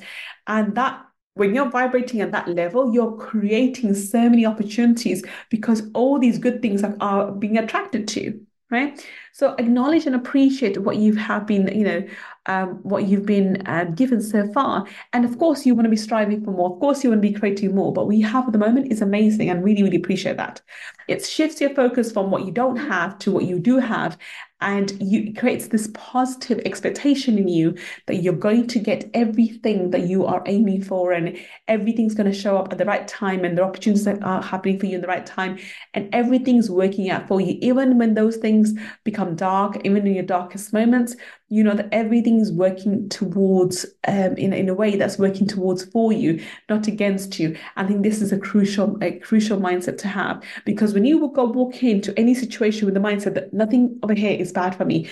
And 0.48 0.76
that 0.76 1.02
when 1.34 1.54
you're 1.54 1.70
vibrating 1.70 2.22
at 2.22 2.32
that 2.32 2.48
level 2.48 2.94
you're 2.94 3.18
creating 3.18 3.94
so 3.96 4.30
many 4.30 4.46
opportunities 4.46 5.24
because 5.50 5.84
all 5.94 6.20
these 6.20 6.38
good 6.38 6.62
things 6.62 6.84
are, 6.84 6.96
are 7.00 7.32
being 7.32 7.58
attracted 7.58 8.08
to 8.10 8.40
right? 8.72 9.06
So 9.34 9.54
acknowledge 9.60 10.08
and 10.08 10.16
appreciate 10.16 10.80
what 10.80 10.98
you 10.98 11.14
have 11.16 11.46
been 11.46 11.68
you 11.68 11.86
know 11.86 12.08
um, 12.48 12.80
what 12.84 13.08
you've 13.08 13.26
been 13.26 13.62
uh, 13.66 13.86
given 13.86 14.22
so 14.22 14.52
far. 14.54 14.86
And 15.14 15.26
of 15.26 15.38
course 15.40 15.66
you 15.66 15.76
want 15.76 15.86
to 15.86 15.90
be 15.90 15.98
striving 15.98 16.44
for 16.44 16.52
more. 16.52 16.74
Of 16.74 16.80
course 16.80 17.04
you 17.04 17.10
want 17.10 17.22
to 17.22 17.28
be 17.28 17.34
creating 17.34 17.76
more 17.76 17.94
but 17.94 18.08
what 18.08 18.16
you 18.16 18.26
have 18.26 18.46
at 18.46 18.54
the 18.54 18.60
moment 18.60 18.92
is 18.92 19.02
amazing 19.02 19.50
and 19.50 19.64
really 19.64 19.84
really 19.84 19.98
appreciate 19.98 20.38
that. 20.38 20.62
It 21.08 21.26
shifts 21.26 21.62
your 21.62 21.74
focus 21.74 22.12
from 22.12 22.32
what 22.32 22.46
you 22.46 22.52
don't 22.52 22.78
have 22.78 23.18
to 23.20 23.32
what 23.32 23.46
you 23.46 23.60
do 23.60 23.78
have 23.78 24.18
and 24.62 24.92
you 25.02 25.24
it 25.30 25.38
creates 25.38 25.68
this 25.68 25.90
positive 25.94 26.60
expectation 26.66 27.38
in 27.38 27.48
you 27.48 27.76
that 28.08 28.18
you're 28.18 28.34
going 28.34 28.66
to 28.68 28.80
get 28.80 29.10
everything 29.14 29.90
that 29.92 30.08
you 30.08 30.26
are 30.26 30.42
aiming 30.46 30.82
for 30.82 31.12
and 31.12 31.38
everything's 31.68 32.16
going 32.16 32.32
to 32.32 32.38
show 32.38 32.58
up 32.58 32.72
at 32.72 32.78
the 32.78 32.86
right 32.86 33.08
time 33.08 33.44
and 33.44 33.58
the 33.58 33.62
opportunities 33.62 34.06
that 34.06 34.22
are 34.24 34.42
happening 34.42 34.80
for 34.80 34.86
you 34.86 34.96
in 34.96 35.02
the 35.02 35.08
right 35.08 35.26
time 35.26 35.58
and 35.94 36.10
everything's 36.14 36.70
working 36.70 37.10
out 37.10 37.28
for 37.28 37.42
you. 37.42 37.58
Even 37.62 37.98
when 37.98 38.14
those 38.14 38.38
things 38.38 38.74
become 39.04 39.36
dark 39.36 39.78
even 39.84 40.08
in 40.08 40.14
your 40.14 40.24
darkest 40.24 40.72
moments 40.72 41.16
you 41.50 41.64
know 41.64 41.76
that 41.76 41.90
everything's 41.92 42.52
working 42.52 43.08
towards 43.10 43.86
um 44.08 44.36
in, 44.36 44.52
in 44.52 44.68
a 44.68 44.74
way 44.74 44.96
that's 44.96 45.20
working 45.20 45.46
towards 45.46 45.86
for 45.86 46.12
you 46.12 46.44
not 46.70 46.88
against 46.88 47.40
you. 47.40 47.56
I 47.76 47.86
think 47.86 48.04
this 48.04 48.22
is 48.22 48.32
a 48.32 48.38
crucial 48.38 48.98
a 49.04 49.20
crucial 49.20 49.60
mindset 49.60 49.98
to 50.00 50.08
have 50.08 50.44
because 50.66 50.94
when 50.94 51.06
you 51.06 51.32
go 51.34 51.46
walk 51.46 51.84
into 51.84 52.18
any 52.18 52.34
situation 52.34 52.86
with 52.86 52.96
the 52.96 53.00
mindset 53.00 53.36
that 53.36 53.54
nothing 53.54 54.00
over 54.02 54.14
here 54.14 54.38
is 54.38 54.45
bad 54.52 54.76
for 54.76 54.86
me 54.86 55.10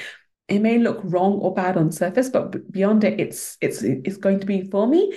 it 0.47 0.59
may 0.59 0.77
look 0.77 0.99
wrong 1.03 1.33
or 1.33 1.53
bad 1.53 1.77
on 1.77 1.91
surface 1.91 2.29
but 2.29 2.71
beyond 2.71 3.03
it 3.03 3.19
it's 3.19 3.57
it's 3.61 3.81
it's 3.81 4.17
going 4.17 4.39
to 4.39 4.45
be 4.45 4.61
for 4.69 4.87
me 4.87 5.13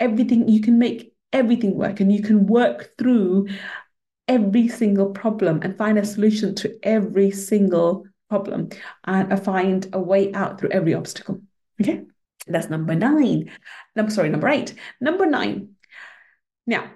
everything 0.00 0.48
you 0.48 0.60
can 0.60 0.78
make 0.78 1.12
everything 1.32 1.74
work 1.76 2.00
and 2.00 2.12
you 2.12 2.22
can 2.22 2.46
work 2.46 2.90
through 2.98 3.46
every 4.28 4.68
single 4.68 5.10
problem 5.10 5.60
and 5.62 5.76
find 5.76 5.98
a 5.98 6.04
solution 6.04 6.54
to 6.54 6.74
every 6.82 7.30
single 7.30 8.06
problem 8.28 8.68
and 9.04 9.32
uh, 9.32 9.36
find 9.36 9.88
a 9.92 10.00
way 10.00 10.32
out 10.32 10.58
through 10.58 10.70
every 10.70 10.94
obstacle. 10.94 11.40
Okay, 11.80 12.02
that's 12.46 12.70
number 12.70 12.94
nine. 12.94 13.50
Number 13.96 14.10
sorry, 14.10 14.30
number 14.30 14.48
eight. 14.48 14.74
Number 15.00 15.26
nine. 15.26 15.74
Now, 16.66 16.90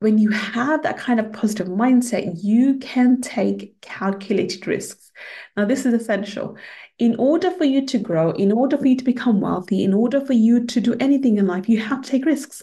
when 0.00 0.18
you 0.18 0.30
have 0.30 0.82
that 0.82 0.98
kind 0.98 1.18
of 1.18 1.32
positive 1.32 1.66
mindset, 1.66 2.38
you 2.42 2.78
can 2.78 3.20
take 3.20 3.80
calculated 3.80 4.66
risks. 4.66 5.10
Now, 5.56 5.64
this 5.64 5.84
is 5.84 5.94
essential. 5.94 6.56
In 6.98 7.16
order 7.16 7.50
for 7.50 7.64
you 7.64 7.84
to 7.86 7.98
grow, 7.98 8.30
in 8.30 8.52
order 8.52 8.76
for 8.76 8.86
you 8.86 8.96
to 8.96 9.04
become 9.04 9.40
wealthy, 9.40 9.82
in 9.82 9.92
order 9.92 10.24
for 10.24 10.34
you 10.34 10.66
to 10.66 10.80
do 10.80 10.96
anything 11.00 11.36
in 11.38 11.46
life, 11.46 11.68
you 11.68 11.80
have 11.80 12.02
to 12.02 12.10
take 12.10 12.26
risks. 12.26 12.62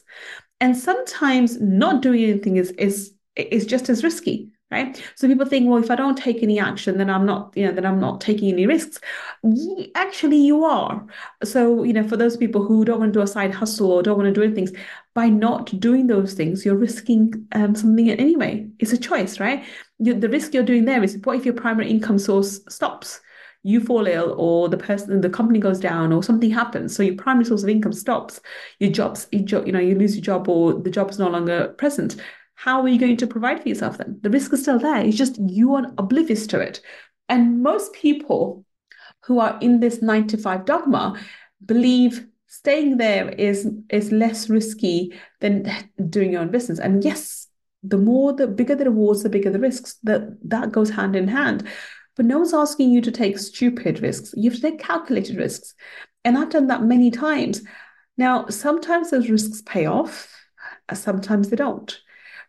And 0.62 0.78
sometimes 0.78 1.60
not 1.60 2.02
doing 2.02 2.24
anything 2.24 2.56
is, 2.56 2.72
is, 2.72 3.14
is 3.36 3.66
just 3.66 3.90
as 3.90 4.04
risky 4.04 4.50
right? 4.72 5.02
So 5.16 5.28
people 5.28 5.46
think 5.46 5.70
well 5.70 5.82
if 5.84 5.92
i 5.92 5.96
don't 5.96 6.18
take 6.18 6.42
any 6.42 6.60
action 6.60 6.98
then 6.98 7.10
i'm 7.10 7.26
not 7.26 7.54
you 7.56 7.66
know 7.66 7.72
then 7.72 7.86
i'm 7.86 8.00
not 8.00 8.20
taking 8.22 8.52
any 8.52 8.66
risks. 8.66 9.00
Actually 9.96 10.38
you 10.38 10.64
are. 10.66 11.06
So 11.44 11.84
you 11.84 11.94
know 11.94 12.08
for 12.08 12.18
those 12.18 12.38
people 12.38 12.66
who 12.66 12.84
don't 12.84 13.00
want 13.00 13.14
to 13.14 13.20
do 13.20 13.24
a 13.24 13.28
side 13.28 13.54
hustle 13.54 13.92
or 13.92 14.04
don't 14.04 14.18
want 14.18 14.34
to 14.34 14.40
do 14.40 14.44
anything 14.44 14.76
by 15.14 15.30
not 15.30 15.80
doing 15.80 16.08
those 16.08 16.34
things 16.34 16.66
you're 16.66 16.76
risking 16.76 17.48
um, 17.54 17.76
something 17.76 18.10
anyway 18.10 18.68
it's 18.80 18.94
a 18.94 18.98
choice 18.98 19.40
right? 19.40 19.64
You, 20.00 20.14
the 20.14 20.30
risk 20.30 20.54
you're 20.54 20.64
doing 20.64 20.86
there 20.86 21.04
is 21.04 21.18
what 21.24 21.38
if 21.38 21.46
your 21.46 21.54
primary 21.54 21.90
income 21.90 22.20
source 22.20 22.60
stops? 22.68 23.22
You 23.64 23.80
fall 23.82 24.06
ill 24.06 24.36
or 24.38 24.70
the 24.70 24.78
person 24.78 25.22
the 25.22 25.30
company 25.30 25.60
goes 25.60 25.80
down 25.80 26.14
or 26.14 26.22
something 26.22 26.52
happens. 26.52 26.96
So 26.96 27.02
your 27.02 27.16
primary 27.16 27.46
source 27.46 27.64
of 27.64 27.70
income 27.70 27.94
stops. 27.94 28.40
Your 28.80 28.92
jobs 28.92 29.28
you 29.32 29.72
know 29.72 29.80
you 29.80 29.96
lose 29.96 30.16
your 30.16 30.24
job 30.24 30.50
or 30.50 30.74
the 30.74 30.92
job 30.92 31.10
is 31.10 31.20
no 31.20 31.30
longer 31.30 31.70
present 31.78 32.16
how 32.56 32.82
are 32.82 32.88
you 32.88 33.00
going 33.00 33.18
to 33.18 33.28
provide 33.28 33.62
for 33.62 33.70
yourself 33.70 33.98
then? 33.98 34.20
The 34.22 34.30
risk 34.30 34.54
is 34.54 34.62
still 34.62 34.80
there. 34.80 35.02
It's 35.02 35.18
just 35.18 35.40
you 35.40 35.76
are 35.76 35.86
oblivious 35.98 36.48
to 36.48 36.60
it. 36.60 36.82
And 37.30 37.62
most 37.62 37.94
people 37.94 38.66
who 39.26 39.40
are 39.40 39.58
in 39.62 39.80
this 39.80 40.02
nine 40.02 40.28
to 40.28 40.38
five 40.38 40.66
dogma 40.66 41.20
believe 41.66 42.26
staying 42.48 42.98
there 42.98 43.30
is 43.30 43.70
is 43.90 44.12
less 44.12 44.50
risky 44.50 45.14
than 45.42 45.72
doing 46.10 46.32
your 46.32 46.42
own 46.42 46.50
business. 46.50 46.80
And 46.80 47.04
yes, 47.04 47.48
the 47.84 47.98
more 47.98 48.34
the 48.34 48.48
bigger 48.48 48.76
the 48.76 48.86
rewards, 48.86 49.24
the 49.24 49.30
bigger 49.30 49.50
the 49.50 49.60
risks. 49.60 49.98
That 50.04 50.38
that 50.50 50.72
goes 50.72 50.90
hand 50.90 51.16
in 51.16 51.28
hand. 51.28 51.68
But 52.16 52.26
no 52.26 52.38
one's 52.38 52.54
asking 52.54 52.92
you 52.92 53.02
to 53.02 53.12
take 53.12 53.38
stupid 53.38 54.00
risks. 54.00 54.34
You 54.38 54.50
have 54.50 54.60
to 54.60 54.72
take 54.72 54.80
calculated 54.80 55.36
risks. 55.36 55.74
And 56.24 56.38
I've 56.38 56.50
done 56.50 56.68
that 56.68 56.82
many 56.82 57.12
times. 57.12 57.62
Now, 58.18 58.48
sometimes 58.48 59.12
those 59.12 59.30
risks 59.30 59.62
pay 59.62 59.86
off, 59.86 60.34
sometimes 60.94 61.50
they 61.50 61.58
don't. 61.58 62.00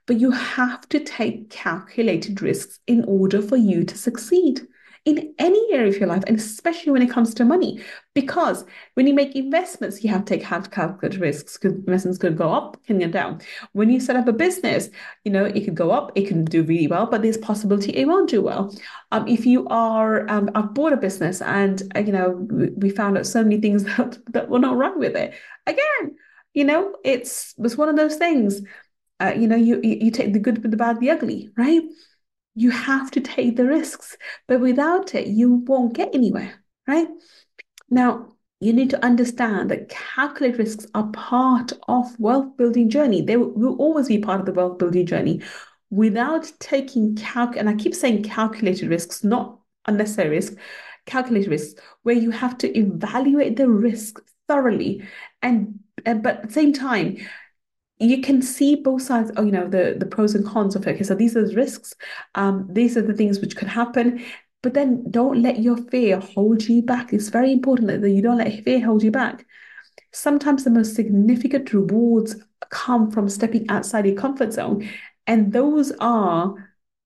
But 0.06 0.20
you 0.20 0.30
have 0.30 0.88
to 0.90 1.00
take 1.00 1.50
calculated 1.50 2.40
risks 2.42 2.78
in 2.86 3.04
order 3.06 3.42
for 3.42 3.56
you 3.56 3.84
to 3.84 3.98
succeed 3.98 4.60
in 5.06 5.32
any 5.38 5.72
area 5.72 5.86
of 5.86 5.98
your 5.98 6.08
life, 6.08 6.24
and 6.26 6.36
especially 6.36 6.90
when 6.90 7.00
it 7.00 7.08
comes 7.08 7.32
to 7.32 7.44
money. 7.44 7.80
Because 8.12 8.64
when 8.94 9.06
you 9.06 9.14
make 9.14 9.36
investments, 9.36 10.02
you 10.02 10.10
have 10.10 10.24
to 10.24 10.34
take 10.34 10.42
have 10.42 10.72
calculated 10.72 11.20
risks 11.20 11.56
because 11.56 11.78
investments 11.78 12.18
could 12.18 12.36
go 12.36 12.52
up, 12.52 12.76
can 12.86 12.98
go 12.98 13.06
down. 13.06 13.40
When 13.72 13.88
you 13.88 14.00
set 14.00 14.16
up 14.16 14.26
a 14.26 14.32
business, 14.32 14.90
you 15.24 15.30
know, 15.30 15.44
it 15.44 15.64
could 15.64 15.76
go 15.76 15.92
up, 15.92 16.10
it 16.16 16.26
can 16.26 16.44
do 16.44 16.64
really 16.64 16.88
well, 16.88 17.06
but 17.06 17.22
there's 17.22 17.36
possibility 17.36 17.92
it 17.92 18.08
won't 18.08 18.28
do 18.28 18.42
well. 18.42 18.74
Um, 19.12 19.28
if 19.28 19.46
you 19.46 19.68
are, 19.68 20.28
um, 20.28 20.50
I've 20.56 20.74
bought 20.74 20.92
a 20.92 20.96
business 20.96 21.40
and, 21.40 21.80
uh, 21.94 22.00
you 22.00 22.12
know, 22.12 22.30
we 22.76 22.90
found 22.90 23.16
out 23.16 23.26
so 23.26 23.44
many 23.44 23.60
things 23.60 23.84
that, 23.96 24.18
that 24.32 24.48
were 24.48 24.58
not 24.58 24.76
right 24.76 24.96
with 24.96 25.14
it. 25.14 25.34
Again, 25.68 26.16
you 26.52 26.64
know, 26.64 26.96
it's 27.04 27.54
was 27.58 27.76
one 27.76 27.88
of 27.88 27.96
those 27.96 28.16
things. 28.16 28.60
Uh, 29.18 29.32
you 29.36 29.48
know, 29.48 29.56
you 29.56 29.80
you 29.82 30.10
take 30.10 30.32
the 30.32 30.38
good 30.38 30.62
the 30.62 30.76
bad, 30.76 31.00
the 31.00 31.10
ugly, 31.10 31.50
right? 31.56 31.82
You 32.54 32.70
have 32.70 33.10
to 33.12 33.20
take 33.20 33.56
the 33.56 33.66
risks, 33.66 34.16
but 34.46 34.60
without 34.60 35.14
it, 35.14 35.26
you 35.26 35.64
won't 35.66 35.94
get 35.94 36.14
anywhere, 36.14 36.52
right? 36.86 37.08
Now, 37.90 38.36
you 38.60 38.72
need 38.72 38.90
to 38.90 39.04
understand 39.04 39.70
that 39.70 39.88
calculated 39.88 40.58
risks 40.58 40.86
are 40.94 41.08
part 41.12 41.72
of 41.88 42.18
wealth 42.18 42.56
building 42.56 42.88
journey. 42.88 43.22
They 43.22 43.36
will 43.36 43.76
always 43.76 44.08
be 44.08 44.18
part 44.18 44.40
of 44.40 44.46
the 44.46 44.52
wealth 44.52 44.78
building 44.78 45.06
journey. 45.06 45.42
Without 45.90 46.50
taking 46.58 47.14
calc, 47.14 47.56
and 47.56 47.68
I 47.68 47.74
keep 47.74 47.94
saying 47.94 48.24
calculated 48.24 48.88
risks, 48.88 49.22
not 49.22 49.58
unnecessary 49.86 50.30
risks, 50.30 50.56
calculated 51.04 51.50
risks, 51.50 51.80
where 52.02 52.16
you 52.16 52.30
have 52.30 52.58
to 52.58 52.78
evaluate 52.78 53.56
the 53.56 53.68
risk 53.68 54.20
thoroughly, 54.48 55.06
and, 55.42 55.78
and 56.04 56.22
but 56.22 56.38
at 56.38 56.48
the 56.48 56.52
same 56.52 56.72
time, 56.72 57.18
you 57.98 58.20
can 58.20 58.42
see 58.42 58.76
both 58.76 59.02
sides 59.02 59.30
oh 59.36 59.42
you 59.42 59.52
know 59.52 59.68
the 59.68 59.96
the 59.98 60.06
pros 60.06 60.34
and 60.34 60.46
cons 60.46 60.76
of 60.76 60.86
it. 60.86 60.94
Okay 60.94 61.02
so 61.02 61.14
these 61.14 61.36
are 61.36 61.46
the 61.46 61.54
risks 61.54 61.94
um 62.34 62.66
these 62.70 62.96
are 62.96 63.02
the 63.02 63.14
things 63.14 63.40
which 63.40 63.56
could 63.56 63.68
happen 63.68 64.22
but 64.62 64.74
then 64.74 65.04
don't 65.10 65.42
let 65.42 65.60
your 65.60 65.76
fear 65.76 66.18
hold 66.18 66.64
you 66.64 66.82
back. 66.82 67.12
It's 67.12 67.28
very 67.28 67.52
important 67.52 68.00
that 68.00 68.10
you 68.10 68.20
don't 68.22 68.38
let 68.38 68.64
fear 68.64 68.84
hold 68.84 69.02
you 69.02 69.10
back. 69.12 69.46
Sometimes 70.12 70.64
the 70.64 70.70
most 70.70 70.94
significant 70.94 71.72
rewards 71.72 72.36
come 72.70 73.10
from 73.10 73.28
stepping 73.28 73.68
outside 73.68 74.06
your 74.06 74.16
comfort 74.16 74.52
zone 74.52 74.88
and 75.26 75.52
those 75.52 75.92
are 76.00 76.54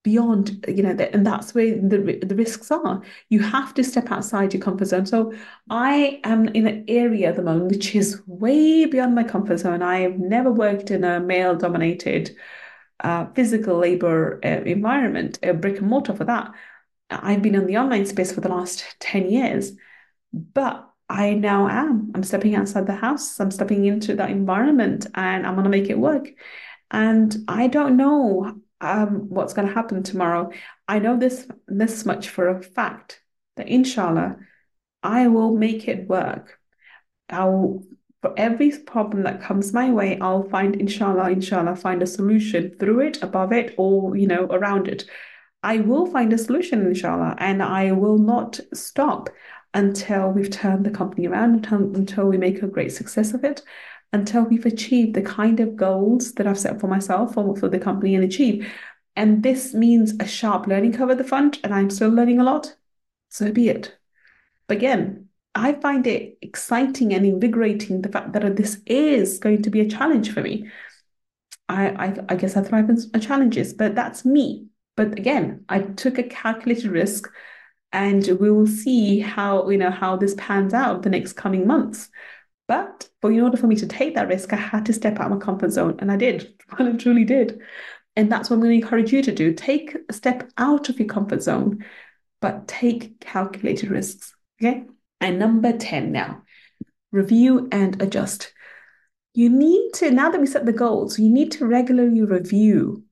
beyond 0.03 0.65
you 0.67 0.83
know 0.83 0.91
and 1.13 1.27
that's 1.27 1.55
where 1.55 1.75
the, 1.75 2.19
the 2.23 2.35
risks 2.35 2.71
are 2.71 3.03
you 3.29 3.41
have 3.41 3.75
to 3.75 3.85
step 3.85 4.11
outside 4.11 4.55
your 4.55 4.63
comfort 4.63 4.87
zone 4.87 5.05
so 5.05 5.33
i 5.69 6.19
am 6.25 6.49
in 6.49 6.67
an 6.67 6.85
area 6.89 7.29
at 7.29 7.37
the 7.37 7.43
moment 7.43 7.71
which 7.71 7.95
is 7.95 8.23
way 8.27 8.87
beyond 8.87 9.15
my 9.15 9.23
comfort 9.23 9.59
zone 9.59 9.83
i've 9.83 10.19
never 10.19 10.51
worked 10.51 10.91
in 10.91 11.05
a 11.05 11.21
male 11.21 11.55
dominated 11.55 12.35
uh, 13.01 13.27
physical 13.35 13.79
labor 13.79 14.41
uh, 14.45 14.63
environment 14.65 15.39
a 15.43 15.53
brick 15.53 15.79
and 15.79 15.89
mortar 15.89 16.15
for 16.15 16.25
that 16.25 16.51
i've 17.11 17.43
been 17.43 17.55
in 17.55 17.67
the 17.67 17.77
online 17.77 18.07
space 18.07 18.33
for 18.33 18.41
the 18.41 18.49
last 18.49 18.97
10 19.01 19.31
years 19.31 19.73
but 20.33 20.87
I 21.09 21.35
now 21.35 21.69
am. 21.69 22.13
I'm 22.15 22.23
stepping 22.23 22.55
outside 22.55 22.87
the 22.87 22.95
house. 22.95 23.41
I'm 23.41 23.51
stepping 23.51 23.85
into 23.85 24.15
that 24.15 24.31
environment 24.31 25.09
and 25.17 25.45
I'm 25.45 25.55
going 25.55 25.65
to 25.65 25.71
make 25.71 25.91
it 25.91 25.99
work. 25.99 26.29
And 26.93 27.37
I 27.49 27.67
don't 27.67 27.97
know 27.97 28.61
um, 28.81 29.29
what's 29.29 29.53
going 29.53 29.69
to 29.69 29.75
happen 29.75 30.03
tomorrow. 30.03 30.51
I 30.89 30.99
know 30.99 31.17
this 31.17 31.47
this 31.67 32.05
much 32.05 32.29
for 32.29 32.49
a 32.49 32.63
fact 32.63 33.21
that 33.57 33.69
inshallah, 33.69 34.37
I 35.03 35.29
will 35.29 35.57
make 35.57 35.89
it 35.89 36.09
work. 36.09 36.59
I'll 37.29 37.83
for 38.23 38.35
every 38.37 38.71
problem 38.71 39.23
that 39.23 39.41
comes 39.41 39.73
my 39.73 39.91
way, 39.91 40.19
I'll 40.21 40.49
find 40.49 40.77
inshallah, 40.77 41.31
inshallah, 41.31 41.77
find 41.77 42.03
a 42.03 42.07
solution 42.07 42.77
through 42.79 43.01
it, 43.01 43.23
above 43.23 43.53
it, 43.53 43.75
or 43.79 44.17
you 44.17 44.27
know, 44.27 44.45
around 44.47 44.89
it. 44.89 45.05
I 45.63 45.79
will 45.79 46.07
find 46.07 46.33
a 46.33 46.39
solution, 46.39 46.87
inshallah, 46.87 47.37
and 47.39 47.63
I 47.63 47.93
will 47.93 48.19
not 48.19 48.61
stop 48.75 49.31
until 49.73 50.31
we've 50.31 50.51
turned 50.51 50.85
the 50.85 50.91
company 50.91 51.29
around, 51.29 51.55
until, 51.55 51.79
until 51.95 52.27
we 52.27 52.39
make 52.39 52.63
a 52.63 52.67
great 52.67 52.93
success 52.93 53.35
of 53.35 53.45
it 53.45 53.63
until 54.13 54.43
we've 54.43 54.67
achieved 54.67 55.15
the 55.15 55.23
kind 55.23 55.61
of 55.61 55.77
goals 55.77 56.33
that 56.35 56.47
I've 56.47 56.59
set 56.59 56.81
for 56.81 56.89
myself 56.89 57.37
or 57.37 57.57
for 57.57 57.69
the 57.69 57.79
company 57.79 58.15
and 58.15 58.25
achieve. 58.25 58.73
And 59.17 59.43
this 59.43 59.75
means 59.75 60.15
a 60.21 60.27
sharp 60.27 60.67
learning 60.67 60.95
curve 60.95 61.11
at 61.11 61.19
the 61.19 61.25
front, 61.25 61.61
and 61.63 61.75
I'm 61.75 61.91
still 61.91 62.11
learning 62.11 62.41
a 62.41 62.45
lot. 62.45 62.75
So 63.29 63.53
be 63.53 63.69
it. 63.69 63.97
But 64.67 64.79
again, 64.79 65.29
I 65.55 65.73
find 65.75 66.07
it 66.07 66.39
exciting 66.43 67.13
and 67.13 67.27
invigorating 67.27 68.03
the 68.03 68.09
fact 68.09 68.33
that 68.33 68.57
this 68.57 68.81
is 68.87 69.39
going 69.39 69.63
to 69.63 69.71
be 69.71 69.81
a 69.81 69.89
challenge 69.89 70.33
for 70.33 70.43
me. 70.43 70.69
I, 71.69 71.89
I, 71.89 72.17
I 72.31 72.35
guess 72.37 72.57
I 72.57 72.63
thrive 72.63 72.91
in 72.91 72.99
uh, 73.15 73.19
challenges, 73.19 73.75
but 73.75 73.95
that's 73.95 74.25
me. 74.25 74.67
But 74.97 75.19
again, 75.19 75.65
I 75.69 75.81
took 75.81 76.19
a 76.19 76.25
calculated 76.25 76.91
risk 76.91 77.31
and 77.93 78.27
we 78.41 78.51
will 78.51 78.67
see 78.67 79.19
how 79.19 79.69
you 79.69 79.79
know 79.79 79.91
how 79.91 80.17
this 80.17 80.35
pans 80.39 80.75
out 80.75 81.03
the 81.03 81.11
next 81.11 81.33
coming 81.33 81.67
months 81.67 82.09
but 82.71 83.09
for 83.21 83.33
in 83.33 83.41
order 83.41 83.57
for 83.57 83.67
me 83.67 83.75
to 83.75 83.87
take 83.89 84.15
that 84.15 84.29
risk, 84.29 84.53
I 84.53 84.57
had 84.57 84.87
to 84.87 84.93
step 84.93 85.19
out 85.19 85.33
of 85.33 85.39
my 85.41 85.45
comfort 85.45 85.73
zone. 85.73 85.97
And 85.99 86.13
I 86.13 86.17
did. 86.17 86.55
I 86.79 86.93
truly 86.93 87.25
did. 87.25 87.59
And 88.15 88.31
that's 88.31 88.49
what 88.49 88.55
I'm 88.55 88.63
going 88.63 88.79
to 88.79 88.85
encourage 88.85 89.13
you 89.13 89.23
to 89.23 89.33
do. 89.33 89.53
Take 89.53 89.97
a 90.09 90.13
step 90.13 90.49
out 90.57 90.89
of 90.89 90.97
your 91.01 91.09
comfort 91.09 91.43
zone, 91.43 91.85
but 92.41 92.69
take 92.69 93.19
calculated 93.19 93.91
risks. 93.91 94.37
Okay. 94.63 94.85
And 95.21 95.41
number 95.41 95.77
10 95.77 96.13
now, 96.13 96.43
review 97.11 97.69
and 97.73 98.01
adjust. 98.01 98.53
You 99.35 99.49
need 99.49 99.91
to, 99.95 100.13
now 100.13 100.31
that 100.31 100.41
we 100.41 100.47
set 100.47 100.65
the 100.65 100.73
goals, 100.73 101.19
you 101.19 101.29
need 101.29 101.51
to 101.53 101.67
regularly 101.67 102.23
review 102.23 103.03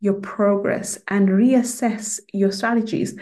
your 0.00 0.20
progress 0.20 0.98
and 1.08 1.30
reassess 1.30 2.20
your 2.34 2.52
strategies. 2.52 3.18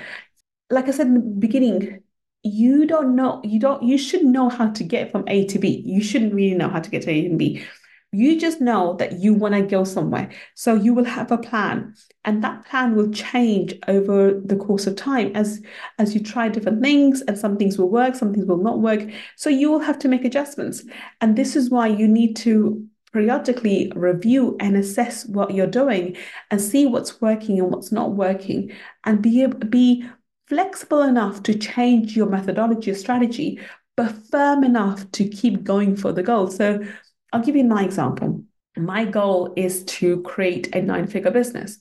Like 0.71 0.89
I 0.89 0.91
said 0.91 1.07
in 1.07 1.15
the 1.15 1.21
beginning, 1.21 2.03
you 2.45 2.87
don't 2.87 3.17
know, 3.17 3.41
you 3.43 3.59
don't, 3.59 3.83
you 3.83 3.97
should 3.97 4.23
know 4.23 4.51
how 4.51 4.69
to 4.71 4.85
get 4.85 5.11
from 5.11 5.25
A 5.29 5.47
to 5.47 5.59
B. 5.59 5.83
You 5.87 6.03
shouldn't 6.03 6.35
really 6.35 6.57
know 6.57 6.69
how 6.69 6.79
to 6.79 6.91
get 6.91 7.03
to 7.03 7.11
A 7.11 7.27
and 7.27 7.39
B. 7.39 7.65
You 8.13 8.39
just 8.39 8.61
know 8.61 8.95
that 8.99 9.15
you 9.15 9.35
want 9.35 9.55
to 9.55 9.63
go 9.63 9.83
somewhere. 9.83 10.31
So 10.55 10.75
you 10.75 10.95
will 10.95 11.05
have 11.05 11.33
a 11.33 11.39
plan. 11.39 11.95
And 12.25 12.45
that 12.45 12.67
plan 12.67 12.95
will 12.95 13.11
change 13.11 13.75
over 13.89 14.41
the 14.45 14.57
course 14.57 14.87
of 14.87 14.95
time 14.95 15.33
as, 15.35 15.63
as 15.99 16.15
you 16.15 16.23
try 16.23 16.49
different 16.49 16.83
things, 16.83 17.23
and 17.23 17.37
some 17.37 17.57
things 17.57 17.77
will 17.77 17.91
work, 17.91 18.15
some 18.15 18.33
things 18.33 18.47
will 18.47 18.63
not 18.63 18.79
work. 18.79 19.09
So 19.37 19.51
you 19.51 19.71
will 19.71 19.81
have 19.81 19.99
to 20.01 20.09
make 20.09 20.25
adjustments. 20.25 20.85
And 21.21 21.37
this 21.37 21.57
is 21.57 21.71
why 21.71 21.89
you 21.89 22.07
need 22.07 22.37
to 22.37 22.87
periodically 23.13 23.91
review 23.95 24.57
and 24.61 24.77
assess 24.77 25.25
what 25.27 25.55
you're 25.55 25.67
doing 25.67 26.17
and 26.51 26.61
see 26.61 26.85
what's 26.85 27.21
working 27.21 27.59
and 27.59 27.71
what's 27.71 27.93
not 27.93 28.13
working 28.13 28.73
and 29.05 29.23
be 29.23 29.47
be 29.47 30.05
flexible 30.47 31.03
enough 31.03 31.43
to 31.45 31.59
change 31.59 32.17
your 32.17 32.29
methodology 32.29 32.91
or 32.91 32.95
strategy, 32.95 33.61
but 33.97 34.13
firm 34.31 34.65
enough 34.65 35.11
to 35.13 35.29
keep 35.29 35.65
going 35.65 35.97
for 35.97 36.13
the 36.13 36.23
goal. 36.23 36.51
So 36.51 36.85
I'll 37.33 37.43
give 37.43 37.57
you 37.57 37.65
my 37.65 37.85
example. 37.85 38.45
My 38.77 39.05
goal 39.05 39.53
is 39.57 39.85
to 39.85 40.23
create 40.23 40.75
a 40.75 40.83
nine 40.83 41.07
figure 41.07 41.31
business. 41.31 41.79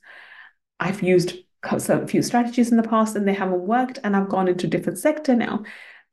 I've 0.79 1.01
used 1.01 1.33
a 1.63 2.07
few 2.07 2.21
strategies 2.21 2.71
in 2.71 2.77
the 2.77 2.87
past 2.87 3.15
and 3.15 3.27
they 3.27 3.33
haven't 3.33 3.61
worked, 3.61 3.99
and 4.03 4.15
I've 4.15 4.29
gone 4.29 4.47
into 4.47 4.67
a 4.67 4.69
different 4.69 4.99
sector 4.99 5.35
now. 5.35 5.63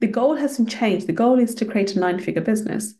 The 0.00 0.06
goal 0.06 0.36
hasn't 0.36 0.70
changed. 0.70 1.06
The 1.06 1.12
goal 1.12 1.38
is 1.38 1.54
to 1.56 1.64
create 1.66 1.96
a 1.96 2.00
nine 2.00 2.18
figure 2.18 2.42
business. 2.42 2.94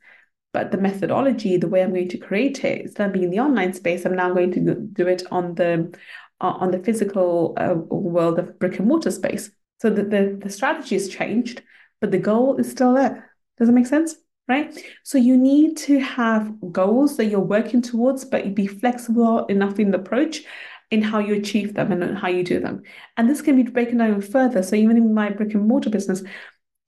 But 0.53 0.73
the 0.73 0.79
methodology, 0.79 1.57
the 1.57 1.69
way 1.69 1.83
I'm 1.83 1.91
going 1.91 2.09
to 2.09 2.19
create 2.19 2.65
it, 2.65 2.83
instead 2.83 3.07
of 3.07 3.13
being 3.13 3.27
in 3.27 3.31
the 3.31 3.39
online 3.39 3.73
space, 3.73 4.05
I'm 4.05 4.17
now 4.17 4.35
going 4.35 4.51
to 4.53 4.75
do 4.75 5.07
it 5.07 5.23
on 5.31 5.55
the 5.55 5.97
on 6.41 6.71
the 6.71 6.79
physical 6.79 7.55
uh, 7.57 7.75
world 7.75 8.39
of 8.39 8.59
brick 8.59 8.79
and 8.79 8.89
mortar 8.89 9.11
space. 9.11 9.51
So 9.81 9.91
that 9.91 10.11
the, 10.11 10.39
the 10.43 10.51
strategy 10.51 10.95
has 10.95 11.09
changed, 11.09 11.63
but 12.01 12.11
the 12.11 12.19
goal 12.19 12.57
is 12.57 12.71
still 12.71 12.95
there. 12.95 13.31
Does 13.59 13.69
it 13.69 13.73
make 13.73 13.87
sense? 13.87 14.15
Right? 14.47 14.77
So 15.05 15.17
you 15.17 15.37
need 15.37 15.77
to 15.79 16.01
have 16.01 16.53
goals 16.73 17.17
that 17.17 17.27
you're 17.27 17.41
working 17.41 17.83
towards, 17.83 18.25
but 18.25 18.55
be 18.55 18.67
flexible 18.67 19.47
enough 19.47 19.79
in 19.79 19.93
the 19.93 19.99
approach 19.99 20.43
in 20.91 21.03
how 21.03 21.21
you 21.21 21.35
achieve 21.35 21.75
them 21.75 21.93
and 21.93 22.19
how 22.19 22.29
you 22.29 22.43
do 22.43 22.59
them. 22.59 22.83
And 23.17 23.31
this 23.31 23.43
can 23.43 23.57
be 23.57 23.71
broken 23.71 23.99
down 23.99 24.21
further. 24.21 24.63
So 24.63 24.75
even 24.77 24.97
in 24.97 25.15
my 25.15 25.31
brick 25.31 25.55
and 25.55 25.69
mortar 25.69 25.89
business, 25.89 26.23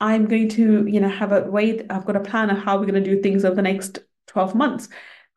I'm 0.01 0.27
going 0.27 0.49
to, 0.51 0.87
you 0.87 0.99
know, 0.99 1.09
have 1.09 1.31
a 1.31 1.43
way, 1.43 1.87
I've 1.89 2.05
got 2.05 2.17
a 2.17 2.21
plan 2.21 2.51
of 2.51 2.59
how 2.59 2.79
we're 2.79 2.87
going 2.87 3.03
to 3.03 3.15
do 3.15 3.23
things 3.23 3.45
over 3.45 3.55
the 3.55 3.63
next 3.63 4.01
12 4.27 4.57
months. 4.57 4.89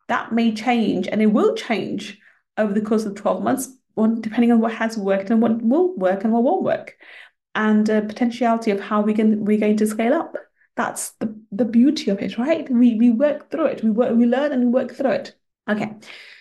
That 0.07 0.31
may 0.31 0.51
change 0.53 1.07
and 1.07 1.21
it 1.21 1.27
will 1.27 1.53
change 1.53 2.19
over 2.57 2.73
the 2.73 2.81
course 2.81 3.05
of 3.05 3.15
12 3.15 3.43
months 3.43 3.69
depending 3.95 4.51
on 4.51 4.59
what 4.59 4.73
has 4.73 4.97
worked 4.97 5.29
and 5.29 5.41
what 5.41 5.61
will 5.61 5.95
work 5.95 6.23
and 6.23 6.33
what 6.33 6.43
won't 6.43 6.63
work, 6.63 6.97
and 7.53 7.89
uh, 7.89 8.01
potentiality 8.01 8.71
of 8.71 8.79
how 8.79 9.01
we 9.01 9.13
can 9.13 9.45
we're 9.45 9.59
going 9.59 9.77
to 9.77 9.87
scale 9.87 10.13
up. 10.13 10.35
That's 10.75 11.11
the 11.19 11.35
the 11.51 11.65
beauty 11.65 12.11
of 12.11 12.19
it, 12.19 12.37
right? 12.37 12.69
We 12.69 12.95
we 12.95 13.11
work 13.11 13.49
through 13.49 13.67
it. 13.67 13.83
We 13.83 13.91
work, 13.91 14.15
we 14.15 14.25
learn 14.25 14.51
and 14.51 14.65
we 14.65 14.71
work 14.71 14.93
through 14.93 15.11
it. 15.11 15.35
Okay. 15.69 15.93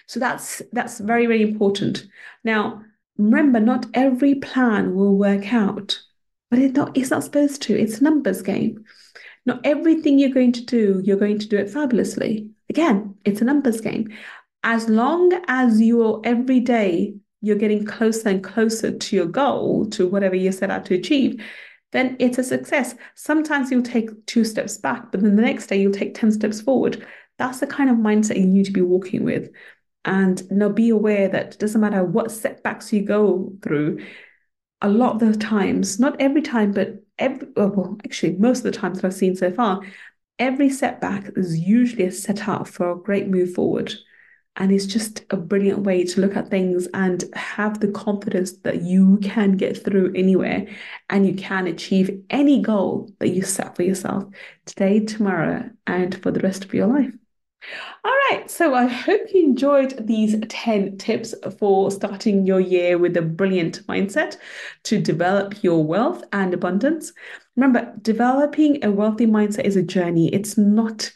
So 0.06 0.20
that's 0.20 0.62
that's 0.72 1.00
very, 1.00 1.26
very 1.26 1.42
important. 1.42 2.06
Now, 2.42 2.82
remember, 3.16 3.60
not 3.60 3.86
every 3.94 4.34
plan 4.34 4.94
will 4.94 5.16
work 5.16 5.52
out, 5.52 5.98
but 6.50 6.58
it's 6.58 6.76
not 6.76 6.96
it's 6.96 7.10
not 7.10 7.24
supposed 7.24 7.62
to. 7.62 7.78
It's 7.78 8.00
a 8.00 8.04
numbers 8.04 8.42
game. 8.42 8.84
Not 9.46 9.60
everything 9.64 10.18
you're 10.18 10.30
going 10.30 10.52
to 10.52 10.64
do, 10.64 11.02
you're 11.04 11.18
going 11.18 11.38
to 11.38 11.48
do 11.48 11.58
it 11.58 11.70
fabulously. 11.70 12.50
Again, 12.70 13.14
it's 13.24 13.40
a 13.40 13.44
numbers 13.44 13.80
game. 13.80 14.12
As 14.62 14.88
long 14.88 15.32
as 15.48 15.80
you're 15.80 16.22
every 16.24 16.60
day 16.60 17.14
you're 17.44 17.56
getting 17.56 17.84
closer 17.84 18.30
and 18.30 18.42
closer 18.42 18.96
to 18.96 19.16
your 19.16 19.26
goal, 19.26 19.86
to 19.90 20.08
whatever 20.08 20.34
you 20.34 20.50
set 20.50 20.70
out 20.70 20.84
to 20.86 20.94
achieve, 20.94 21.42
then 21.92 22.16
it's 22.18 22.38
a 22.38 22.44
success. 22.44 22.94
Sometimes 23.14 23.70
you'll 23.70 23.82
take 23.82 24.26
two 24.26 24.44
steps 24.44 24.78
back, 24.78 25.12
but 25.12 25.20
then 25.20 25.36
the 25.36 25.42
next 25.42 25.68
day 25.68 25.80
you'll 25.80 25.92
take 25.92 26.14
10 26.14 26.32
steps 26.32 26.60
forward. 26.60 27.06
That's 27.38 27.60
the 27.60 27.66
kind 27.66 27.90
of 27.90 27.96
mindset 27.96 28.36
you 28.36 28.46
need 28.46 28.66
to 28.66 28.72
be 28.72 28.80
walking 28.80 29.24
with. 29.24 29.50
And 30.04 30.42
now 30.50 30.68
be 30.68 30.90
aware 30.90 31.28
that 31.28 31.54
it 31.54 31.58
doesn't 31.58 31.80
matter 31.80 32.04
what 32.04 32.30
setbacks 32.30 32.92
you 32.92 33.02
go 33.02 33.52
through, 33.62 34.04
a 34.82 34.88
lot 34.88 35.22
of 35.22 35.32
the 35.32 35.38
times, 35.38 35.98
not 35.98 36.20
every 36.20 36.42
time, 36.42 36.72
but 36.72 37.02
every, 37.18 37.48
well, 37.56 37.96
actually, 38.04 38.36
most 38.36 38.58
of 38.58 38.64
the 38.64 38.78
times 38.78 39.00
that 39.00 39.06
I've 39.06 39.14
seen 39.14 39.36
so 39.36 39.50
far, 39.50 39.80
every 40.38 40.68
setback 40.68 41.30
is 41.36 41.58
usually 41.58 42.04
a 42.04 42.12
setup 42.12 42.68
for 42.68 42.90
a 42.90 42.98
great 42.98 43.28
move 43.28 43.54
forward. 43.54 43.94
And 44.56 44.70
it's 44.70 44.86
just 44.86 45.24
a 45.30 45.36
brilliant 45.36 45.80
way 45.80 46.04
to 46.04 46.20
look 46.20 46.36
at 46.36 46.48
things 46.48 46.86
and 46.94 47.24
have 47.34 47.80
the 47.80 47.88
confidence 47.88 48.52
that 48.58 48.82
you 48.82 49.18
can 49.22 49.56
get 49.56 49.82
through 49.84 50.12
anywhere 50.14 50.68
and 51.10 51.26
you 51.26 51.34
can 51.34 51.66
achieve 51.66 52.22
any 52.30 52.62
goal 52.62 53.10
that 53.18 53.30
you 53.30 53.42
set 53.42 53.74
for 53.74 53.82
yourself 53.82 54.24
today, 54.64 55.00
tomorrow, 55.00 55.68
and 55.86 56.14
for 56.22 56.30
the 56.30 56.40
rest 56.40 56.64
of 56.64 56.72
your 56.72 56.86
life. 56.86 57.12
All 58.04 58.12
right, 58.30 58.50
so 58.50 58.74
I 58.74 58.86
hope 58.86 59.22
you 59.32 59.44
enjoyed 59.44 60.06
these 60.06 60.36
10 60.48 60.98
tips 60.98 61.34
for 61.58 61.90
starting 61.90 62.46
your 62.46 62.60
year 62.60 62.98
with 62.98 63.16
a 63.16 63.22
brilliant 63.22 63.86
mindset 63.86 64.36
to 64.84 65.00
develop 65.00 65.62
your 65.62 65.82
wealth 65.82 66.22
and 66.32 66.52
abundance. 66.52 67.12
Remember, 67.56 67.94
developing 68.02 68.84
a 68.84 68.90
wealthy 68.90 69.26
mindset 69.26 69.64
is 69.64 69.76
a 69.76 69.82
journey, 69.82 70.28
it's 70.34 70.58
not 70.58 71.10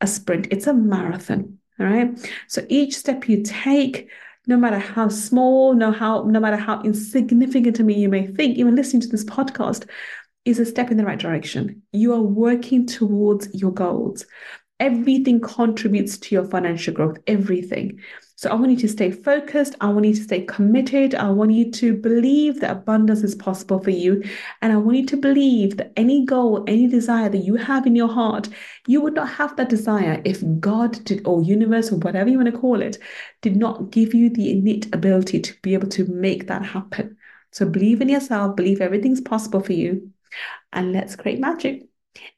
a 0.00 0.06
sprint, 0.06 0.48
it's 0.50 0.66
a 0.66 0.74
marathon. 0.74 1.58
All 1.82 1.88
right. 1.88 2.32
So 2.46 2.64
each 2.68 2.96
step 2.96 3.28
you 3.28 3.42
take, 3.42 4.08
no 4.46 4.56
matter 4.56 4.78
how 4.78 5.08
small, 5.08 5.74
no 5.74 5.90
how 5.90 6.22
no 6.22 6.38
matter 6.38 6.56
how 6.56 6.80
insignificant 6.82 7.76
to 7.76 7.82
me 7.82 7.94
you 7.94 8.08
may 8.08 8.26
think, 8.26 8.56
even 8.56 8.76
listening 8.76 9.02
to 9.02 9.08
this 9.08 9.24
podcast, 9.24 9.88
is 10.44 10.58
a 10.58 10.66
step 10.66 10.90
in 10.90 10.96
the 10.96 11.04
right 11.04 11.18
direction. 11.18 11.82
You 11.92 12.12
are 12.14 12.22
working 12.22 12.86
towards 12.86 13.52
your 13.52 13.72
goals. 13.72 14.26
Everything 14.78 15.40
contributes 15.40 16.18
to 16.18 16.34
your 16.34 16.44
financial 16.44 16.94
growth. 16.94 17.18
Everything. 17.26 18.00
So 18.42 18.50
I 18.50 18.54
want 18.54 18.72
you 18.72 18.76
to 18.78 18.88
stay 18.88 19.12
focused. 19.12 19.76
I 19.80 19.88
want 19.90 20.04
you 20.04 20.14
to 20.14 20.22
stay 20.24 20.40
committed. 20.40 21.14
I 21.14 21.30
want 21.30 21.52
you 21.52 21.70
to 21.70 21.94
believe 21.94 22.58
that 22.58 22.72
abundance 22.72 23.22
is 23.22 23.36
possible 23.36 23.78
for 23.78 23.90
you. 23.90 24.20
And 24.60 24.72
I 24.72 24.78
want 24.78 24.96
you 24.96 25.06
to 25.06 25.16
believe 25.16 25.76
that 25.76 25.92
any 25.96 26.24
goal, 26.24 26.64
any 26.66 26.88
desire 26.88 27.28
that 27.28 27.44
you 27.44 27.54
have 27.54 27.86
in 27.86 27.94
your 27.94 28.08
heart, 28.08 28.48
you 28.88 29.00
would 29.00 29.14
not 29.14 29.28
have 29.28 29.54
that 29.54 29.68
desire 29.68 30.20
if 30.24 30.42
God 30.58 31.04
did, 31.04 31.24
or 31.24 31.40
universe, 31.40 31.92
or 31.92 31.98
whatever 31.98 32.30
you 32.30 32.38
want 32.38 32.52
to 32.52 32.58
call 32.58 32.82
it, 32.82 32.98
did 33.42 33.54
not 33.54 33.92
give 33.92 34.12
you 34.12 34.28
the 34.28 34.50
innate 34.50 34.92
ability 34.92 35.38
to 35.38 35.54
be 35.62 35.74
able 35.74 35.90
to 35.90 36.04
make 36.06 36.48
that 36.48 36.64
happen. 36.64 37.16
So 37.52 37.64
believe 37.64 38.00
in 38.00 38.08
yourself, 38.08 38.56
believe 38.56 38.80
everything's 38.80 39.20
possible 39.20 39.60
for 39.60 39.74
you, 39.74 40.10
and 40.72 40.92
let's 40.92 41.14
create 41.14 41.38
magic. 41.38 41.84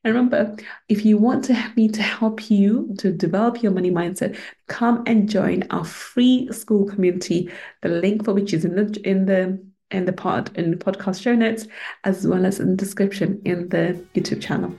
And 0.05 0.15
remember, 0.15 0.57
if 0.89 1.05
you 1.05 1.19
want 1.19 1.45
to 1.47 1.73
me 1.77 1.89
to 1.89 2.03
help 2.03 2.51
you 2.51 2.95
to 2.99 3.13
develop 3.13 3.63
your 3.63 3.73
money 3.73 3.91
mindset, 3.91 4.39
come 4.69 5.03
and 5.07 5.29
join 5.29 5.65
our 5.71 5.85
free 5.85 6.49
school 6.53 6.87
community. 6.87 7.51
The 7.83 7.89
link 7.89 8.25
for 8.25 8.35
which 8.35 8.55
is 8.55 8.65
in 8.65 8.77
the 8.77 9.01
in 9.09 9.27
the 9.27 9.61
in 9.91 10.05
the 10.05 10.13
pod 10.13 10.51
in 10.57 10.71
the 10.71 10.77
podcast 10.77 11.23
show 11.23 11.35
notes, 11.35 11.67
as 12.05 12.27
well 12.27 12.47
as 12.47 12.61
in 12.61 12.71
the 12.71 12.77
description 12.77 13.41
in 13.45 13.69
the 13.69 14.01
YouTube 14.15 14.43
channel. 14.43 14.75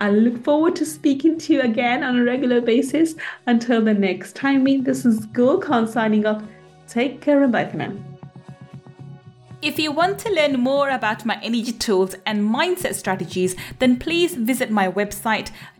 I 0.00 0.10
look 0.10 0.42
forward 0.44 0.76
to 0.76 0.86
speaking 0.86 1.38
to 1.38 1.52
you 1.52 1.60
again 1.62 2.02
on 2.02 2.16
a 2.16 2.24
regular 2.24 2.60
basis. 2.60 3.14
Until 3.46 3.82
the 3.82 3.94
next 3.94 4.34
time, 4.34 4.64
this 4.82 5.04
is 5.04 5.26
Gull 5.26 5.58
Khan 5.58 5.86
signing 5.86 6.26
off. 6.26 6.42
Take 6.88 7.20
care 7.20 7.42
and 7.42 7.52
bye 7.52 7.66
for 7.66 7.76
now. 7.76 7.92
If 9.64 9.78
you 9.78 9.92
want 9.92 10.18
to 10.18 10.30
learn 10.30 10.60
more 10.60 10.90
about 10.90 11.24
my 11.24 11.40
energy 11.42 11.72
tools 11.72 12.14
and 12.26 12.54
mindset 12.54 12.96
strategies, 12.96 13.56
then 13.78 13.98
please 13.98 14.34
visit 14.34 14.70
my 14.70 14.90
website 14.90 15.52